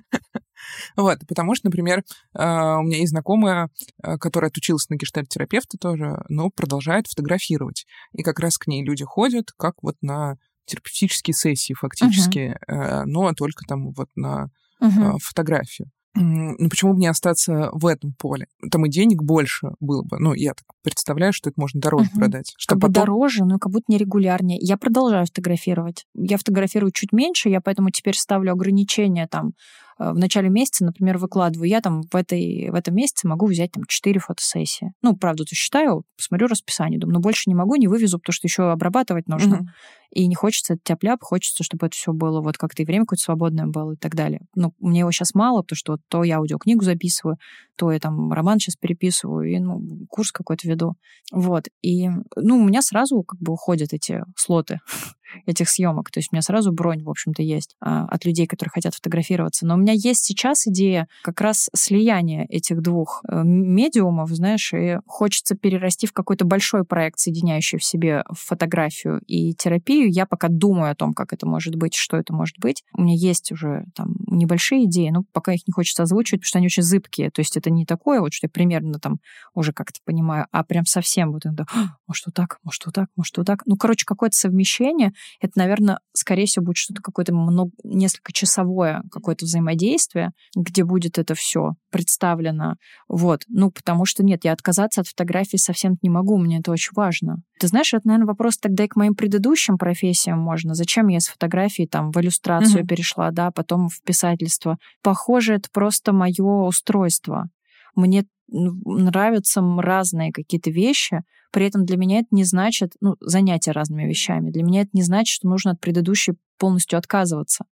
Вот, 0.96 1.18
потому 1.26 1.54
что, 1.54 1.66
например, 1.66 2.04
а, 2.34 2.78
у 2.78 2.82
меня 2.82 2.98
есть 2.98 3.10
знакомая, 3.10 3.70
а, 4.02 4.18
которая 4.18 4.50
отучилась 4.50 4.88
на 4.88 4.94
гештальт-терапевта 4.94 5.78
тоже, 5.78 6.22
но 6.28 6.50
продолжает 6.50 7.06
фотографировать. 7.06 7.86
И 8.12 8.22
как 8.22 8.38
раз 8.38 8.56
к 8.56 8.66
ней 8.66 8.84
люди 8.84 9.04
ходят, 9.04 9.50
как 9.56 9.82
вот 9.82 9.96
на 10.00 10.36
терапевтические 10.66 11.34
сессии 11.34 11.74
фактически, 11.74 12.56
uh-huh. 12.68 13.02
но 13.04 13.32
только 13.34 13.64
там 13.66 13.92
вот 13.92 14.08
на 14.14 14.50
uh-huh. 14.80 15.16
фотографию. 15.22 15.88
Ну, 16.16 16.68
почему 16.68 16.94
бы 16.94 16.98
не 16.98 17.06
остаться 17.06 17.70
в 17.72 17.86
этом 17.86 18.14
поле? 18.18 18.46
Там 18.72 18.84
и 18.84 18.90
денег 18.90 19.22
больше 19.22 19.70
было 19.78 20.02
бы. 20.02 20.18
Ну, 20.18 20.34
я 20.34 20.54
так 20.54 20.64
представляю, 20.82 21.32
что 21.32 21.50
это 21.50 21.60
можно 21.60 21.80
дороже 21.80 22.06
uh-huh. 22.06 22.18
продать. 22.18 22.52
Что 22.58 22.74
как 22.74 22.80
потом... 22.80 22.92
бы 22.92 23.00
дороже, 23.00 23.44
но 23.44 23.58
как 23.58 23.72
будто 23.72 23.84
нерегулярнее. 23.88 24.58
Я 24.60 24.76
продолжаю 24.76 25.26
фотографировать. 25.26 26.06
Я 26.14 26.36
фотографирую 26.36 26.90
чуть 26.90 27.12
меньше, 27.12 27.48
я 27.48 27.60
поэтому 27.60 27.90
теперь 27.90 28.16
ставлю 28.16 28.52
ограничения 28.52 29.28
там 29.28 29.52
Э, 30.00 30.12
в 30.12 30.18
начале 30.18 30.48
месяца, 30.48 30.84
например, 30.84 31.18
выкладываю, 31.18 31.68
я 31.68 31.80
там 31.80 32.02
в, 32.02 32.16
этой, 32.16 32.70
в 32.70 32.74
этом 32.74 32.94
месяце 32.94 33.28
могу 33.28 33.46
взять 33.46 33.72
там 33.72 33.84
4 33.84 34.18
фотосессии. 34.18 34.92
Ну, 35.02 35.14
правда, 35.14 35.44
то 35.44 35.54
считаю, 35.54 36.04
посмотрю 36.16 36.48
расписание, 36.48 36.98
думаю, 36.98 37.16
ну, 37.16 37.20
больше 37.20 37.44
не 37.46 37.54
могу, 37.54 37.76
не 37.76 37.86
вывезу, 37.86 38.18
потому 38.18 38.32
что 38.32 38.46
еще 38.46 38.70
обрабатывать 38.70 39.28
нужно. 39.28 39.56
Угу. 39.56 39.66
И 40.12 40.26
не 40.26 40.34
хочется 40.34 40.76
тяп-ляп, 40.82 41.22
хочется, 41.22 41.62
чтобы 41.62 41.86
это 41.86 41.96
все 41.96 42.12
было 42.12 42.40
вот 42.40 42.58
как-то 42.58 42.82
и 42.82 42.86
время 42.86 43.04
какое-то 43.04 43.22
свободное 43.22 43.66
было 43.66 43.92
и 43.92 43.96
так 43.96 44.14
далее. 44.14 44.40
Ну, 44.54 44.74
мне 44.80 45.00
его 45.00 45.12
сейчас 45.12 45.34
мало, 45.34 45.62
потому 45.62 45.76
что 45.76 45.98
то 46.08 46.24
я 46.24 46.38
аудиокнигу 46.38 46.84
записываю, 46.84 47.36
то 47.76 47.92
я 47.92 47.98
там 47.98 48.32
роман 48.32 48.58
сейчас 48.58 48.76
переписываю, 48.76 49.50
и, 49.50 49.58
ну, 49.58 49.80
курс 50.08 50.32
какой-то 50.32 50.68
веду. 50.68 50.94
Вот. 51.32 51.68
И, 51.82 52.08
ну, 52.36 52.58
у 52.58 52.64
меня 52.64 52.82
сразу 52.82 53.22
как 53.22 53.40
бы 53.40 53.52
уходят 53.52 53.92
эти 53.92 54.22
слоты 54.36 54.80
этих 55.46 55.68
съемок. 55.68 56.10
То 56.10 56.18
есть 56.18 56.28
у 56.30 56.34
меня 56.34 56.42
сразу 56.42 56.72
бронь, 56.72 57.02
в 57.02 57.08
общем-то, 57.08 57.42
есть 57.42 57.76
а, 57.80 58.04
от 58.04 58.24
людей, 58.24 58.46
которые 58.46 58.70
хотят 58.70 58.94
фотографироваться. 58.94 59.66
Но 59.66 59.74
у 59.74 59.78
меня 59.78 59.92
есть 59.94 60.24
сейчас 60.24 60.66
идея 60.66 61.08
как 61.22 61.40
раз 61.40 61.70
слияния 61.74 62.46
этих 62.48 62.82
двух 62.82 63.22
э, 63.28 63.42
медиумов, 63.44 64.30
знаешь, 64.30 64.72
и 64.72 64.98
хочется 65.06 65.54
перерасти 65.54 66.06
в 66.06 66.12
какой-то 66.12 66.44
большой 66.44 66.84
проект, 66.84 67.18
соединяющий 67.18 67.78
в 67.78 67.84
себе 67.84 68.24
фотографию 68.30 69.20
и 69.26 69.54
терапию. 69.54 69.99
Я 70.08 70.26
пока 70.26 70.48
думаю 70.48 70.92
о 70.92 70.94
том, 70.94 71.12
как 71.12 71.32
это 71.32 71.46
может 71.46 71.74
быть, 71.74 71.94
что 71.94 72.16
это 72.16 72.32
может 72.32 72.58
быть. 72.58 72.82
У 72.96 73.02
меня 73.02 73.14
есть 73.14 73.52
уже 73.52 73.84
там 73.94 74.14
небольшие 74.26 74.84
идеи, 74.84 75.10
но 75.10 75.24
пока 75.32 75.52
их 75.52 75.66
не 75.66 75.72
хочется 75.72 76.02
озвучивать, 76.02 76.40
потому 76.40 76.48
что 76.48 76.58
они 76.58 76.66
очень 76.66 76.82
зыбкие. 76.82 77.30
То 77.30 77.40
есть 77.40 77.56
это 77.56 77.70
не 77.70 77.84
такое, 77.86 78.20
вот 78.20 78.32
что 78.32 78.46
я 78.46 78.50
примерно 78.50 78.98
там 78.98 79.18
уже 79.54 79.72
как-то 79.72 80.00
понимаю, 80.04 80.46
а 80.52 80.64
прям 80.64 80.84
совсем 80.84 81.32
вот 81.32 81.46
это, 81.46 81.66
«А, 81.74 81.96
может, 82.06 82.26
вот 82.26 82.34
так, 82.34 82.58
может, 82.62 82.86
вот 82.86 82.94
так, 82.94 83.08
может, 83.16 83.36
вот 83.36 83.46
так. 83.46 83.62
Ну, 83.66 83.76
короче, 83.76 84.04
какое-то 84.04 84.36
совмещение, 84.36 85.12
это, 85.40 85.52
наверное, 85.56 86.00
скорее 86.12 86.46
всего, 86.46 86.64
будет 86.66 86.76
что-то 86.76 87.02
какое-то 87.02 87.34
много, 87.34 87.72
несколько 87.84 88.32
часовое 88.32 89.02
какое-то 89.10 89.44
взаимодействие, 89.44 90.30
где 90.56 90.84
будет 90.84 91.18
это 91.18 91.34
все 91.34 91.72
представлено. 91.90 92.76
Вот. 93.08 93.42
Ну, 93.48 93.70
потому 93.70 94.04
что 94.04 94.24
нет, 94.24 94.44
я 94.44 94.52
отказаться 94.52 95.00
от 95.00 95.08
фотографии 95.08 95.56
совсем 95.56 95.96
не 96.02 96.10
могу, 96.10 96.38
мне 96.38 96.58
это 96.58 96.70
очень 96.70 96.92
важно. 96.94 97.42
Ты 97.60 97.66
знаешь, 97.66 97.92
это, 97.92 98.08
наверное, 98.08 98.26
вопрос 98.26 98.56
тогда 98.56 98.84
и 98.84 98.88
к 98.88 98.96
моим 98.96 99.14
предыдущим 99.14 99.76
профессиям 99.76 100.38
можно. 100.38 100.74
Зачем 100.74 101.08
я 101.08 101.20
с 101.20 101.28
фотографии 101.28 101.84
там 101.84 102.10
в 102.10 102.16
иллюстрацию 102.16 102.82
mm-hmm. 102.82 102.86
перешла, 102.86 103.30
да, 103.32 103.50
потом 103.50 103.90
в 103.90 104.00
писательство. 104.02 104.78
Похоже, 105.02 105.56
это 105.56 105.68
просто 105.70 106.14
мое 106.14 106.42
устройство. 106.42 107.50
Мне 107.94 108.24
нравятся 108.48 109.60
разные 109.60 110.32
какие-то 110.32 110.70
вещи, 110.70 111.20
при 111.52 111.66
этом 111.66 111.84
для 111.84 111.98
меня 111.98 112.20
это 112.20 112.28
не 112.30 112.44
значит, 112.44 112.94
ну, 113.02 113.16
занятия 113.20 113.72
разными 113.72 114.08
вещами. 114.08 114.50
Для 114.50 114.62
меня 114.62 114.80
это 114.80 114.90
не 114.94 115.02
значит, 115.02 115.34
что 115.34 115.46
нужно 115.46 115.72
от 115.72 115.80
предыдущей 115.80 116.32
полностью 116.56 116.98
отказываться. 116.98 117.66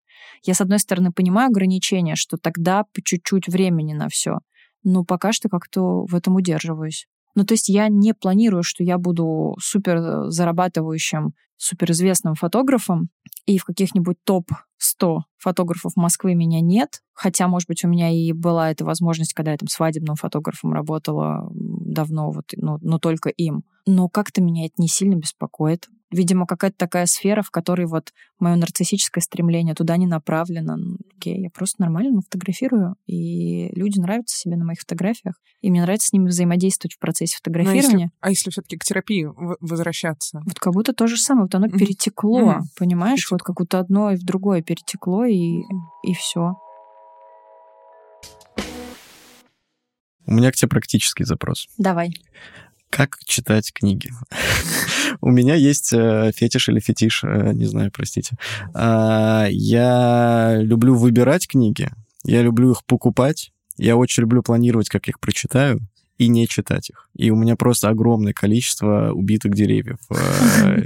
Я, 0.44 0.54
с 0.54 0.60
одной 0.60 0.80
стороны, 0.80 1.14
понимаю 1.14 1.48
ограничения, 1.48 2.16
что 2.16 2.36
тогда 2.36 2.84
по 2.84 3.02
чуть-чуть 3.02 3.48
времени 3.48 3.94
на 3.94 4.10
все, 4.10 4.40
но 4.84 5.06
пока 5.06 5.32
что 5.32 5.48
как-то 5.48 6.04
в 6.04 6.14
этом 6.14 6.36
удерживаюсь. 6.36 7.08
Ну, 7.38 7.46
то 7.46 7.54
есть 7.54 7.70
я 7.70 7.88
не 7.88 8.16
планирую, 8.16 8.64
что 8.64 8.84
я 8.84 8.98
буду 8.98 9.56
супер 9.62 9.98
э, 9.98 10.30
зарабатывающим, 10.32 11.36
суперизвестным 11.56 12.34
фотографом, 12.34 13.10
и 13.46 13.60
в 13.60 13.64
каких-нибудь 13.64 14.18
топ-100 14.24 15.20
фотографов 15.38 15.92
Москвы 15.96 16.34
меня 16.34 16.62
нет. 16.62 17.04
Хотя, 17.14 17.48
может 17.48 17.68
быть, 17.68 17.86
у 17.86 17.90
меня 17.90 18.10
и 18.10 18.32
была 18.32 18.72
эта 18.72 18.86
возможность, 18.86 19.36
когда 19.36 19.52
я 19.52 19.58
там 19.58 19.68
свадебным 19.68 20.16
фотографом 20.16 20.74
работала 20.74 21.48
давно, 21.54 22.32
вот, 22.32 22.46
но, 22.56 22.80
но 22.82 22.98
только 22.98 23.30
им. 23.30 23.64
Но 23.86 24.10
как-то 24.10 24.42
меня 24.42 24.66
это 24.66 24.74
не 24.80 24.88
сильно 24.88 25.14
беспокоит 25.14 25.90
видимо, 26.12 26.46
какая-то 26.46 26.78
такая 26.78 27.06
сфера, 27.06 27.42
в 27.42 27.52
которой 27.52 27.86
вот 27.86 28.14
мое 28.40 28.56
нарциссическое 28.56 29.22
стремление 29.22 29.76
туда 29.76 29.98
не 29.98 30.08
направлено. 30.08 30.76
Ну, 30.76 30.98
окей, 31.16 31.42
я 31.42 31.50
просто 31.50 31.82
нормально 31.82 32.22
фотографирую, 32.22 32.96
и 33.06 33.70
люди 33.76 34.00
нравятся 34.00 34.38
себе 34.38 34.56
на 34.56 34.66
моих 34.66 34.80
фотографиях, 34.80 35.36
и 35.62 35.70
мне 35.70 35.82
нравится 35.82 36.08
с 36.08 36.14
ними 36.14 36.28
взаимодействовать 36.28 36.96
в 36.96 37.00
процессе 37.00 37.36
а 37.36 37.38
фотографирования. 37.38 38.06
Если, 38.06 38.12
а 38.22 38.30
если 38.30 38.50
все-таки 38.52 38.78
к 38.78 38.84
терапии 38.84 39.28
возвращаться? 39.60 40.42
Вот 40.46 40.60
как 40.60 40.74
будто 40.74 40.94
то 40.94 41.08
же 41.08 41.18
самое, 41.18 41.44
вот 41.44 41.56
оно 41.56 41.68
mm-hmm. 41.68 41.78
перетекло, 41.78 42.42
mm-hmm. 42.42 42.62
понимаешь, 42.78 43.20
Перетекло. 43.20 43.36
вот 43.36 43.44
как 43.44 43.56
будто 43.58 43.80
одно 43.80 44.12
и 44.12 44.16
в 44.16 44.24
другое 44.24 44.62
перетекло, 44.62 45.26
и, 45.26 45.62
и 46.04 46.14
все. 46.14 46.54
У 50.26 50.34
меня 50.34 50.52
к 50.52 50.56
тебе 50.56 50.68
практический 50.68 51.24
запрос. 51.24 51.68
Давай. 51.78 52.12
Как 52.90 53.18
читать 53.26 53.72
книги? 53.74 54.10
У 55.22 55.32
меня 55.32 55.56
есть 55.56 55.94
э, 55.94 56.32
фетиш 56.36 56.70
или 56.70 56.80
фетиш, 56.80 57.24
э, 57.24 57.52
не 57.54 57.66
знаю, 57.66 57.92
простите. 57.92 58.38
А, 58.74 59.48
я 59.50 60.58
люблю 60.60 60.96
выбирать 60.96 61.48
книги, 61.48 61.90
я 62.24 62.42
люблю 62.42 62.72
их 62.72 62.84
покупать, 62.86 63.52
я 63.78 63.96
очень 63.96 64.22
люблю 64.22 64.42
планировать, 64.42 64.90
как 64.90 65.08
их 65.08 65.20
прочитаю, 65.20 65.80
и 66.18 66.28
не 66.28 66.48
читать 66.48 66.90
их. 66.90 67.10
И 67.16 67.30
у 67.30 67.36
меня 67.36 67.56
просто 67.56 67.90
огромное 67.90 68.34
количество 68.34 69.12
убитых 69.12 69.54
деревьев. 69.54 70.00
Э, 70.60 70.82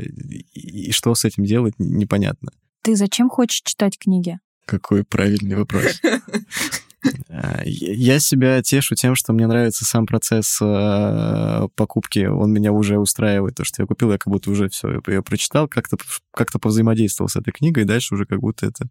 и 0.54 0.92
что 0.92 1.16
с 1.16 1.26
этим 1.26 1.46
делать, 1.46 1.74
непонятно. 1.80 2.52
Ты 2.82 2.96
зачем 2.96 3.30
хочешь 3.30 3.62
читать 3.62 3.98
книги? 3.98 4.40
Какой 4.66 5.04
правильный 5.04 5.56
вопрос. 5.56 6.02
Э, 7.30 7.62
я 7.66 8.20
себя 8.20 8.62
тешу 8.62 8.96
тем, 8.96 9.16
что 9.16 9.34
мне 9.34 9.48
нравится 9.48 9.86
сам 9.86 10.06
процесс 10.06 10.60
э, 10.62 11.68
покупки. 11.76 12.26
Он 12.26 12.52
меня 12.52 12.72
уже 12.72 13.00
устраивает. 13.00 13.56
То, 13.56 13.64
что 13.64 13.82
я 13.82 13.88
купил, 13.88 14.12
я 14.12 14.18
как 14.18 14.32
будто 14.32 14.52
уже 14.52 14.70
все, 14.70 15.02
я 15.08 15.22
прочитал, 15.22 15.68
как-то 15.68 15.98
как 16.32 16.52
повзаимодействовал 16.60 17.30
с 17.30 17.36
этой 17.36 17.52
книгой, 17.52 17.84
и 17.84 17.88
дальше 17.88 18.16
уже 18.16 18.26
как 18.26 18.40
будто 18.40 18.66
это 18.66 18.88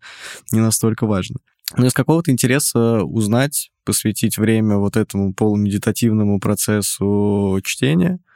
не 0.52 0.60
настолько 0.60 1.06
важно. 1.06 1.36
Но 1.76 1.86
из 1.86 1.92
какого-то 1.92 2.32
интереса 2.32 3.04
узнать, 3.04 3.70
посвятить 3.84 4.38
время 4.38 4.76
вот 4.76 4.96
этому 4.96 5.32
полумедитативному 5.32 6.40
процессу 6.40 7.60
чтения— 7.62 8.18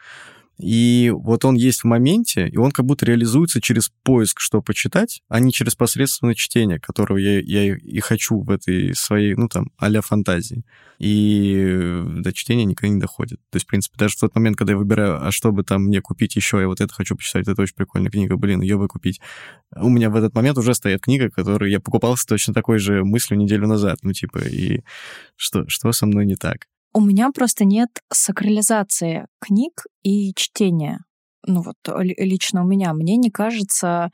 и 0.59 1.13
вот 1.15 1.45
он 1.45 1.57
есть 1.57 1.81
в 1.81 1.85
моменте, 1.85 2.49
и 2.49 2.57
он 2.57 2.71
как 2.71 2.87
будто 2.87 3.05
реализуется 3.05 3.61
через 3.61 3.91
поиск, 4.03 4.41
что 4.41 4.63
почитать, 4.63 5.21
а 5.29 5.41
не 5.41 5.53
через 5.53 5.75
посредственное 5.75 6.35
чтение, 6.35 6.79
которого 6.79 7.19
я, 7.19 7.41
я 7.41 7.77
и 7.77 8.01
хочу 8.01 8.41
в 8.41 8.51
этой 8.51 8.95
своей, 8.95 9.35
ну, 9.35 9.49
там, 9.49 9.71
а 9.79 9.91
фантазии. 10.01 10.65
И 10.99 12.03
до 12.21 12.33
чтения 12.33 12.65
никогда 12.65 12.95
не 12.95 13.01
доходит. 13.01 13.41
То 13.51 13.57
есть, 13.57 13.67
в 13.67 13.69
принципе, 13.69 13.97
даже 13.99 14.17
в 14.17 14.21
тот 14.21 14.35
момент, 14.37 14.57
когда 14.57 14.75
я 14.75 14.79
выбираю, 14.79 15.27
а 15.27 15.33
что 15.33 15.51
бы 15.51 15.65
там 15.65 15.85
мне 15.85 16.01
купить 16.01 16.37
еще, 16.37 16.61
я 16.61 16.69
вот 16.69 16.81
это 16.81 16.93
хочу 16.93 17.17
почитать, 17.17 17.49
это 17.49 17.61
очень 17.61 17.75
прикольная 17.75 18.11
книга, 18.11 18.37
блин, 18.37 18.61
ее 18.61 18.79
бы 18.79 18.87
купить. 18.87 19.21
У 19.75 19.89
меня 19.89 20.09
в 20.09 20.17
этот 20.17 20.35
момент 20.35 20.57
уже 20.59 20.75
стоит 20.75 21.01
книга, 21.01 21.31
которую 21.31 21.71
я 21.71 21.81
покупал 21.81 22.17
с 22.17 22.25
точно 22.25 22.55
такой 22.55 22.79
же 22.79 23.03
мыслью 23.05 23.39
неделю 23.39 23.67
назад. 23.67 23.99
Ну, 24.03 24.13
типа, 24.13 24.39
и 24.39 24.83
что, 25.37 25.69
что 25.69 25.91
со 25.93 26.07
мной 26.07 26.27
не 26.27 26.37
так? 26.37 26.67
У 26.97 27.01
меня 27.01 27.30
просто 27.32 27.64
нет 27.64 27.90
сакрализации 28.12 29.26
книг 29.40 29.84
и 30.05 30.32
чтения. 30.34 31.01
Ну 31.45 31.62
вот 31.62 31.76
лично 31.99 32.62
у 32.62 32.66
меня. 32.66 32.95
Мне 32.95 33.16
не 33.16 33.30
кажется 33.30 34.11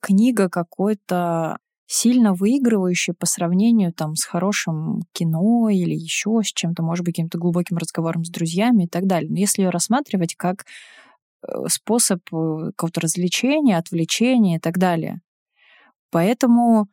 книга 0.00 0.50
какой-то 0.50 1.58
сильно 1.86 2.34
выигрывающей 2.34 3.14
по 3.14 3.24
сравнению 3.24 3.94
там 3.94 4.14
с 4.14 4.24
хорошим 4.24 5.00
кино 5.12 5.70
или 5.70 5.94
еще 5.94 6.42
с 6.44 6.52
чем-то, 6.52 6.82
может 6.82 7.02
быть, 7.06 7.14
каким-то 7.14 7.38
глубоким 7.38 7.78
разговором 7.78 8.24
с 8.24 8.30
друзьями 8.30 8.84
и 8.84 8.88
так 8.88 9.06
далее. 9.06 9.30
Но 9.30 9.38
если 9.38 9.62
ее 9.62 9.70
рассматривать 9.70 10.34
как 10.36 10.66
э, 11.42 11.66
способ 11.68 12.20
э, 12.30 12.72
какого-то 12.76 13.00
развлечения, 13.00 13.78
отвлечения 13.78 14.56
и 14.56 14.60
так 14.60 14.76
далее. 14.76 15.22
Поэтому 16.10 16.88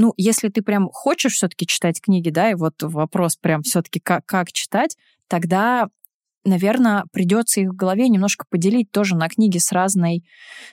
ну, 0.00 0.14
если 0.16 0.48
ты 0.48 0.62
прям 0.62 0.88
хочешь 0.90 1.34
все-таки 1.34 1.66
читать 1.66 2.00
книги, 2.00 2.30
да, 2.30 2.50
и 2.50 2.54
вот 2.54 2.82
вопрос 2.82 3.36
прям 3.36 3.62
все-таки 3.62 4.00
как, 4.00 4.24
как 4.24 4.50
читать, 4.50 4.96
тогда 5.28 5.88
наверное, 6.42 7.04
придется 7.12 7.60
их 7.60 7.68
в 7.72 7.76
голове 7.76 8.08
немножко 8.08 8.46
поделить 8.48 8.90
тоже 8.90 9.14
на 9.14 9.28
книги 9.28 9.58
с 9.58 9.72
разной 9.72 10.24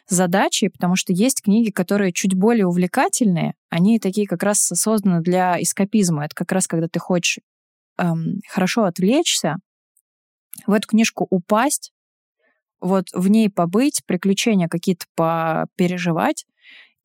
задачей, 0.08 0.70
потому 0.70 0.96
что 0.96 1.12
есть 1.12 1.42
книги, 1.42 1.72
которые 1.72 2.14
чуть 2.14 2.36
более 2.36 2.68
увлекательные, 2.68 3.54
они 3.70 4.00
такие 4.00 4.28
как 4.28 4.44
раз 4.44 4.60
созданы 4.60 5.20
для 5.22 5.62
эскапизма. 5.62 6.24
Это 6.24 6.34
как 6.34 6.54
раз 6.54 6.68
когда 6.68 6.88
ты 6.88 7.00
хочешь 7.00 7.40
эм, 7.98 8.40
хорошо 8.48 8.86
отвлечься, 8.86 9.58
в 10.66 10.72
эту 10.72 10.88
книжку 10.88 11.28
упасть, 11.30 11.92
вот 12.80 13.08
в 13.12 13.28
ней 13.28 13.50
побыть, 13.50 14.04
приключения 14.06 14.70
какие-то 14.70 15.06
переживать, 15.76 16.46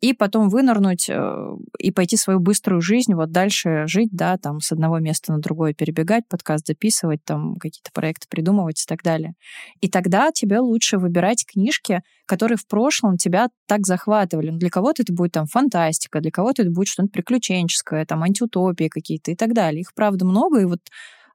и 0.02 0.14
потом 0.14 0.48
вынырнуть 0.48 1.08
э, 1.08 1.56
и 1.78 1.92
пойти 1.92 2.16
свою 2.16 2.40
быструю 2.40 2.80
жизнь, 2.82 3.14
вот 3.14 3.30
дальше 3.30 3.84
жить, 3.86 4.10
да, 4.10 4.36
там 4.36 4.58
с 4.58 4.72
одного 4.72 4.98
места 4.98 5.32
на 5.32 5.38
другое 5.38 5.74
перебегать, 5.74 6.24
подкаст 6.28 6.66
записывать, 6.66 7.24
там 7.24 7.54
какие-то 7.54 7.90
проекты 7.94 8.26
придумывать 8.28 8.82
и 8.82 8.84
так 8.84 9.04
далее. 9.04 9.34
И 9.80 9.88
тогда 9.88 10.32
тебе 10.32 10.58
лучше 10.58 10.98
выбирать 10.98 11.46
книжки, 11.46 12.02
которые 12.26 12.58
в 12.58 12.66
прошлом 12.66 13.16
тебя 13.16 13.46
так 13.68 13.86
захватывали. 13.86 14.50
Ну, 14.50 14.58
для 14.58 14.70
кого-то 14.70 15.02
это 15.02 15.12
будет 15.12 15.32
там 15.32 15.46
фантастика, 15.46 16.20
для 16.20 16.32
кого-то 16.32 16.62
это 16.62 16.72
будет 16.72 16.88
что-нибудь 16.88 17.12
приключенческое, 17.12 18.04
там 18.04 18.24
антиутопии 18.24 18.88
какие-то 18.88 19.30
и 19.30 19.36
так 19.36 19.54
далее. 19.54 19.82
Их, 19.82 19.94
правда, 19.94 20.24
много, 20.24 20.62
и 20.62 20.64
вот 20.64 20.80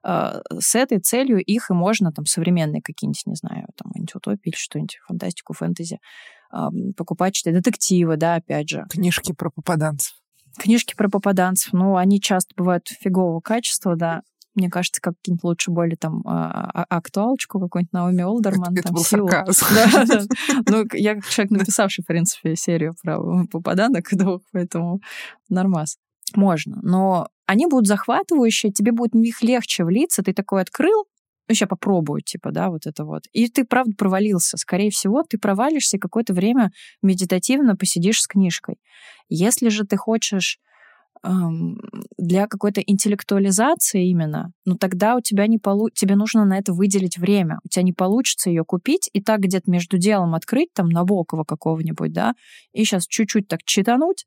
э, 0.04 0.42
с 0.60 0.74
этой 0.74 0.98
целью 0.98 1.42
их 1.42 1.70
и 1.70 1.72
можно 1.72 2.12
там 2.12 2.26
современные 2.26 2.82
какие-нибудь, 2.82 3.22
не 3.24 3.34
знаю, 3.34 3.68
там 3.76 3.92
антиутопии 3.98 4.50
или 4.50 4.56
что-нибудь, 4.56 4.98
фантастику, 5.06 5.54
фэнтези 5.54 6.00
покупать, 6.96 7.34
читать 7.34 7.54
детективы, 7.54 8.16
да, 8.16 8.36
опять 8.36 8.68
же. 8.68 8.84
Книжки 8.90 9.32
про 9.32 9.50
попаданцев. 9.50 10.14
Книжки 10.58 10.94
про 10.96 11.08
попаданцев, 11.08 11.72
ну, 11.72 11.96
они 11.96 12.20
часто 12.20 12.54
бывают 12.56 12.88
фигового 12.88 13.40
качества, 13.40 13.96
да. 13.96 14.22
Мне 14.54 14.68
кажется, 14.68 15.00
как 15.00 15.14
какие-нибудь 15.18 15.44
лучше 15.44 15.70
более 15.70 15.96
там 15.96 16.22
а, 16.26 16.68
а, 16.74 16.84
актуалочку 16.96 17.60
какую-нибудь 17.60 17.92
Наоми 17.92 18.22
Олдерман. 18.22 18.72
Это, 18.74 18.88
там, 18.88 18.94
был 18.94 19.04
силу. 19.04 19.28
сарказм. 19.28 19.66
Да, 19.72 20.04
да. 20.04 20.22
Ну, 20.66 20.84
я 20.94 21.14
как 21.14 21.28
человек, 21.28 21.52
написавший, 21.52 22.02
в 22.02 22.08
принципе, 22.08 22.56
серию 22.56 22.94
про 23.00 23.20
попаданок 23.46 24.08
двух, 24.12 24.42
поэтому 24.52 25.00
нормас. 25.48 25.98
Можно. 26.34 26.80
Но 26.82 27.28
они 27.46 27.66
будут 27.66 27.86
захватывающие, 27.86 28.72
тебе 28.72 28.90
будет 28.90 29.12
в 29.12 29.16
них 29.16 29.42
легче 29.42 29.84
влиться. 29.84 30.22
Ты 30.22 30.32
такой 30.32 30.62
открыл, 30.62 31.06
ну, 31.48 31.54
сейчас 31.54 31.68
попробую, 31.68 32.20
типа, 32.20 32.50
да, 32.52 32.68
вот 32.68 32.86
это 32.86 33.04
вот. 33.04 33.24
И 33.32 33.48
ты, 33.48 33.64
правда, 33.64 33.92
провалился. 33.96 34.56
Скорее 34.56 34.90
всего, 34.90 35.22
ты 35.22 35.38
провалишься 35.38 35.96
и 35.96 36.00
какое-то 36.00 36.34
время 36.34 36.70
медитативно 37.02 37.74
посидишь 37.74 38.20
с 38.20 38.26
книжкой. 38.26 38.76
Если 39.28 39.68
же 39.70 39.84
ты 39.84 39.96
хочешь 39.96 40.58
эм, 41.24 41.80
для 42.18 42.46
какой-то 42.46 42.80
интеллектуализации 42.80 44.08
именно, 44.08 44.52
ну 44.66 44.76
тогда 44.76 45.16
у 45.16 45.20
тебя 45.20 45.46
не 45.46 45.58
полу... 45.58 45.88
тебе 45.90 46.16
нужно 46.16 46.44
на 46.44 46.58
это 46.58 46.72
выделить 46.72 47.16
время. 47.16 47.58
У 47.64 47.68
тебя 47.68 47.82
не 47.82 47.92
получится 47.92 48.50
ее 48.50 48.64
купить 48.64 49.08
и 49.12 49.22
так 49.22 49.40
где-то 49.40 49.70
между 49.70 49.96
делом 49.98 50.34
открыть, 50.34 50.72
там, 50.74 50.88
Набокова 50.88 51.44
какого-нибудь, 51.44 52.12
да, 52.12 52.34
и 52.72 52.84
сейчас 52.84 53.06
чуть-чуть 53.06 53.48
так 53.48 53.60
читануть, 53.64 54.26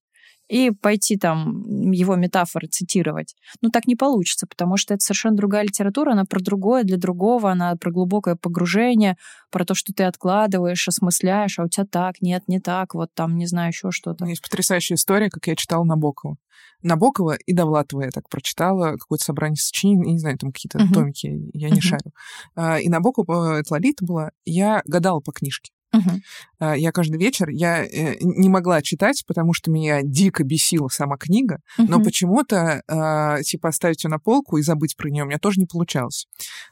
и 0.51 0.69
пойти 0.71 1.15
там 1.15 1.91
его 1.91 2.17
метафоры 2.17 2.67
цитировать. 2.67 3.35
Ну, 3.61 3.69
так 3.69 3.87
не 3.87 3.95
получится, 3.95 4.45
потому 4.47 4.75
что 4.75 4.93
это 4.93 5.01
совершенно 5.01 5.37
другая 5.37 5.63
литература, 5.63 6.11
она 6.11 6.25
про 6.25 6.41
другое, 6.41 6.83
для 6.83 6.97
другого, 6.97 7.51
она 7.51 7.73
про 7.77 7.89
глубокое 7.89 8.35
погружение, 8.35 9.15
про 9.49 9.63
то, 9.63 9.73
что 9.75 9.93
ты 9.93 10.03
откладываешь, 10.03 10.89
осмысляешь, 10.89 11.57
а 11.57 11.63
у 11.63 11.69
тебя 11.69 11.85
так, 11.89 12.21
нет, 12.21 12.43
не 12.47 12.59
так, 12.59 12.95
вот 12.95 13.09
там, 13.13 13.37
не 13.37 13.45
знаю, 13.45 13.69
еще 13.69 13.91
что-то. 13.91 14.25
Есть 14.25 14.41
потрясающая 14.41 14.97
история, 14.97 15.29
как 15.29 15.47
я 15.47 15.55
читала 15.55 15.85
Набокова. 15.85 16.35
Набокова 16.83 17.37
и 17.45 17.53
Довлатова 17.53 18.01
я 18.01 18.09
так 18.09 18.27
прочитала, 18.27 18.97
какое-то 18.97 19.23
собрание 19.23 19.55
сочинений, 19.55 20.13
не 20.13 20.19
знаю, 20.19 20.37
там 20.37 20.51
какие-то 20.51 20.79
uh-huh. 20.79 20.93
томики, 20.93 21.49
я 21.53 21.69
не 21.69 21.77
uh-huh. 21.77 21.81
шарю. 21.81 22.11
А, 22.55 22.77
и 22.77 22.89
Набокова, 22.89 23.59
это 23.59 23.73
Лолита 23.73 24.03
была, 24.03 24.31
я 24.43 24.81
гадала 24.85 25.21
по 25.21 25.31
книжке. 25.31 25.71
Uh-huh. 25.93 26.77
Я 26.77 26.91
каждый 26.91 27.19
вечер, 27.19 27.49
я 27.49 27.83
э, 27.83 28.15
не 28.21 28.49
могла 28.49 28.81
читать, 28.81 29.23
потому 29.27 29.53
что 29.53 29.71
меня 29.71 30.01
дико 30.03 30.43
бесила 30.43 30.87
сама 30.87 31.17
книга, 31.17 31.59
uh-huh. 31.77 31.85
но 31.87 32.01
почему-то, 32.01 32.81
э, 32.87 33.43
типа, 33.43 33.69
оставить 33.69 34.03
ее 34.03 34.09
на 34.09 34.19
полку 34.19 34.57
и 34.57 34.61
забыть 34.61 34.95
про 34.95 35.09
нее 35.09 35.23
у 35.23 35.27
меня 35.27 35.39
тоже 35.39 35.59
не 35.59 35.65
получалось. 35.65 36.27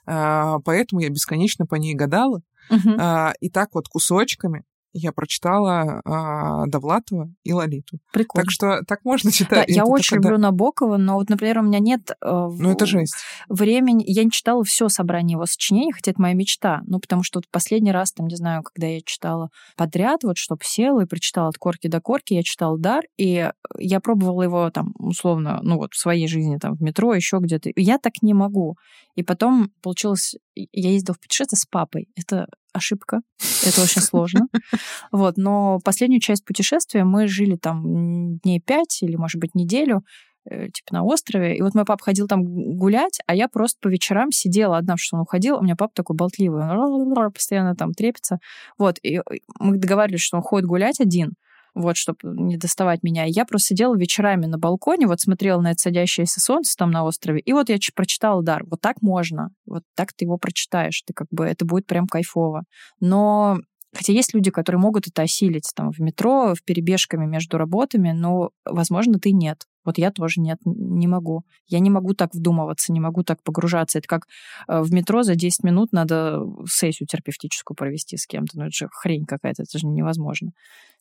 Э, 0.07 0.55
поэтому 0.63 1.01
я 1.01 1.09
бесконечно 1.09 1.65
по 1.65 1.75
ней 1.75 1.95
гадала. 1.95 2.41
Uh-huh. 2.71 3.33
И 3.39 3.49
так 3.49 3.69
вот 3.73 3.87
кусочками 3.87 4.63
я 4.93 5.11
прочитала 5.11 6.01
а, 6.05 6.65
Довлатова 6.67 7.31
и 7.43 7.53
Лолиту. 7.53 7.99
Прикольно. 8.11 8.43
Так 8.43 8.51
что 8.51 8.81
так 8.87 8.99
можно 9.03 9.31
читать. 9.31 9.67
Да, 9.67 9.73
я 9.73 9.85
очень 9.85 10.17
люблю 10.17 10.37
да. 10.37 10.49
Набокова, 10.49 10.97
но 10.97 11.15
вот, 11.15 11.29
например, 11.29 11.59
у 11.59 11.63
меня 11.63 11.79
нет 11.79 12.11
э, 12.11 12.15
ну, 12.21 12.71
это 12.71 12.85
жесть. 12.85 13.15
времени. 13.47 14.03
Я 14.07 14.23
не 14.23 14.31
читала 14.31 14.63
все 14.63 14.89
собрание 14.89 15.35
его 15.35 15.45
сочинений, 15.45 15.91
хотя 15.91 16.11
это 16.11 16.21
моя 16.21 16.33
мечта. 16.33 16.81
Ну, 16.87 16.99
потому 16.99 17.23
что 17.23 17.39
вот 17.39 17.45
последний 17.51 17.91
раз, 17.91 18.11
там, 18.11 18.27
не 18.27 18.35
знаю, 18.35 18.63
когда 18.63 18.87
я 18.87 19.01
читала 19.01 19.49
подряд, 19.75 20.23
вот, 20.23 20.37
чтоб 20.37 20.63
села 20.63 21.01
и 21.01 21.05
прочитала 21.05 21.49
от 21.49 21.57
корки 21.57 21.87
до 21.87 22.01
корки, 22.01 22.33
я 22.33 22.43
читала 22.43 22.77
«Дар», 22.77 23.03
и 23.17 23.49
я 23.77 23.99
пробовала 23.99 24.43
его 24.43 24.69
там, 24.71 24.93
условно, 24.97 25.59
ну, 25.63 25.77
вот 25.77 25.93
в 25.93 25.99
своей 25.99 26.27
жизни, 26.27 26.57
там, 26.57 26.75
в 26.75 26.81
метро, 26.81 27.13
еще 27.13 27.37
где-то. 27.39 27.71
Я 27.75 27.97
так 27.97 28.21
не 28.21 28.33
могу. 28.33 28.77
И 29.15 29.23
потом 29.23 29.71
получилось... 29.81 30.35
Я 30.55 30.91
ездила 30.91 31.15
в 31.15 31.19
путешествие 31.19 31.57
с 31.57 31.65
папой. 31.65 32.07
Это 32.15 32.47
ошибка. 32.79 33.21
Это 33.65 33.81
очень 33.81 34.01
сложно. 34.01 34.47
Вот, 35.11 35.37
но 35.37 35.79
последнюю 35.83 36.21
часть 36.21 36.45
путешествия 36.45 37.03
мы 37.03 37.27
жили 37.27 37.55
там 37.55 38.37
дней 38.39 38.61
пять 38.61 39.01
или, 39.01 39.15
может 39.15 39.39
быть, 39.39 39.55
неделю, 39.55 40.03
э, 40.49 40.67
типа 40.69 40.93
на 40.93 41.03
острове. 41.03 41.57
И 41.57 41.61
вот 41.61 41.75
мой 41.75 41.85
папа 41.85 42.03
ходил 42.03 42.27
там 42.27 42.43
гулять, 42.43 43.19
а 43.27 43.35
я 43.35 43.47
просто 43.47 43.77
по 43.81 43.87
вечерам 43.87 44.31
сидела 44.31 44.77
одна, 44.77 44.95
что 44.97 45.17
он 45.17 45.23
уходил. 45.23 45.57
У 45.57 45.63
меня 45.63 45.75
папа 45.75 45.91
такой 45.93 46.15
болтливый, 46.15 46.63
он 46.63 47.31
постоянно 47.31 47.75
там 47.75 47.93
трепится. 47.93 48.39
Вот, 48.77 48.97
и 49.03 49.21
мы 49.59 49.77
договаривались, 49.77 50.21
что 50.21 50.37
он 50.37 50.43
ходит 50.43 50.67
гулять 50.67 50.99
один, 50.99 51.33
вот, 51.75 51.97
чтобы 51.97 52.19
не 52.23 52.57
доставать 52.57 53.03
меня. 53.03 53.25
Я 53.25 53.45
просто 53.45 53.69
сидела 53.69 53.95
вечерами 53.95 54.45
на 54.45 54.57
балконе, 54.57 55.07
вот 55.07 55.21
смотрела 55.21 55.61
на 55.61 55.71
это 55.71 55.79
садящееся 55.79 56.39
солнце 56.39 56.75
там 56.77 56.91
на 56.91 57.03
острове, 57.03 57.39
и 57.39 57.53
вот 57.53 57.69
я 57.69 57.77
прочитала 57.95 58.43
«Дар». 58.43 58.63
Вот 58.65 58.81
так 58.81 59.01
можно, 59.01 59.49
вот 59.65 59.83
так 59.95 60.13
ты 60.13 60.25
его 60.25 60.37
прочитаешь, 60.37 61.01
ты 61.05 61.13
как 61.13 61.27
бы, 61.31 61.45
это 61.45 61.65
будет 61.65 61.85
прям 61.85 62.07
кайфово. 62.07 62.63
Но 62.99 63.59
Хотя 63.95 64.13
есть 64.13 64.35
люди, 64.35 64.51
которые 64.51 64.79
могут 64.79 65.07
это 65.07 65.23
осилить 65.23 65.71
там 65.75 65.91
в 65.91 65.99
метро, 65.99 66.53
в 66.53 66.63
перебежками 66.63 67.25
между 67.25 67.57
работами, 67.57 68.11
но, 68.11 68.51
возможно, 68.63 69.17
ты 69.19 69.31
нет. 69.31 69.65
Вот 69.83 69.97
я 69.97 70.11
тоже 70.11 70.41
нет, 70.41 70.59
не 70.63 71.07
могу. 71.07 71.43
Я 71.67 71.79
не 71.79 71.89
могу 71.89 72.13
так 72.13 72.35
вдумываться, 72.35 72.93
не 72.93 72.99
могу 72.99 73.23
так 73.23 73.41
погружаться. 73.41 73.97
Это 73.97 74.07
как 74.07 74.27
э, 74.67 74.81
в 74.81 74.93
метро 74.93 75.23
за 75.23 75.33
10 75.33 75.63
минут 75.63 75.91
надо 75.91 76.43
сессию 76.67 77.07
терапевтическую 77.07 77.75
провести 77.75 78.17
с 78.17 78.27
кем-то. 78.27 78.59
Ну, 78.59 78.65
это 78.65 78.71
же 78.71 78.89
хрень 78.91 79.25
какая-то, 79.25 79.63
это 79.63 79.79
же 79.79 79.87
невозможно. 79.87 80.51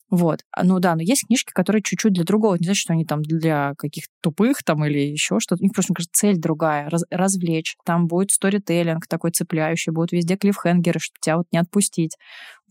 Вот. 0.09 0.39
А, 0.51 0.63
ну 0.63 0.79
да, 0.79 0.95
но 0.95 1.01
есть 1.01 1.27
книжки, 1.27 1.51
которые 1.53 1.83
чуть-чуть 1.83 2.13
для 2.13 2.23
другого. 2.23 2.55
Не 2.55 2.65
значит, 2.65 2.81
что 2.81 2.93
они 2.93 3.05
там 3.05 3.21
для 3.21 3.73
каких-то 3.77 4.11
тупых 4.21 4.63
там 4.63 4.83
или 4.85 4.99
еще 4.99 5.39
что-то. 5.39 5.61
У 5.61 5.63
них 5.63 5.73
просто, 5.73 5.91
мне 5.91 5.97
кажется, 5.97 6.19
цель 6.19 6.37
другая. 6.37 6.89
Раз, 6.89 7.03
развлечь. 7.11 7.75
Там 7.85 8.07
будет 8.07 8.31
сторителлинг 8.31 9.05
такой 9.07 9.31
цепляющий, 9.31 9.91
будут 9.91 10.11
везде 10.11 10.35
клиффхенгеры, 10.35 10.99
чтобы 10.99 11.19
тебя 11.21 11.37
вот 11.37 11.45
не 11.51 11.59
отпустить. 11.59 12.17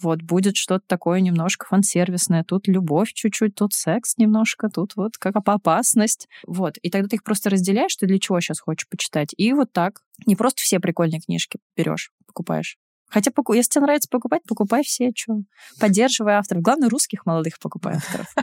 Вот, 0.01 0.23
будет 0.23 0.57
что-то 0.57 0.85
такое 0.87 1.21
немножко 1.21 1.67
фан-сервисное. 1.67 2.45
Тут 2.45 2.69
любовь 2.69 3.13
чуть-чуть, 3.13 3.55
тут 3.55 3.73
секс 3.73 4.17
немножко, 4.17 4.69
тут 4.69 4.97
вот 4.97 5.17
как 5.19 5.37
опасность. 5.37 6.29
Вот. 6.47 6.77
И 6.79 6.91
тогда 6.91 7.09
ты 7.09 7.17
их 7.17 7.23
просто 7.23 7.51
разделяешь, 7.51 7.97
ты 7.97 8.07
для 8.07 8.19
чего 8.19 8.41
сейчас 8.41 8.61
хочешь 8.61 8.89
почитать. 8.89 9.35
И 9.37 9.53
вот 9.53 9.73
так. 9.73 10.01
Не 10.27 10.35
просто 10.35 10.63
все 10.63 10.81
прикольные 10.81 11.21
книжки 11.21 11.59
берешь, 11.77 12.11
покупаешь. 12.27 12.77
Хотя, 13.09 13.31
если 13.55 13.71
тебе 13.71 13.83
нравится 13.83 14.09
покупать, 14.11 14.43
покупай 14.47 14.83
все, 14.85 15.11
что. 15.15 15.41
Поддерживай 15.81 16.35
авторов. 16.35 16.63
Главное, 16.63 16.89
русских 16.89 17.25
молодых 17.27 17.59
покупай 17.59 17.97
авторов. 17.97 18.35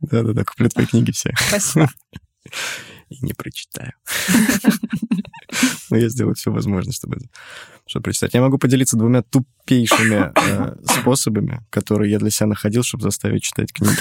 Да-да-да, 0.00 0.44
куплю 0.44 0.68
твои 0.68 0.86
книги 0.86 1.12
все. 1.12 1.32
Спасибо. 1.48 1.88
И 3.08 3.24
не 3.24 3.34
прочитаю. 3.34 3.92
Но 5.90 5.96
я 5.96 6.08
сделаю 6.08 6.34
все 6.34 6.50
возможное, 6.50 6.92
чтобы 6.92 7.18
чтобы 7.86 8.04
прочитать. 8.04 8.32
Я 8.32 8.40
могу 8.40 8.56
поделиться 8.56 8.96
двумя 8.96 9.22
тупейшими 9.22 10.32
э, 10.34 10.74
способами, 10.84 11.60
которые 11.68 12.10
я 12.10 12.18
для 12.18 12.30
себя 12.30 12.46
находил, 12.46 12.82
чтобы 12.82 13.02
заставить 13.02 13.42
читать 13.42 13.72
книги. 13.72 13.98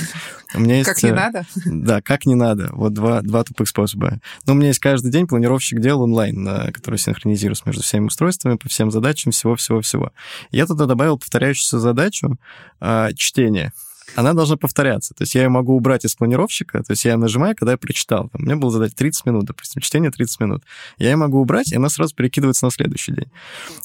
У 0.56 0.62
меня 0.62 0.78
есть, 0.78 0.89
как 0.89 1.04
не 1.04 1.10
э, 1.10 1.14
надо? 1.14 1.45
Да, 1.66 2.01
как 2.01 2.26
не 2.26 2.36
надо. 2.36 2.70
Вот 2.72 2.93
два, 2.93 3.22
два 3.22 3.43
тупых 3.43 3.68
способа. 3.68 4.20
Но 4.45 4.54
у 4.54 4.56
меня 4.56 4.70
есть 4.70 4.80
каждый 4.80 5.12
день 5.12 5.28
планировщик 5.28 5.82
дел 5.82 6.01
онлайн, 6.01 6.47
э, 6.47 6.72
который 6.72 6.97
синхронизируется 6.97 7.64
между 7.66 7.84
всеми 7.84 8.06
устройствами, 8.06 8.56
по 8.56 8.70
всем 8.70 8.89
задачам, 8.89 9.34
всего-всего-всего. 9.34 10.14
Я 10.51 10.66
туда 10.66 10.86
добавил 10.86 11.18
повторяющуюся 11.18 11.80
задачу 11.80 12.38
э, 12.80 13.10
чтения 13.16 13.74
она 14.16 14.34
должна 14.34 14.58
повторяться. 14.58 15.14
То 15.14 15.24
есть 15.24 15.36
я 15.36 15.43
ее 15.43 15.49
могу 15.49 15.76
убрать 15.76 16.06
из 16.06 16.16
планировщика, 16.16 16.84
то 16.84 16.91
есть 16.91 17.06
я 17.06 17.18
нажимаю, 17.18 17.56
когда 17.56 17.72
я 17.72 17.78
прочитал. 17.78 18.30
Там, 18.30 18.43
мне 18.43 18.56
было 18.56 18.72
задать 18.72 18.95
30 18.95 19.26
минут, 19.26 19.45
допустим, 19.45 19.82
чтение 19.82 20.12
30 20.12 20.39
минут. 20.39 20.64
Я 20.97 21.12
ее 21.12 21.16
могу 21.16 21.39
убрать, 21.39 21.72
и 21.72 21.76
она 21.76 21.89
сразу 21.89 22.16
перекидывается 22.16 22.66
на 22.66 22.72
следующий 22.72 23.12
день. 23.12 23.32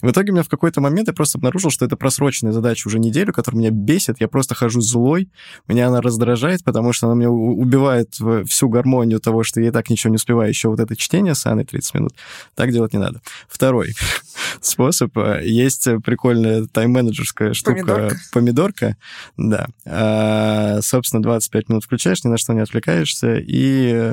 В 0.02 0.10
итоге 0.10 0.30
у 0.30 0.34
меня 0.34 0.42
в 0.42 0.48
какой-то 0.48 0.80
момент 0.80 1.08
я 1.08 1.14
просто 1.14 1.38
обнаружил, 1.38 1.70
что 1.70 1.84
это 1.84 1.96
просроченная 1.96 2.52
задача 2.52 2.88
уже 2.88 2.98
неделю, 2.98 3.32
которая 3.32 3.60
меня 3.60 3.70
бесит. 3.70 4.20
Я 4.20 4.28
просто 4.28 4.54
хожу 4.54 4.80
злой, 4.80 5.30
меня 5.66 5.88
она 5.88 6.00
раздражает, 6.00 6.62
потому 6.64 6.92
что 6.92 7.06
она 7.06 7.16
меня 7.16 7.30
убивает 7.30 8.16
всю 8.46 8.68
гармонию 8.68 9.20
того, 9.20 9.42
что 9.42 9.60
я 9.60 9.68
и 9.68 9.70
так 9.70 9.88
ничего 9.88 10.10
не 10.10 10.16
успеваю. 10.16 10.48
Еще 10.48 10.68
вот 10.68 10.80
это 10.80 10.96
чтение 10.96 11.34
с 11.34 11.46
Анной 11.46 11.64
30 11.64 11.94
минут. 11.94 12.14
Так 12.54 12.72
делать 12.72 12.92
не 12.92 12.98
надо. 12.98 13.22
Второй 13.48 13.94
способ. 14.60 15.16
Э, 15.16 15.40
есть 15.44 15.88
прикольная 16.04 16.66
тайм-менеджерская 16.66 17.54
штука. 17.54 17.78
Помидорка. 17.78 18.16
Помидорка, 18.32 18.96
да 19.36 19.68
а, 20.08 20.80
собственно, 20.82 21.22
25 21.22 21.68
минут 21.68 21.84
включаешь, 21.84 22.24
ни 22.24 22.28
на 22.28 22.38
что 22.38 22.52
не 22.52 22.60
отвлекаешься, 22.60 23.36
и 23.36 24.12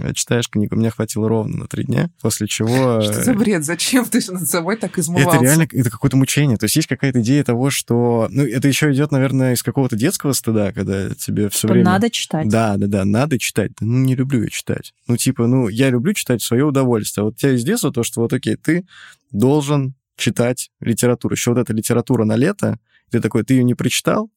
э, 0.00 0.12
читаешь 0.14 0.48
книгу. 0.48 0.76
Мне 0.76 0.90
хватило 0.90 1.28
ровно 1.28 1.58
на 1.58 1.66
три 1.66 1.84
дня, 1.84 2.10
после 2.20 2.46
чего... 2.46 3.00
Что 3.00 3.22
за 3.22 3.34
бред? 3.34 3.64
Зачем 3.64 4.04
ты 4.04 4.20
над 4.30 4.48
собой 4.48 4.76
так 4.76 4.98
измывался? 4.98 5.36
Это 5.36 5.44
реально, 5.44 5.68
это 5.70 5.90
какое-то 5.90 6.16
мучение. 6.16 6.56
То 6.56 6.64
есть 6.64 6.76
есть 6.76 6.88
какая-то 6.88 7.20
идея 7.20 7.44
того, 7.44 7.70
что... 7.70 8.28
Ну, 8.30 8.44
это 8.44 8.68
еще 8.68 8.92
идет, 8.92 9.12
наверное, 9.12 9.54
из 9.54 9.62
какого-то 9.62 9.96
детского 9.96 10.32
стыда, 10.32 10.72
когда 10.72 11.10
тебе 11.10 11.48
все 11.48 11.68
время... 11.68 11.84
Надо 11.84 12.10
читать. 12.10 12.48
Да, 12.48 12.76
да, 12.76 12.86
да, 12.86 13.04
надо 13.04 13.38
читать. 13.38 13.72
Ну, 13.80 13.98
не 13.98 14.14
люблю 14.14 14.42
я 14.42 14.48
читать. 14.48 14.94
Ну, 15.06 15.16
типа, 15.16 15.46
ну, 15.46 15.68
я 15.68 15.90
люблю 15.90 16.12
читать 16.14 16.42
в 16.42 16.46
свое 16.46 16.64
удовольствие. 16.64 17.22
А 17.22 17.24
вот 17.26 17.34
у 17.34 17.36
тебя 17.36 17.52
из 17.52 17.64
детства 17.64 17.92
то, 17.92 18.02
что 18.02 18.20
вот, 18.22 18.32
окей, 18.32 18.56
ты 18.56 18.84
должен 19.30 19.94
читать 20.16 20.70
литературу. 20.80 21.34
Еще 21.34 21.52
вот 21.52 21.60
эта 21.60 21.72
литература 21.72 22.24
на 22.24 22.36
лето, 22.36 22.78
ты 23.10 23.20
такой, 23.20 23.44
ты 23.44 23.54
ее 23.54 23.64
не 23.64 23.74
прочитал, 23.74 24.30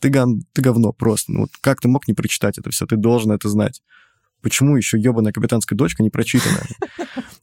ты, 0.00 0.10
гон, 0.10 0.42
ты 0.52 0.62
говно 0.62 0.92
просто. 0.92 1.32
Ну, 1.32 1.40
вот 1.40 1.50
как 1.60 1.80
ты 1.80 1.88
мог 1.88 2.08
не 2.08 2.14
прочитать 2.14 2.58
это 2.58 2.70
все? 2.70 2.86
Ты 2.86 2.96
должен 2.96 3.32
это 3.32 3.48
знать. 3.48 3.82
Почему 4.42 4.76
еще 4.76 4.98
ебаная 4.98 5.32
капитанская 5.32 5.76
дочка 5.76 6.02
не 6.02 6.10
прочитана? 6.10 6.60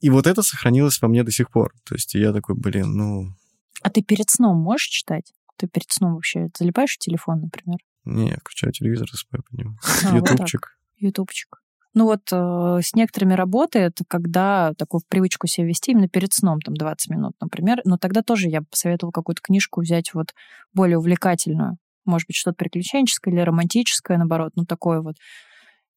И 0.00 0.10
вот 0.10 0.26
это 0.26 0.42
сохранилось 0.42 1.00
во 1.00 1.08
мне 1.08 1.22
до 1.22 1.32
сих 1.32 1.50
пор. 1.50 1.72
То 1.84 1.94
есть 1.94 2.14
я 2.14 2.32
такой, 2.32 2.54
блин, 2.54 2.92
ну... 2.96 3.34
А 3.82 3.90
ты 3.90 4.02
перед 4.02 4.30
сном 4.30 4.58
можешь 4.58 4.86
читать? 4.86 5.32
Ты 5.56 5.68
перед 5.68 5.90
сном 5.90 6.14
вообще 6.14 6.48
залипаешь 6.56 6.94
в 6.94 6.98
телефон, 6.98 7.40
например? 7.42 7.78
Не, 8.04 8.30
я 8.30 8.36
включаю 8.36 8.72
телевизор, 8.72 9.08
засыпаю 9.10 9.42
под 9.42 9.58
него. 9.58 9.76
А, 10.04 10.16
Ютубчик. 10.16 10.76
Вот 11.00 11.06
Ютубчик. 11.06 11.60
Ну 11.94 12.06
вот 12.06 12.22
э, 12.32 12.80
с 12.82 12.94
некоторыми 12.94 13.34
работает, 13.34 13.98
когда 14.08 14.74
такую 14.76 15.00
привычку 15.08 15.46
себе 15.46 15.68
вести 15.68 15.92
именно 15.92 16.08
перед 16.08 16.32
сном, 16.32 16.60
там 16.60 16.74
20 16.74 17.10
минут, 17.10 17.32
например. 17.40 17.80
Но 17.84 17.98
тогда 17.98 18.22
тоже 18.22 18.48
я 18.48 18.62
бы 18.62 18.66
посоветовала 18.66 19.12
какую-то 19.12 19.42
книжку 19.42 19.80
взять 19.80 20.12
вот 20.12 20.34
более 20.72 20.98
увлекательную 20.98 21.78
может 22.04 22.26
быть, 22.26 22.36
что-то 22.36 22.56
приключенческое 22.56 23.32
или 23.32 23.40
романтическое, 23.40 24.18
наоборот, 24.18 24.52
ну, 24.56 24.64
такое 24.64 25.00
вот 25.00 25.16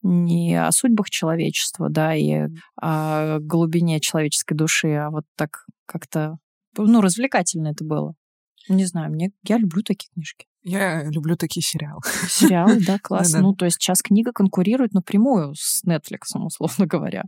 не 0.04 0.56
о 0.56 0.72
судьбах 0.72 1.10
человечества, 1.10 1.90
да, 1.90 2.14
и 2.16 2.48
о 2.80 3.40
глубине 3.40 4.00
человеческой 4.00 4.56
души, 4.56 4.94
а 4.94 5.10
вот 5.10 5.26
так 5.36 5.66
как-то, 5.86 6.38
ну, 6.78 7.02
развлекательно 7.02 7.70
это 7.70 7.84
было. 7.84 8.14
Не 8.70 8.86
знаю, 8.86 9.12
мне 9.12 9.32
я 9.44 9.58
люблю 9.58 9.82
такие 9.82 10.10
книжки. 10.14 10.46
Я 10.70 11.04
люблю 11.06 11.38
такие 11.38 11.64
сериалы. 11.64 12.02
Сериалы, 12.28 12.80
да, 12.86 13.00
классно. 13.02 13.40
Ну, 13.40 13.54
то 13.54 13.64
есть 13.64 13.78
сейчас 13.80 14.02
книга 14.02 14.34
конкурирует 14.34 14.92
напрямую 14.92 15.54
с 15.56 15.82
Netflix, 15.86 16.36
условно 16.36 16.86
говоря. 16.86 17.24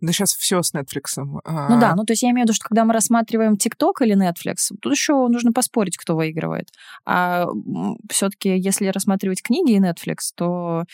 Да 0.00 0.12
сейчас 0.12 0.32
все 0.34 0.62
с 0.62 0.72
Netflix. 0.72 1.20
А 1.44 1.68
ну 1.68 1.80
да, 1.80 1.96
ну 1.96 2.04
то 2.04 2.12
есть 2.12 2.22
я 2.22 2.30
имею 2.30 2.44
в 2.44 2.48
виду, 2.48 2.54
что 2.54 2.68
когда 2.68 2.84
мы 2.84 2.92
рассматриваем 2.94 3.54
TikTok 3.54 4.04
или 4.04 4.16
Netflix, 4.16 4.76
тут 4.80 4.92
еще 4.92 5.14
нужно 5.26 5.50
поспорить, 5.52 5.96
кто 5.96 6.14
выигрывает. 6.14 6.68
А 7.04 7.46
все-таки, 8.08 8.56
если 8.56 8.86
рассматривать 8.86 9.42
книги 9.42 9.72
и 9.72 9.80
Netflix, 9.80 10.18
то 10.36 10.84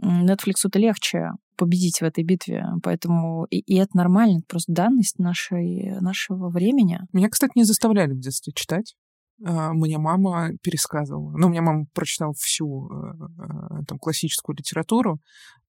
Netflix 0.00 0.54
это 0.64 0.78
легче 0.78 1.30
победить 1.56 2.00
в 2.00 2.04
этой 2.04 2.22
битве. 2.22 2.64
Поэтому 2.84 3.46
и, 3.46 3.58
и 3.58 3.74
это 3.76 3.96
нормально, 3.96 4.38
это 4.38 4.46
просто 4.48 4.72
данность 4.72 5.18
нашей, 5.18 6.00
нашего 6.00 6.48
времени. 6.48 7.00
Меня, 7.12 7.28
кстати, 7.28 7.52
не 7.56 7.64
заставляли 7.64 8.12
в 8.12 8.20
детстве 8.20 8.52
читать. 8.54 8.94
А, 9.42 9.72
мне 9.72 9.98
мама 9.98 10.50
пересказывала. 10.62 11.32
Ну, 11.36 11.48
меня 11.48 11.62
мама 11.62 11.86
прочитала 11.92 12.32
всю 12.34 12.88
э, 12.88 13.14
э, 13.80 13.84
там, 13.86 13.98
классическую 13.98 14.56
литературу, 14.56 15.20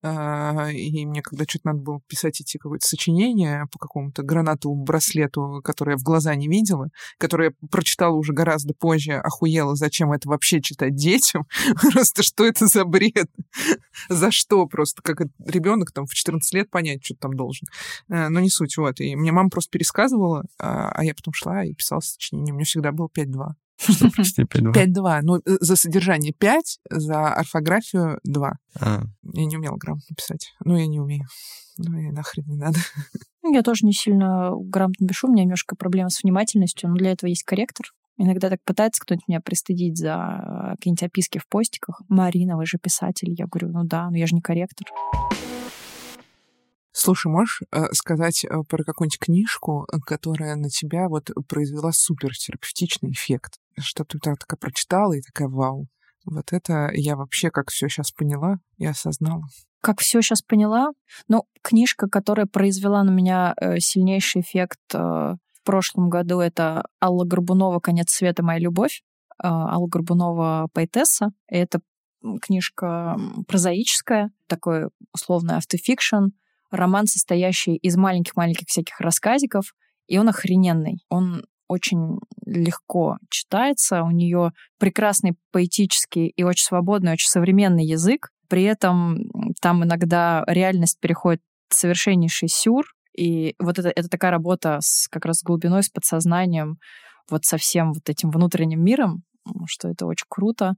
а, 0.08 0.70
и 0.72 1.04
мне 1.06 1.24
когда 1.24 1.46
что-то 1.46 1.70
надо 1.70 1.80
было 1.80 2.00
писать 2.08 2.40
идти 2.40 2.60
какое-то 2.60 2.86
сочинение 2.86 3.66
по 3.72 3.80
какому-то 3.80 4.22
гранатовому 4.22 4.84
браслету, 4.84 5.62
который 5.64 5.94
я 5.94 5.98
в 5.98 6.04
глаза 6.04 6.36
не 6.36 6.48
видела, 6.48 6.90
который 7.18 7.48
я 7.48 7.68
прочитала 7.72 8.16
уже 8.16 8.32
гораздо 8.32 8.76
позже, 8.76 9.14
охуела, 9.14 9.76
зачем 9.76 10.12
это 10.12 10.30
вообще 10.30 10.62
читать 10.62 10.96
детям, 10.96 11.48
просто 11.92 12.22
что 12.22 12.46
это 12.46 12.68
за 12.68 12.86
бред, 12.86 13.30
за 14.10 14.30
что 14.30 14.68
просто, 14.68 15.02
как 15.02 15.28
ребенок 15.44 15.92
там 15.92 16.06
в 16.06 16.14
14 16.14 16.54
лет 16.54 16.70
понять, 16.70 17.04
что 17.04 17.16
там 17.16 17.34
должен. 17.34 17.68
Э, 18.08 18.30
но 18.30 18.40
не 18.40 18.52
суть, 18.52 18.78
вот. 18.78 19.00
И 19.00 19.16
мне 19.16 19.32
мама 19.32 19.50
просто 19.50 19.72
пересказывала, 19.72 20.44
а, 20.60 20.92
а 20.92 21.04
я 21.04 21.16
потом 21.16 21.34
шла 21.34 21.66
и 21.66 21.74
писала 21.74 22.02
сочинение. 22.02 22.54
У 22.54 22.58
меня 22.58 22.66
всегда 22.66 22.92
было 22.92 23.08
5-2. 23.08 23.54
Что 23.78 24.10
почти 24.16 24.44
5-2? 24.44 24.74
5-2. 24.74 25.20
Ну, 25.24 25.38
э, 25.38 25.58
за 25.60 25.76
содержание 25.76 26.34
5, 26.34 26.80
за 26.90 27.34
орфографию 27.34 28.20
2. 28.24 28.54
А. 28.80 29.02
Я 29.34 29.46
не 29.46 29.58
умела 29.58 29.76
грамотно 29.78 30.16
писать. 30.16 30.54
Ну, 30.64 30.78
я 30.78 30.88
не 30.88 31.00
умею. 31.00 31.26
Ну, 31.78 31.98
и 31.98 32.12
нахрен 32.12 32.46
не 32.48 32.58
надо. 32.58 32.80
Ну, 33.44 33.54
я 33.54 33.62
тоже 33.62 33.86
не 33.86 33.94
сильно 33.94 34.52
грамотно 34.56 35.08
пишу. 35.08 35.28
У 35.28 35.32
меня 35.32 35.44
немножко 35.44 35.76
проблема 35.76 36.10
с 36.10 36.24
внимательностью, 36.24 36.90
но 36.90 36.96
для 36.96 37.12
этого 37.12 37.30
есть 37.30 37.44
корректор. 37.44 37.86
Иногда 38.18 38.50
так 38.50 38.60
пытается 38.64 39.02
кто-нибудь 39.02 39.28
меня 39.28 39.42
пристыдить 39.42 39.98
за 39.98 40.74
какие-нибудь 40.78 41.04
описки 41.04 41.38
в 41.38 41.48
постиках. 41.48 42.02
Марина, 42.08 42.56
вы 42.56 42.66
же 42.66 42.78
писатель. 42.82 43.36
Я 43.38 43.46
говорю, 43.46 43.70
ну 43.70 43.84
да, 43.84 44.10
но 44.10 44.18
я 44.18 44.26
же 44.26 44.36
не 44.36 44.42
корректор. 44.42 44.88
Слушай, 47.06 47.32
можешь 47.32 47.62
э, 47.72 47.86
сказать 47.92 48.44
э, 48.44 48.64
про 48.68 48.84
какую-нибудь 48.84 49.20
книжку, 49.20 49.86
которая 50.08 50.56
на 50.56 50.72
тебя 50.72 51.08
вот 51.08 51.30
произвела 51.48 51.92
супертерапевтичный 51.92 53.12
эффект? 53.12 53.60
Что 53.78 54.04
ты 54.06 54.18
так, 54.18 54.40
такая 54.40 54.58
прочитала 54.58 55.14
и 55.14 55.22
такая, 55.22 55.48
вау, 55.48 55.86
вот 56.26 56.52
это 56.52 56.90
я 56.94 57.16
вообще 57.16 57.52
как 57.52 57.70
все 57.70 57.90
сейчас 57.90 58.12
поняла 58.12 58.58
и 58.80 58.88
осознала. 58.88 59.44
Как 59.82 60.00
все 60.00 60.20
сейчас 60.24 60.42
поняла? 60.42 60.88
Ну, 61.28 61.44
книжка, 61.62 62.10
которая 62.10 62.48
произвела 62.48 63.04
на 63.04 63.12
меня 63.12 63.54
э, 63.62 63.78
сильнейший 63.78 64.42
эффект 64.42 64.80
э, 64.96 64.98
в 64.98 65.64
прошлом 65.64 66.10
году, 66.10 66.40
это 66.40 66.86
Алла 67.00 67.24
Горбунова 67.24 67.82
«Конец 67.82 68.14
света. 68.14 68.42
Моя 68.42 68.58
любовь». 68.58 69.04
Э, 69.44 69.46
Алла 69.46 69.88
Горбунова 69.88 70.70
поэтесса. 70.74 71.34
Это 71.46 71.82
книжка 72.42 73.16
прозаическая, 73.48 74.32
такой 74.48 74.90
условный 75.14 75.58
автофикшн, 75.58 76.30
роман, 76.76 77.08
состоящий 77.08 77.76
из 77.76 77.96
маленьких-маленьких 77.98 78.68
всяких 78.68 79.00
рассказиков, 79.00 79.74
и 80.08 80.18
он 80.18 80.30
охрененный. 80.30 81.00
Он 81.10 81.44
очень 81.68 82.20
легко 82.46 83.18
читается, 83.30 84.04
у 84.04 84.12
нее 84.12 84.52
прекрасный 84.80 85.34
поэтический 85.52 86.28
и 86.28 86.44
очень 86.44 86.66
свободный, 86.66 87.14
очень 87.14 87.30
современный 87.30 87.86
язык. 87.86 88.30
При 88.48 88.64
этом 88.64 89.18
там 89.62 89.84
иногда 89.84 90.44
реальность 90.48 91.00
переходит 91.00 91.42
в 91.70 91.76
совершеннейший 91.76 92.50
сюр, 92.50 92.86
и 93.18 93.56
вот 93.60 93.80
это, 93.80 93.90
это 93.90 94.08
такая 94.10 94.32
работа 94.32 94.78
с, 94.82 95.08
как 95.08 95.26
раз 95.26 95.40
с 95.40 95.44
глубиной, 95.44 95.84
с 95.84 95.90
подсознанием, 95.90 96.78
вот 97.30 97.46
со 97.46 97.58
всем 97.58 97.94
вот 97.94 98.08
этим 98.10 98.30
внутренним 98.30 98.84
миром, 98.84 99.24
что 99.68 99.88
это 99.88 100.06
очень 100.06 100.28
круто. 100.30 100.76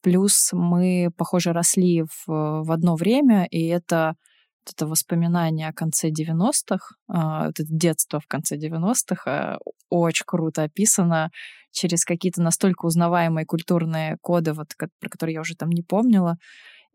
Плюс 0.00 0.50
мы, 0.52 1.10
похоже, 1.16 1.52
росли 1.52 2.02
в, 2.02 2.26
в 2.26 2.70
одно 2.70 2.94
время, 2.94 3.46
и 3.50 3.66
это 3.66 4.14
это 4.70 4.86
воспоминание 4.86 5.68
о 5.68 5.72
конце 5.72 6.10
90-х, 6.10 6.94
а, 7.08 7.48
это 7.48 7.64
детство 7.66 8.20
в 8.20 8.26
конце 8.26 8.56
90-х, 8.56 9.30
а, 9.30 9.58
очень 9.90 10.24
круто 10.26 10.64
описано 10.64 11.30
через 11.72 12.04
какие-то 12.04 12.42
настолько 12.42 12.86
узнаваемые 12.86 13.46
культурные 13.46 14.16
коды, 14.20 14.52
вот, 14.52 14.68
про 14.76 15.08
которые 15.08 15.34
я 15.34 15.40
уже 15.40 15.54
там 15.54 15.70
не 15.70 15.82
помнила. 15.82 16.36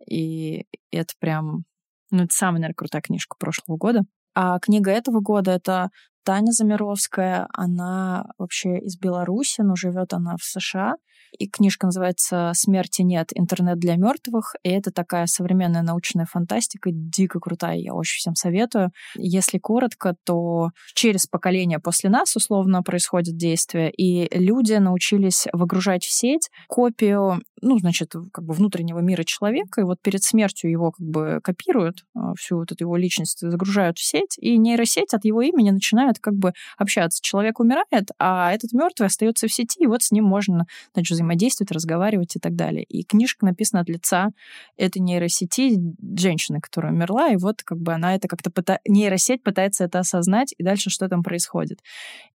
И 0.10 0.66
это 0.92 1.14
прям, 1.20 1.64
ну, 2.12 2.24
это 2.24 2.34
самая, 2.34 2.62
наверное, 2.62 2.76
крутая 2.76 3.02
книжка 3.02 3.36
прошлого 3.40 3.78
года. 3.78 4.02
А 4.36 4.60
книга 4.60 4.92
этого 4.92 5.20
года— 5.20 5.52
это 5.54 5.90
Таня 6.24 6.52
Замировская. 6.52 7.48
Она 7.54 8.26
вообще 8.38 8.80
из 8.80 8.98
Беларуси, 8.98 9.62
но 9.62 9.76
живет 9.76 10.14
она 10.14 10.36
в 10.38 10.44
США. 10.44 10.96
И 11.38 11.48
книжка 11.48 11.88
называется 11.88 12.52
«Смерти 12.56 13.02
нет. 13.02 13.30
Интернет 13.34 13.80
для 13.80 13.96
мертвых». 13.96 14.56
И 14.64 14.70
это 14.70 14.92
такая 14.92 15.26
современная 15.26 15.82
научная 15.82 16.26
фантастика, 16.26 16.90
дико 16.92 17.40
крутая, 17.40 17.78
я 17.78 17.94
очень 17.94 18.20
всем 18.20 18.36
советую. 18.36 18.92
Если 19.16 19.58
коротко, 19.58 20.16
то 20.24 20.72
через 20.94 21.28
поколение 21.28 21.80
после 21.80 22.10
нас 22.10 22.36
условно 22.36 22.84
происходит 22.84 23.38
действие, 23.38 23.92
и 23.92 24.28
люди 24.38 24.74
научились 24.74 25.48
выгружать 25.54 26.04
в 26.04 26.12
сеть 26.12 26.50
копию, 26.68 27.42
ну, 27.62 27.78
значит, 27.80 28.14
как 28.32 28.46
бы 28.46 28.54
внутреннего 28.54 29.00
мира 29.00 29.24
человека, 29.24 29.82
и 29.82 29.84
вот 29.84 30.02
перед 30.02 30.24
смертью 30.24 30.70
его 30.70 30.92
как 30.92 31.06
бы 31.06 31.40
копируют, 31.44 32.06
а, 32.16 32.34
всю 32.36 32.58
вот 32.58 32.72
эту 32.72 32.84
его 32.84 32.98
личность 32.98 33.40
загружают 33.40 33.98
в 33.98 34.04
сеть, 34.04 34.38
и 34.38 34.58
нейросеть 34.58 35.14
от 35.14 35.26
его 35.26 35.42
имени 35.42 35.72
начинает 35.72 36.20
как 36.20 36.36
бы 36.36 36.54
общаться. 36.78 37.20
Человек 37.22 37.60
умирает, 37.60 38.10
а 38.20 38.52
этот 38.52 38.74
мертвый 38.74 39.08
остается 39.08 39.48
в 39.48 39.54
сети, 39.54 39.84
и 39.84 39.88
вот 39.88 40.04
с 40.04 40.12
ним 40.12 40.26
можно, 40.26 40.66
значит, 40.94 41.13
взаимодействовать, 41.14 41.72
разговаривать 41.72 42.36
и 42.36 42.40
так 42.40 42.56
далее. 42.56 42.84
И 42.84 43.04
книжка 43.04 43.46
написана 43.46 43.82
от 43.82 43.90
лица 43.90 44.30
этой 44.78 45.00
нейросети 45.00 45.80
женщины, 46.18 46.60
которая 46.60 46.92
умерла, 46.94 47.30
и 47.30 47.38
вот 47.38 47.64
как 47.64 47.80
бы 47.80 47.94
она 47.94 48.16
это 48.16 48.28
как-то 48.28 48.52
пыта... 48.52 48.80
нейросеть 48.88 49.44
пытается 49.44 49.86
это 49.86 50.00
осознать, 50.00 50.54
и 50.58 50.64
дальше 50.64 50.90
что 50.90 51.08
там 51.08 51.24
происходит. 51.24 51.80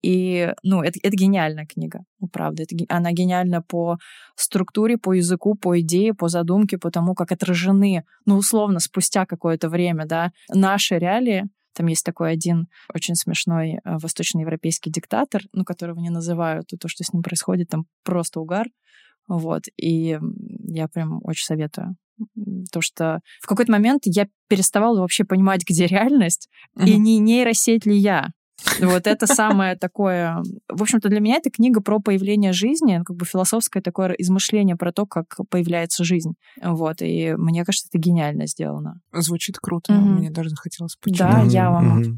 И, 0.02 0.54
ну, 0.64 0.82
это, 0.82 1.00
это 1.02 1.16
гениальная 1.16 1.66
книга, 1.66 2.04
ну, 2.20 2.28
правда. 2.28 2.64
Это, 2.64 2.76
она 2.90 3.12
гениальна 3.14 3.62
по 3.62 3.98
структуре, 4.36 4.98
по 4.98 5.14
языку, 5.14 5.56
по 5.56 5.80
идее, 5.80 6.14
по 6.14 6.28
задумке, 6.28 6.78
по 6.78 6.92
тому, 6.92 7.16
как 7.16 7.32
отражены, 7.32 8.04
ну, 8.26 8.36
условно, 8.36 8.80
спустя 8.80 9.26
какое-то 9.26 9.70
время, 9.70 10.06
да, 10.06 10.32
наши 10.50 11.00
реалии, 11.00 11.46
там 11.74 11.88
есть 11.88 12.06
такой 12.06 12.32
один 12.32 12.68
очень 12.94 13.16
смешной 13.16 13.74
э, 13.84 13.98
восточноевропейский 13.98 14.92
диктатор, 14.92 15.42
ну, 15.54 15.64
которого 15.64 16.00
не 16.00 16.10
называют, 16.10 16.72
и 16.74 16.78
то, 16.78 16.88
что 16.88 17.04
с 17.04 17.14
ним 17.14 17.24
происходит, 17.24 17.70
там 17.70 17.86
просто 18.04 18.40
угар. 18.40 18.68
Вот. 19.28 19.64
И 19.78 20.20
я 20.66 20.88
прям 20.88 21.20
очень 21.24 21.46
советую. 21.46 21.96
То, 22.72 22.82
что 22.82 23.22
в 23.42 23.48
какой-то 23.48 23.72
момент 23.72 24.04
я 24.06 24.28
переставала 24.48 25.00
вообще 25.00 25.24
понимать, 25.24 25.64
где 25.68 25.88
реальность, 25.88 26.50
mm-hmm. 26.78 26.86
и 26.86 26.98
не 26.98 27.20
нейросеть 27.20 27.86
ли 27.86 27.96
я. 27.96 28.30
Вот 28.82 29.08
это 29.08 29.28
самое 29.28 29.76
такое... 29.76 30.42
В 30.68 30.82
общем-то, 30.82 31.10
для 31.10 31.20
меня 31.20 31.36
это 31.36 31.50
книга 31.50 31.82
про 31.82 32.00
появление 32.00 32.54
жизни, 32.54 33.02
как 33.06 33.16
бы 33.16 33.26
философское 33.26 33.82
такое 33.82 34.12
измышление 34.12 34.76
про 34.76 34.92
то, 34.92 35.06
как 35.06 35.38
появляется 35.50 36.04
жизнь. 36.04 36.34
Вот, 36.62 37.02
и 37.02 37.34
мне 37.38 37.66
кажется, 37.66 37.88
это 37.92 38.00
гениально 38.00 38.48
сделано. 38.48 39.00
Звучит 39.12 39.58
круто. 39.58 39.94
Mm-hmm. 39.94 40.00
Мне 40.00 40.30
даже 40.32 40.50
захотелось 40.50 40.96
почитать. 40.96 41.32
Да, 41.32 41.42
я 41.44 41.72
вам 41.72 42.02
mm-hmm. 42.02 42.18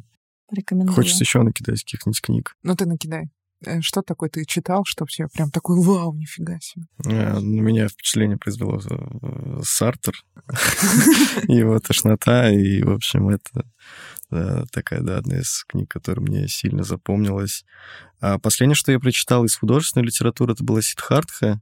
рекомендую. 0.52 0.96
Хочется 0.96 1.24
еще 1.24 1.42
накидать 1.42 1.84
каких-нибудь 1.84 2.22
книг. 2.22 2.56
Ну, 2.64 2.76
ты 2.76 2.86
накидай. 2.86 3.30
Э, 3.64 3.82
что 3.82 4.02
такое 4.02 4.30
ты 4.30 4.46
читал, 4.46 4.84
что 4.86 5.06
все 5.06 5.28
прям 5.28 5.50
такой 5.52 5.82
вау, 5.82 6.14
нифига 6.14 6.58
себе? 6.60 6.86
Э, 7.06 7.40
на 7.40 7.62
меня 7.62 7.88
впечатление 7.88 8.38
произвело 8.38 8.80
э, 8.80 9.60
Сартер, 9.64 10.14
его 11.48 11.80
тошнота, 11.80 12.50
и, 12.52 12.84
в 12.84 12.92
общем, 12.92 13.30
это 13.30 13.66
такая, 14.72 15.02
да, 15.02 15.20
одна 15.20 15.38
из 15.38 15.64
книг, 15.66 15.90
которая 15.90 16.26
мне 16.26 16.48
сильно 16.48 16.84
запомнилась. 16.84 17.64
А 18.20 18.40
последнее, 18.40 18.76
что 18.76 18.92
я 18.92 19.00
прочитал 19.00 19.46
из 19.46 19.56
художественной 19.56 20.08
литературы, 20.08 20.54
это 20.54 20.64
была 20.64 20.82
Сидхартха 20.82 21.62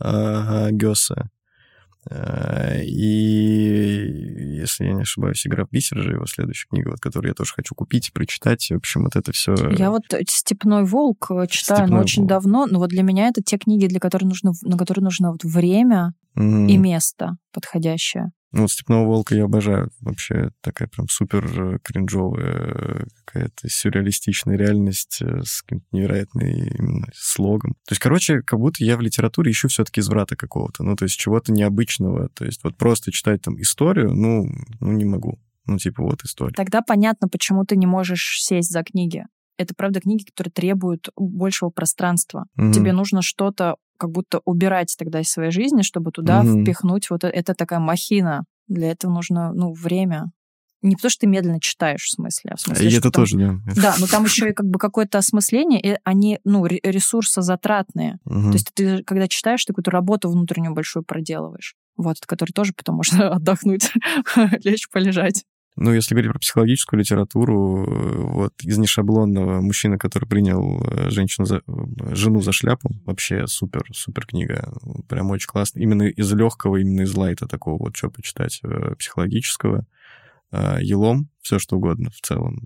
Гёса. 0.00 1.30
Э, 2.08 2.82
и, 2.82 4.56
если 4.60 4.84
я 4.86 4.94
не 4.94 5.02
ошибаюсь, 5.02 5.46
«Игра 5.46 5.64
в 5.66 5.70
бисер» 5.70 6.00
же 6.00 6.12
его 6.12 6.26
следующая 6.26 6.68
книга, 6.68 6.90
вот, 6.90 7.00
которую 7.00 7.30
я 7.30 7.34
тоже 7.34 7.52
хочу 7.54 7.74
купить 7.74 8.08
и 8.08 8.12
прочитать. 8.12 8.68
В 8.70 8.76
общем, 8.76 9.04
вот 9.04 9.16
это 9.16 9.32
все... 9.32 9.54
Я 9.76 9.90
вот 9.90 10.04
«Степной 10.28 10.84
волк» 10.84 11.30
э, 11.30 11.46
читаю, 11.48 11.80
Степной 11.80 11.96
но 11.96 12.02
очень 12.02 12.22
волк. 12.22 12.28
давно, 12.30 12.66
но 12.66 12.78
вот 12.78 12.88
для 12.90 13.02
меня 13.02 13.28
это 13.28 13.42
те 13.42 13.58
книги, 13.58 13.86
для 13.86 14.00
которых 14.00 14.28
нужно, 14.28 14.52
на 14.62 14.78
которые 14.78 15.04
нужно 15.04 15.32
вот 15.32 15.44
время 15.44 16.14
mm. 16.36 16.68
и 16.68 16.76
место 16.78 17.36
подходящее. 17.52 18.32
Ну, 18.52 18.62
вот 18.62 18.70
«Степного 18.70 19.06
волка» 19.06 19.34
я 19.34 19.44
обожаю. 19.44 19.90
Вообще 20.00 20.50
такая 20.60 20.88
прям 20.88 21.08
супер 21.08 21.44
э, 21.44 21.78
кринжовая 21.84 22.44
э, 22.44 23.04
какая-то 23.24 23.68
сюрреалистичная 23.68 24.56
реальность 24.56 25.22
э, 25.22 25.42
с 25.44 25.62
каким-то 25.62 25.86
невероятным 25.92 26.46
именно 26.48 27.06
слогом. 27.14 27.74
То 27.86 27.92
есть, 27.92 28.02
короче, 28.02 28.42
как 28.42 28.58
будто 28.58 28.82
я 28.84 28.96
в 28.96 29.00
литературе 29.00 29.52
ищу 29.52 29.68
все-таки 29.68 30.00
изврата 30.00 30.34
какого-то, 30.34 30.82
ну, 30.82 30.96
то 30.96 31.04
есть 31.04 31.16
чего-то 31.16 31.52
необычного. 31.52 32.28
То 32.30 32.44
есть 32.44 32.64
вот 32.64 32.76
просто 32.76 33.12
читать 33.12 33.42
там 33.42 33.60
историю, 33.60 34.12
ну, 34.12 34.48
ну 34.80 34.92
не 34.92 35.04
могу. 35.04 35.38
Ну, 35.66 35.78
типа, 35.78 36.02
вот 36.02 36.24
история. 36.24 36.54
Тогда 36.54 36.82
понятно, 36.82 37.28
почему 37.28 37.64
ты 37.64 37.76
не 37.76 37.86
можешь 37.86 38.40
сесть 38.42 38.72
за 38.72 38.82
книги. 38.82 39.26
Это, 39.60 39.74
правда, 39.76 40.00
книги, 40.00 40.24
которые 40.24 40.52
требуют 40.52 41.10
большего 41.16 41.68
пространства. 41.68 42.46
Mm-hmm. 42.58 42.72
Тебе 42.72 42.92
нужно 42.92 43.20
что-то 43.20 43.76
как 43.98 44.10
будто 44.10 44.40
убирать 44.46 44.94
тогда 44.98 45.20
из 45.20 45.30
своей 45.30 45.50
жизни, 45.50 45.82
чтобы 45.82 46.12
туда 46.12 46.42
mm-hmm. 46.42 46.62
впихнуть 46.62 47.10
вот 47.10 47.24
это, 47.24 47.36
это 47.36 47.54
такая 47.54 47.78
махина. 47.78 48.44
Для 48.68 48.90
этого 48.90 49.12
нужно, 49.12 49.52
ну, 49.52 49.74
время. 49.74 50.30
Не 50.80 50.96
потому, 50.96 51.10
что 51.10 51.20
ты 51.20 51.26
медленно 51.26 51.60
читаешь, 51.60 52.04
в 52.04 52.14
смысле, 52.14 52.52
а 52.52 52.56
в 52.56 52.60
смысле, 52.62 52.88
И 52.88 52.92
это 52.94 53.10
там, 53.10 53.12
тоже, 53.12 53.36
да. 53.36 53.58
Да, 53.76 53.94
но 53.98 54.06
там 54.06 54.24
еще 54.24 54.48
и 54.48 54.52
как 54.54 54.64
бы 54.66 54.78
какое-то 54.78 55.18
осмысление, 55.18 55.78
и 55.78 55.98
они, 56.04 56.38
ну, 56.44 56.64
ресурсозатратные. 56.64 58.18
Угу. 58.24 58.40
То 58.40 58.52
есть 58.52 58.70
ты, 58.72 59.02
когда 59.04 59.28
читаешь, 59.28 59.62
ты 59.62 59.74
какую-то 59.74 59.90
работу 59.90 60.30
внутреннюю 60.30 60.72
большую 60.72 61.02
проделываешь. 61.02 61.74
Вот, 61.98 62.16
от 62.16 62.24
которой 62.24 62.52
тоже 62.52 62.72
потом 62.74 62.96
можно 62.96 63.30
отдохнуть, 63.34 63.92
лечь, 64.64 64.88
полежать. 64.90 65.44
Ну, 65.80 65.94
если 65.94 66.14
говорить 66.14 66.30
про 66.30 66.38
психологическую 66.38 67.00
литературу, 67.00 67.86
э, 67.86 68.16
вот 68.34 68.52
из 68.62 68.76
нешаблонного 68.76 69.62
мужчина, 69.62 69.96
который 69.96 70.28
принял 70.28 70.78
э, 70.84 71.08
женщину 71.08 71.46
за, 71.46 71.62
э, 71.66 72.14
жену 72.14 72.42
за 72.42 72.52
шляпу, 72.52 72.90
вообще 73.06 73.46
супер, 73.46 73.84
супер 73.94 74.26
книга. 74.26 74.74
Прям 75.08 75.30
очень 75.30 75.48
классно. 75.48 75.78
Именно 75.80 76.02
из 76.02 76.30
легкого, 76.34 76.76
именно 76.76 77.00
из 77.00 77.14
лайта 77.14 77.48
такого 77.48 77.78
вот, 77.78 77.96
что 77.96 78.10
почитать 78.10 78.60
психологического. 78.98 79.86
Елом, 80.52 81.30
все 81.40 81.58
что 81.58 81.76
угодно 81.76 82.10
в 82.10 82.20
целом. 82.20 82.60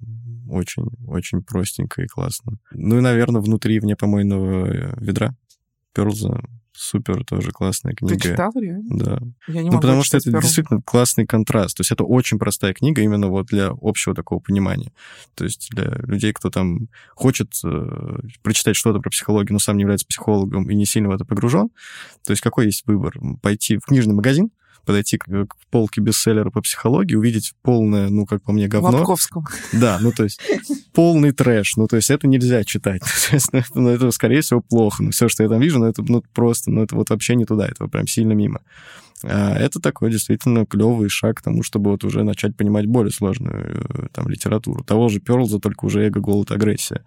Очень, 0.51 0.89
очень 1.07 1.43
простенько 1.43 2.03
и 2.03 2.07
классно. 2.07 2.59
Ну 2.73 2.99
и, 2.99 3.01
наверное, 3.01 3.43
внутри 3.43 3.79
вне 3.79 3.95
помойного 3.95 4.99
ведра 4.99 5.37
Перлза 5.93 6.41
супер 6.77 7.25
тоже 7.25 7.51
классная 7.51 7.95
книга. 7.95 8.15
Ты 8.15 8.31
читал 8.31 8.53
ее? 8.57 8.81
Да. 8.83 9.21
Я 9.47 9.63
не 9.63 9.71
ну, 9.71 9.81
потому 9.81 10.03
что 10.03 10.17
это 10.17 10.25
первым. 10.25 10.43
действительно 10.43 10.83
классный 10.83 11.27
контраст. 11.27 11.77
То 11.77 11.83
есть 11.83 11.93
это 11.93 12.05
очень 12.05 12.39
простая 12.39 12.75
книга 12.75 13.03
именно 13.03 13.29
вот 13.29 13.47
для 13.47 13.71
общего 13.81 14.15
такого 14.15 14.41
понимания. 14.41 14.93
То 15.35 15.45
есть 15.45 15.69
для 15.71 15.85
людей, 16.07 16.33
кто 16.33 16.51
там 16.51 16.89
хочет 17.15 17.53
э, 17.65 18.19
прочитать 18.43 18.77
что-то 18.77 19.01
про 19.01 19.11
психологию, 19.11 19.53
но 19.53 19.59
сам 19.59 19.77
не 19.77 19.83
является 19.83 20.07
психологом 20.07 20.69
и 20.69 20.75
не 20.75 20.87
сильно 20.87 21.09
в 21.09 21.13
это 21.13 21.25
погружен. 21.25 21.71
То 22.25 22.33
есть 22.33 22.43
какой 22.43 22.67
есть 22.67 22.87
выбор? 22.87 23.15
Пойти 23.41 23.79
в 23.79 23.87
книжный 23.87 24.15
магазин, 24.15 24.51
подойти 24.85 25.19
к, 25.19 25.25
к 25.25 25.57
полке 25.71 26.01
бестселлера 26.01 26.51
по 26.51 26.61
психологии, 26.61 27.15
увидеть 27.15 27.55
полное, 27.63 28.09
ну, 28.09 28.27
как 28.27 28.43
по 28.43 28.53
мне, 28.53 28.69
говно. 28.69 28.91
Лобковского. 28.91 29.45
Да, 29.73 29.99
ну, 30.01 30.13
то 30.13 30.25
есть 30.25 30.41
полный 30.93 31.33
трэш. 31.33 31.77
Ну, 31.77 31.87
то 31.87 31.97
есть 31.97 32.11
это 32.11 32.27
нельзя 32.27 32.65
читать. 32.65 33.03
ну, 33.53 33.59
это, 33.59 33.69
ну, 33.75 33.89
это, 33.89 34.11
скорее 34.11 34.41
всего, 34.41 34.61
плохо. 34.61 35.03
Ну, 35.03 35.11
все, 35.11 35.29
что 35.29 35.43
я 35.43 35.49
там 35.49 35.61
вижу, 35.61 35.79
ну, 35.79 35.87
это 35.87 36.03
ну, 36.03 36.23
просто, 36.33 36.71
ну, 36.71 36.83
это 36.83 36.95
вот 36.97 37.11
вообще 37.11 37.35
не 37.35 37.45
туда, 37.45 37.67
это 37.67 37.87
прям 37.89 38.07
сильно 38.07 38.33
мимо. 38.33 38.61
А 39.23 39.57
это 39.57 39.81
такой 39.81 40.11
действительно 40.11 40.67
клевый 40.67 41.09
шаг 41.09 41.39
к 41.39 41.43
тому, 41.43 41.63
чтобы 41.63 41.91
вот 41.91 42.05
уже 42.05 42.25
начать 42.25 42.57
понимать 42.57 42.87
более 42.87 43.13
сложную 43.13 43.87
э, 43.89 44.07
там 44.13 44.29
литературу. 44.29 44.85
Того 44.85 45.09
же 45.09 45.21
Перлза, 45.21 45.61
только 45.61 45.87
уже 45.87 46.07
эго, 46.07 46.21
голод, 46.21 46.51
агрессия. 46.51 47.05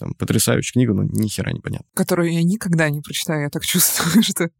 Там, 0.00 0.14
потрясающая 0.14 0.72
книга, 0.72 0.94
но 0.94 1.04
ни 1.04 1.28
хера 1.28 1.52
не 1.52 1.60
понятно. 1.60 1.86
Которую 1.94 2.32
я 2.32 2.42
никогда 2.42 2.90
не 2.90 3.00
прочитаю. 3.00 3.42
Я 3.42 3.50
так 3.50 3.64
чувствую, 3.66 4.22
что, 4.22 4.50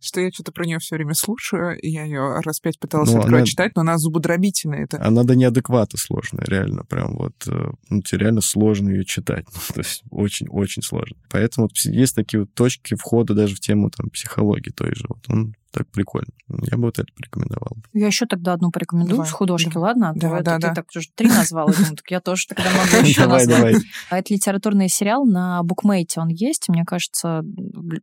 что 0.00 0.20
я 0.20 0.30
что-то 0.30 0.52
про 0.52 0.66
нее 0.66 0.78
все 0.78 0.96
время 0.96 1.14
слушаю, 1.14 1.78
и 1.78 1.88
я 1.90 2.04
ее 2.04 2.40
раз 2.40 2.60
пять 2.60 2.78
пыталась 2.78 3.10
ну, 3.12 3.22
она... 3.22 3.44
читать, 3.44 3.72
но 3.74 3.82
она 3.82 3.98
зубодробительная. 3.98 4.84
Это... 4.84 5.04
Она 5.04 5.24
до 5.24 5.34
неадеквата 5.34 5.96
сложная, 5.96 6.44
реально. 6.44 6.84
Прям 6.84 7.16
вот, 7.16 7.34
э, 7.46 7.70
ну, 7.88 8.02
тебе 8.02 8.20
реально 8.20 8.40
сложно 8.40 8.90
ее 8.90 9.04
читать. 9.04 9.46
то 9.74 9.80
есть 9.80 10.02
очень-очень 10.10 10.82
сложно. 10.82 11.16
Поэтому 11.30 11.66
вот 11.66 11.76
есть 11.78 12.14
такие 12.14 12.40
вот 12.40 12.54
точки 12.54 12.94
входа 12.94 13.34
даже 13.34 13.56
в 13.56 13.60
тему 13.60 13.90
там 13.90 14.10
психологии 14.10 14.70
той 14.70 14.94
же. 14.94 15.06
Вот 15.08 15.24
он 15.28 15.54
так 15.70 15.88
прикольно. 15.90 16.32
Я 16.48 16.76
бы 16.76 16.84
вот 16.84 16.98
это 16.98 17.08
порекомендовал. 17.14 17.76
Я 17.92 18.06
еще 18.06 18.26
тогда 18.26 18.52
одну 18.52 18.70
порекомендую 18.70 19.18
давай. 19.18 19.28
с 19.28 19.32
художки, 19.32 19.70
давай. 19.72 19.90
ладно? 19.90 20.12
Да, 20.14 20.20
давай, 20.20 20.42
да, 20.42 20.56
ты, 20.56 20.62
да. 20.62 20.68
Ты 20.68 20.74
так 20.74 20.86
уже 20.94 21.08
три 21.14 21.28
назвала, 21.28 21.72
думаю, 21.72 21.96
так 21.96 22.10
я 22.10 22.20
тоже 22.20 22.46
тогда 22.48 22.70
могу 22.70 23.06
еще 23.06 23.26
назвать. 23.26 23.82
А 24.10 24.18
это 24.18 24.34
литературный 24.34 24.88
сериал 24.88 25.24
на 25.24 25.62
букмейте 25.62 26.20
он 26.20 26.28
есть. 26.28 26.68
Мне 26.68 26.84
кажется, 26.84 27.42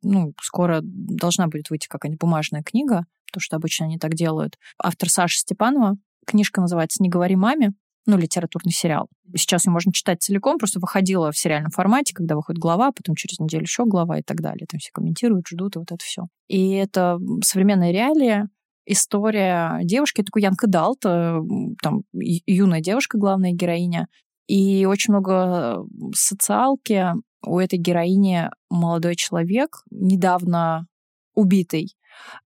ну, 0.02 0.34
скоро 0.42 0.80
должна 0.82 1.48
будет 1.48 1.70
выйти 1.70 1.88
какая-нибудь 1.88 2.22
бумажная 2.22 2.64
книга, 2.64 3.06
потому 3.28 3.42
что 3.42 3.56
обычно 3.58 3.86
они 3.86 3.98
так 3.98 4.14
делают. 4.14 4.58
Автор 4.82 5.10
Саша 5.10 5.40
Степанова. 5.40 5.98
Книжка 6.26 6.62
называется 6.62 7.02
«Не 7.02 7.10
говори 7.10 7.36
маме» 7.36 7.74
ну, 8.08 8.18
литературный 8.18 8.72
сериал. 8.72 9.10
Сейчас 9.36 9.68
ее 9.68 9.72
можно 9.72 9.92
читать 9.92 10.22
целиком, 10.22 10.58
просто 10.58 10.80
выходила 10.80 11.32
в 11.32 11.38
сериальном 11.38 11.72
формате, 11.72 12.14
когда 12.16 12.36
выходит 12.36 12.60
глава, 12.60 12.92
потом 12.92 13.16
через 13.16 13.40
неделю 13.40 13.64
еще 13.64 13.86
глава 13.86 14.18
и 14.20 14.24
так 14.24 14.42
далее. 14.42 14.66
Там 14.68 14.80
все 14.80 14.90
комментируют, 14.94 15.48
ждут, 15.48 15.76
и 15.76 15.80
вот 15.80 15.92
это 15.92 16.04
все. 16.04 16.28
И 16.48 16.72
это 16.72 17.20
современная 17.44 17.92
реалия, 17.92 18.50
история 18.86 19.80
девушки, 19.84 20.24
такой 20.24 20.42
Янка 20.42 20.68
Далт, 20.68 21.06
э, 21.06 21.40
там 21.82 22.04
юная 22.14 22.82
девушка, 22.82 23.18
главная 23.18 23.52
героиня, 23.52 24.08
и 24.48 24.86
очень 24.86 25.14
много 25.14 25.86
социалки. 26.16 27.08
У 27.46 27.60
этой 27.60 27.78
героини 27.78 28.50
молодой 28.70 29.16
человек, 29.16 29.84
недавно 29.92 30.88
убитый, 31.36 31.94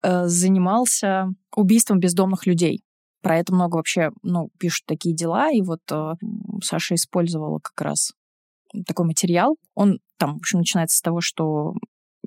э, 0.03 0.27
занимался 0.27 1.29
убийством 1.55 2.01
бездомных 2.01 2.47
людей. 2.47 2.83
Про 3.23 3.39
это 3.39 3.55
много 3.55 3.77
вообще, 3.77 4.11
ну, 4.23 4.51
пишут 4.59 4.87
такие 4.87 5.15
дела, 5.15 5.51
и 5.51 5.61
вот 5.63 5.81
э, 5.91 6.15
Саша 6.63 6.95
использовала 6.95 7.59
как 7.59 7.81
раз 7.81 8.13
такой 8.87 9.07
материал. 9.07 9.57
Он 9.75 9.99
там, 10.17 10.35
в 10.35 10.39
общем, 10.39 10.61
начинается 10.61 10.97
с 10.97 11.03
того, 11.03 11.21
что 11.21 11.75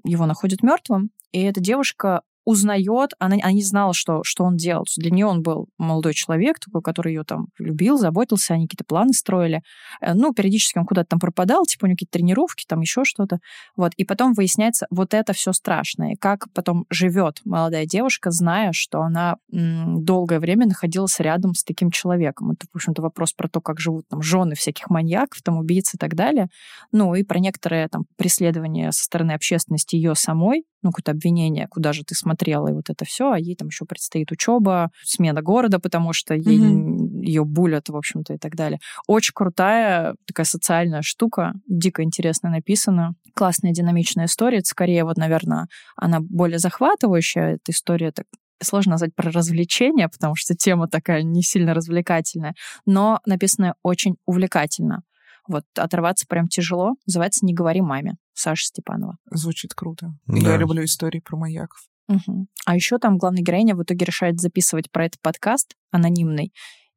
его 0.04 0.26
находят 0.26 0.62
мертвым, 0.62 1.10
и 1.32 1.42
эта 1.42 1.62
девушка 1.62 2.22
узнает, 2.46 3.12
она, 3.20 3.38
она 3.42 3.52
не 3.52 3.64
знала, 3.64 3.94
что, 3.94 4.22
что 4.24 4.44
он 4.44 4.58
делал. 4.58 4.86
Для 4.98 5.12
нее 5.12 5.26
он 5.26 5.42
был 5.42 5.68
молодой 5.78 6.14
человек, 6.14 6.60
такой, 6.60 6.82
который 6.82 7.14
ее 7.14 7.24
там 7.24 7.48
любил, 7.58 7.98
заботился, 7.98 8.54
они 8.54 8.68
какие-то 8.68 8.86
планы 8.86 9.14
строили. 9.14 9.62
Э, 10.02 10.14
ну, 10.14 10.34
периодически 10.34 10.78
он 10.78 10.86
куда-то 10.86 11.10
там 11.10 11.20
пропадал, 11.20 11.66
типа 11.66 11.86
у 11.86 11.88
него 11.88 11.96
какие-то 11.96 12.18
тренировки, 12.18 12.66
там 12.68 12.82
еще 12.82 13.04
что-то. 13.04 13.40
Вот. 13.76 13.94
И 13.96 14.06
потом 14.06 14.34
выясняется, 14.34 14.88
вот 14.90 15.14
это 15.14 15.34
все 15.34 15.54
страшное. 15.54 16.16
Как 16.20 16.52
потом 16.54 16.86
живет 16.90 17.40
молодая 17.46 17.86
девушка, 17.86 18.32
зная, 18.32 18.72
что 18.74 19.02
она 19.02 19.36
долгое 19.50 20.40
время 20.40 20.68
находилась 20.68 21.20
рядом 21.20 21.54
с 21.54 21.64
таким 21.64 21.92
человеком. 21.92 22.52
Это, 22.52 22.66
в 22.72 22.76
общем-то, 22.76 23.02
вопрос 23.02 23.34
про 23.34 23.48
то, 23.48 23.62
как 23.62 23.80
живут 23.80 24.08
там 24.10 24.22
жены 24.22 24.56
всяких 24.56 24.90
маньяков, 24.90 25.42
там 25.44 25.58
убийц 25.58 25.94
и 25.94 25.98
так 25.98 26.16
далее. 26.16 26.48
Ну, 26.92 27.16
и 27.16 27.24
про 27.24 27.40
некоторые 27.40 27.88
там 27.88 28.04
преследования 28.18 28.92
со 28.92 29.04
стороны 29.04 29.32
общественности 29.32 29.96
ее 29.96 30.16
самой, 30.16 30.64
ну, 30.84 30.92
какое-то 30.92 31.12
обвинение, 31.12 31.68
куда 31.68 31.94
же 31.94 32.04
ты 32.04 32.16
смотрела, 32.16 32.68
и 32.68 32.74
вот 32.74 32.90
это 32.90 33.06
все, 33.06 33.32
а 33.32 33.40
ей 33.40 33.56
там 33.56 33.70
еще 33.70 33.86
предстоит 33.86 34.32
учеба, 34.32 34.92
смена 35.04 35.42
города, 35.42 35.80
потому 35.80 36.14
что 36.14 36.34
ей, 36.34 36.60
mm-hmm. 36.60 37.24
ее 37.24 37.46
булят, 37.46 37.90
в 37.90 37.96
общем-то, 37.96 38.34
и 38.34 38.38
так 38.38 38.56
далее. 38.56 38.80
Очень 39.08 39.34
крутая 39.34 40.16
такая 40.28 40.46
социальная 40.46 41.02
штука, 41.02 41.54
дико 41.68 42.04
интересно 42.04 42.50
написана, 42.50 43.14
классная 43.34 43.72
динамичная 43.72 44.26
история. 44.26 44.60
Это 44.60 44.68
скорее, 44.68 45.04
вот, 45.06 45.18
наверное, 45.18 45.68
она 45.96 46.20
более 46.20 46.60
захватывающая, 46.60 47.56
эта 47.56 47.72
история 47.72 48.12
так 48.12 48.26
сложно 48.62 48.92
назвать 48.92 49.16
про 49.16 49.32
развлечение, 49.32 50.08
потому 50.08 50.36
что 50.36 50.56
тема 50.56 50.88
такая 50.88 51.24
не 51.24 51.42
сильно 51.42 51.74
развлекательная, 51.74 52.54
но 52.86 53.20
написанная 53.26 53.76
очень 53.84 54.16
увлекательно. 54.26 55.02
Вот 55.48 55.66
оторваться 55.76 56.26
прям 56.28 56.48
тяжело. 56.48 56.94
Называется 57.06 57.46
«Не 57.46 57.54
говори 57.54 57.82
маме». 57.82 58.16
Саша 58.34 58.66
Степанова. 58.66 59.18
Звучит 59.32 59.74
круто. 59.74 60.14
Да. 60.28 60.52
Я 60.52 60.58
люблю 60.58 60.84
истории 60.84 61.20
про 61.20 61.38
маяков. 61.38 61.80
Угу. 62.10 62.48
А 62.66 62.76
еще 62.76 62.98
там 62.98 63.18
главная 63.18 63.42
героиня 63.42 63.76
в 63.76 63.84
итоге 63.84 64.06
решает 64.06 64.40
записывать 64.40 64.92
про 64.92 65.06
этот 65.06 65.22
подкаст 65.22 65.76
анонимный. 65.92 66.54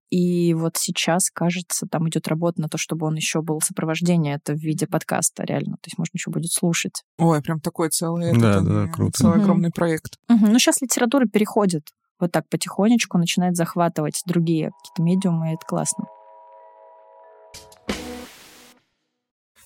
И 0.08 0.54
вот 0.54 0.76
сейчас, 0.76 1.30
кажется, 1.30 1.86
там 1.90 2.08
идет 2.08 2.28
работа 2.28 2.60
на 2.60 2.68
то, 2.68 2.78
чтобы 2.78 3.06
он 3.06 3.16
еще 3.16 3.42
был 3.42 3.60
сопровождение 3.60 4.36
это 4.36 4.54
в 4.54 4.58
виде 4.58 4.86
подкаста, 4.86 5.44
реально. 5.44 5.76
То 5.76 5.88
есть 5.88 5.98
можно 5.98 6.12
еще 6.14 6.30
будет 6.30 6.52
слушать. 6.52 7.02
Ой, 7.18 7.42
прям 7.42 7.60
такой 7.60 7.88
целый, 7.90 8.38
да, 8.38 8.52
этот, 8.52 8.64
да, 8.64 8.86
круто. 8.88 9.18
целый 9.18 9.36
угу. 9.36 9.42
огромный 9.42 9.70
проект. 9.70 10.16
Угу. 10.28 10.46
Ну, 10.46 10.58
сейчас 10.58 10.80
литература 10.80 11.26
переходит 11.26 11.90
вот 12.20 12.32
так 12.32 12.48
потихонечку, 12.48 13.18
начинает 13.18 13.56
захватывать 13.56 14.22
другие 14.26 14.70
какие-то 14.70 15.02
медиумы, 15.02 15.50
и 15.50 15.54
это 15.54 15.66
классно. 15.66 16.06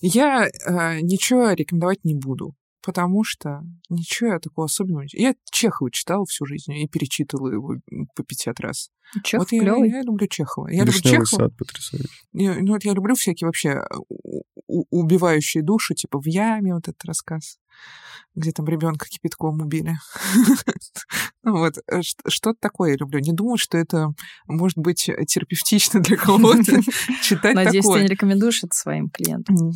Я 0.00 0.46
э, 0.46 1.00
ничего 1.00 1.50
рекомендовать 1.52 2.04
не 2.04 2.14
буду, 2.14 2.54
потому 2.82 3.22
что 3.24 3.62
ничего 3.88 4.32
я 4.32 4.38
такого 4.38 4.66
особенного... 4.66 5.04
Я 5.12 5.34
Чехова 5.50 5.90
читала 5.90 6.24
всю 6.26 6.46
жизнь 6.46 6.72
и 6.72 6.88
перечитывала 6.88 7.50
его 7.52 7.74
по 8.14 8.24
50 8.24 8.60
раз. 8.60 8.90
Чехов 9.22 9.50
вот 9.50 9.52
я, 9.52 9.60
клёвый. 9.60 9.90
я 9.90 10.02
люблю 10.02 10.26
Чехова. 10.26 10.68
Я 10.68 10.84
люблю 10.84 11.00
Чехова. 11.00 11.24
сад 11.24 11.56
потрясающий. 11.56 12.08
Я, 12.32 12.54
ну 12.60 12.72
вот 12.72 12.84
я 12.84 12.92
люблю 12.92 13.14
всякие 13.14 13.46
вообще 13.46 13.68
э, 13.70 13.82
убивающие 14.66 15.62
души, 15.62 15.94
типа 15.94 16.20
в 16.20 16.26
яме 16.26 16.74
вот 16.74 16.88
этот 16.88 17.04
рассказ 17.04 17.58
где 18.34 18.52
там 18.52 18.66
ребенка 18.66 19.06
кипятком 19.08 19.60
убили. 19.60 19.96
ну 21.42 21.58
вот, 21.58 21.78
э, 21.88 22.00
что-то 22.28 22.58
такое 22.60 22.92
я 22.92 22.96
люблю. 22.96 23.20
Не 23.20 23.32
думаю, 23.32 23.58
что 23.58 23.76
это 23.76 24.14
может 24.46 24.78
быть 24.78 25.10
терапевтично 25.26 26.00
для 26.00 26.16
кого-то 26.16 26.62
читать 27.22 27.42
такое. 27.42 27.64
Надеюсь, 27.64 27.86
ты 27.86 28.02
не 28.02 28.06
рекомендуешь 28.06 28.62
это 28.62 28.74
своим 28.74 29.10
клиентам. 29.10 29.56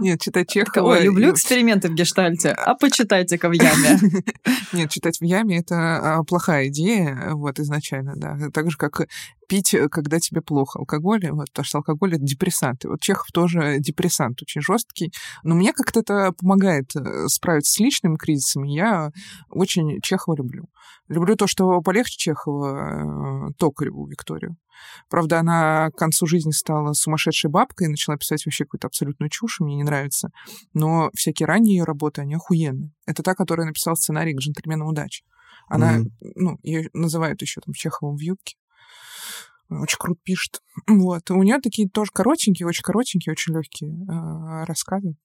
Нет, 0.00 0.20
читать 0.20 0.50
Чехова... 0.50 0.92
Ой, 0.92 1.04
люблю 1.04 1.32
эксперименты 1.32 1.88
в 1.88 1.94
гештальте, 1.94 2.50
а 2.50 2.74
почитайте-ка 2.74 3.48
в 3.48 3.52
яме. 3.52 3.98
Нет, 4.72 4.90
читать 4.90 5.18
в 5.18 5.24
яме— 5.24 5.58
это 5.58 6.18
а, 6.18 6.24
плохая 6.24 6.68
идея, 6.68 7.30
вот, 7.32 7.58
изначально, 7.58 8.14
да. 8.16 8.36
Так 8.52 8.70
же, 8.70 8.76
как 8.76 9.08
пить, 9.52 9.74
э, 9.74 9.88
когда 9.90 10.18
тебе 10.18 10.40
плохо. 10.40 10.78
Алкоголь, 10.78 11.30
вот, 11.30 11.48
потому 11.50 11.64
что 11.64 11.78
алкоголь— 11.78 12.14
это 12.14 12.24
депрессант. 12.24 12.86
И 12.86 12.88
вот 12.88 13.02
Чехов 13.02 13.26
тоже 13.34 13.76
депрессант 13.80 14.40
очень 14.40 14.62
жесткий. 14.62 15.12
Но 15.42 15.54
мне 15.54 15.74
как-то 15.74 16.00
это 16.00 16.32
помогает 16.32 16.96
э, 16.96 17.28
справиться 17.28 17.74
с 17.74 17.78
личными 17.78 18.16
кризисами. 18.16 18.70
Я 18.70 19.10
очень 19.50 20.00
Чехова 20.00 20.36
люблю. 20.36 20.70
Люблю 21.08 21.36
то, 21.36 21.46
что 21.46 21.82
полегче 21.82 22.16
Чехова, 22.16 23.50
э, 23.50 23.52
Токареву 23.58 24.06
Викторию. 24.06 24.56
Правда, 25.10 25.40
она 25.40 25.90
к 25.90 25.98
концу 25.98 26.26
жизни 26.26 26.52
стала 26.52 26.94
сумасшедшей 26.94 27.50
бабкой 27.50 27.88
и 27.88 27.90
начала 27.90 28.16
писать 28.16 28.46
вообще 28.46 28.64
какую-то 28.64 28.86
абсолютную 28.86 29.28
чушь, 29.28 29.60
мне 29.60 29.76
не 29.76 29.84
нравится. 29.84 30.30
Но 30.72 31.10
всякие 31.14 31.46
ранние 31.46 31.76
ее 31.76 31.84
работы, 31.84 32.22
они 32.22 32.36
охуенные. 32.36 32.90
Это 33.06 33.22
та, 33.22 33.34
которая 33.34 33.66
написала 33.66 33.96
сценарий 33.96 34.32
к 34.32 34.38
«Джентльменам 34.38 34.88
удачи». 34.88 35.24
Она, 35.68 35.98
mm-hmm. 35.98 36.32
ну, 36.36 36.58
ее 36.62 36.88
называют 36.94 37.42
еще 37.42 37.60
там 37.60 37.74
Чеховым 37.74 38.16
в 38.16 38.20
юбке. 38.20 38.56
Очень 39.80 39.98
круто 39.98 40.20
пишет. 40.22 40.60
Вот. 40.86 41.30
У 41.30 41.42
нее 41.42 41.58
такие 41.60 41.88
тоже 41.88 42.10
коротенькие, 42.12 42.66
очень 42.66 42.82
коротенькие, 42.82 43.32
очень 43.32 43.54
легкие 43.54 43.92
э, 43.92 44.64
рассказы 44.64 45.16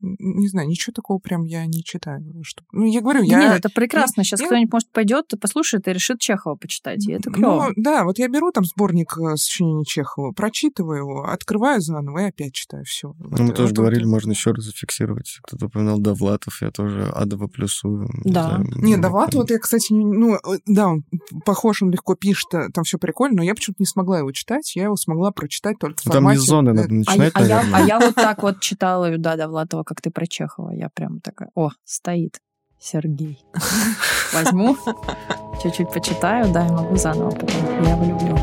не 0.00 0.48
знаю, 0.48 0.68
ничего 0.68 0.92
такого 0.92 1.18
прям 1.18 1.44
я 1.44 1.66
не 1.66 1.82
читаю. 1.84 2.24
Что... 2.42 2.62
Ну, 2.72 2.84
я 2.84 3.00
говорю, 3.00 3.22
я... 3.22 3.38
Нет, 3.38 3.58
это 3.58 3.68
прекрасно. 3.68 4.24
Сейчас 4.24 4.40
я... 4.40 4.46
кто-нибудь, 4.46 4.72
может, 4.72 4.90
пойдет, 4.90 5.32
послушает 5.40 5.88
и 5.88 5.92
решит 5.92 6.20
Чехова 6.20 6.56
почитать, 6.56 7.06
и 7.06 7.12
это 7.12 7.30
клево. 7.30 7.68
Ну, 7.68 7.72
да, 7.76 8.04
вот 8.04 8.18
я 8.18 8.28
беру 8.28 8.50
там 8.52 8.64
сборник 8.64 9.16
э, 9.18 9.36
сочинений 9.36 9.84
Чехова, 9.84 10.32
прочитываю 10.32 10.98
его, 10.98 11.24
открываю 11.24 11.80
заново 11.80 12.18
и 12.20 12.28
опять 12.28 12.54
читаю 12.54 12.84
все. 12.84 13.14
Ну, 13.18 13.28
вот, 13.28 13.40
мы 13.40 13.52
тоже 13.52 13.68
вот 13.68 13.76
говорили, 13.76 14.04
вот... 14.04 14.12
можно 14.12 14.30
еще 14.32 14.52
раз 14.52 14.64
зафиксировать. 14.64 15.38
Кто-то 15.42 15.66
упоминал 15.66 15.98
Довлатов, 15.98 16.62
я 16.62 16.70
тоже 16.70 17.10
Адова 17.14 17.46
плюсую. 17.46 18.08
Да. 18.24 18.58
Не, 18.58 18.72
знаю, 18.72 18.84
не 18.84 18.96
Довлатов, 18.96 19.34
вот 19.34 19.50
я, 19.50 19.58
кстати, 19.58 19.92
ну, 19.92 20.34
э, 20.34 20.58
да, 20.66 20.88
он 20.88 21.04
похож, 21.44 21.82
он 21.82 21.90
легко 21.90 22.14
пишет, 22.14 22.54
э, 22.54 22.68
там 22.72 22.84
все 22.84 22.98
прикольно, 22.98 23.38
но 23.38 23.42
я 23.42 23.54
почему-то 23.54 23.82
не 23.82 23.86
смогла 23.86 24.18
его 24.18 24.32
читать, 24.32 24.74
я 24.76 24.84
его 24.84 24.96
смогла 24.96 25.30
прочитать 25.30 25.78
только 25.78 25.98
в 25.98 26.04
формате... 26.04 26.38
Там 26.38 26.44
из 26.44 26.48
зоны 26.48 26.72
надо 26.72 26.94
начинать, 26.94 27.32
а, 27.34 27.40
а, 27.40 27.44
я, 27.44 27.64
а 27.72 27.80
я 27.82 28.00
вот 28.00 28.14
так 28.14 28.42
вот 28.42 28.60
читала, 28.60 29.16
да, 29.18 29.36
Довлатова, 29.36 29.84
как 29.90 30.00
ты 30.00 30.12
про 30.12 30.24
Чехова. 30.24 30.70
Я 30.70 30.88
прям 30.88 31.18
такая, 31.20 31.50
о, 31.56 31.70
стоит 31.84 32.38
Сергей. 32.78 33.44
Возьму, 34.32 34.76
чуть-чуть 35.60 35.90
почитаю, 35.90 36.52
да, 36.52 36.64
и 36.64 36.70
могу 36.70 36.94
заново 36.94 37.30
потом. 37.32 37.82
Я 37.82 37.96
его 37.96 38.04
люблю. 38.04 38.36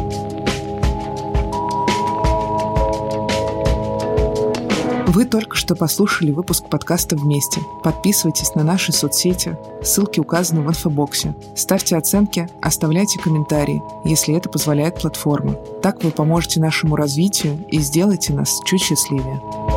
Вы 5.07 5.23
только 5.23 5.55
что 5.55 5.73
послушали 5.73 6.31
выпуск 6.31 6.69
подкаста 6.69 7.15
«Вместе». 7.15 7.61
Подписывайтесь 7.81 8.53
на 8.55 8.63
наши 8.63 8.91
соцсети, 8.91 9.57
ссылки 9.81 10.19
указаны 10.19 10.59
в 10.59 10.67
инфобоксе. 10.67 11.33
Ставьте 11.55 11.95
оценки, 11.95 12.49
оставляйте 12.61 13.19
комментарии, 13.19 13.81
если 14.03 14.35
это 14.35 14.49
позволяет 14.49 14.99
платформа. 14.99 15.53
Так 15.81 16.03
вы 16.03 16.11
поможете 16.11 16.59
нашему 16.59 16.97
развитию 16.97 17.65
и 17.69 17.79
сделаете 17.79 18.33
нас 18.33 18.59
чуть 18.65 18.81
счастливее. 18.81 19.76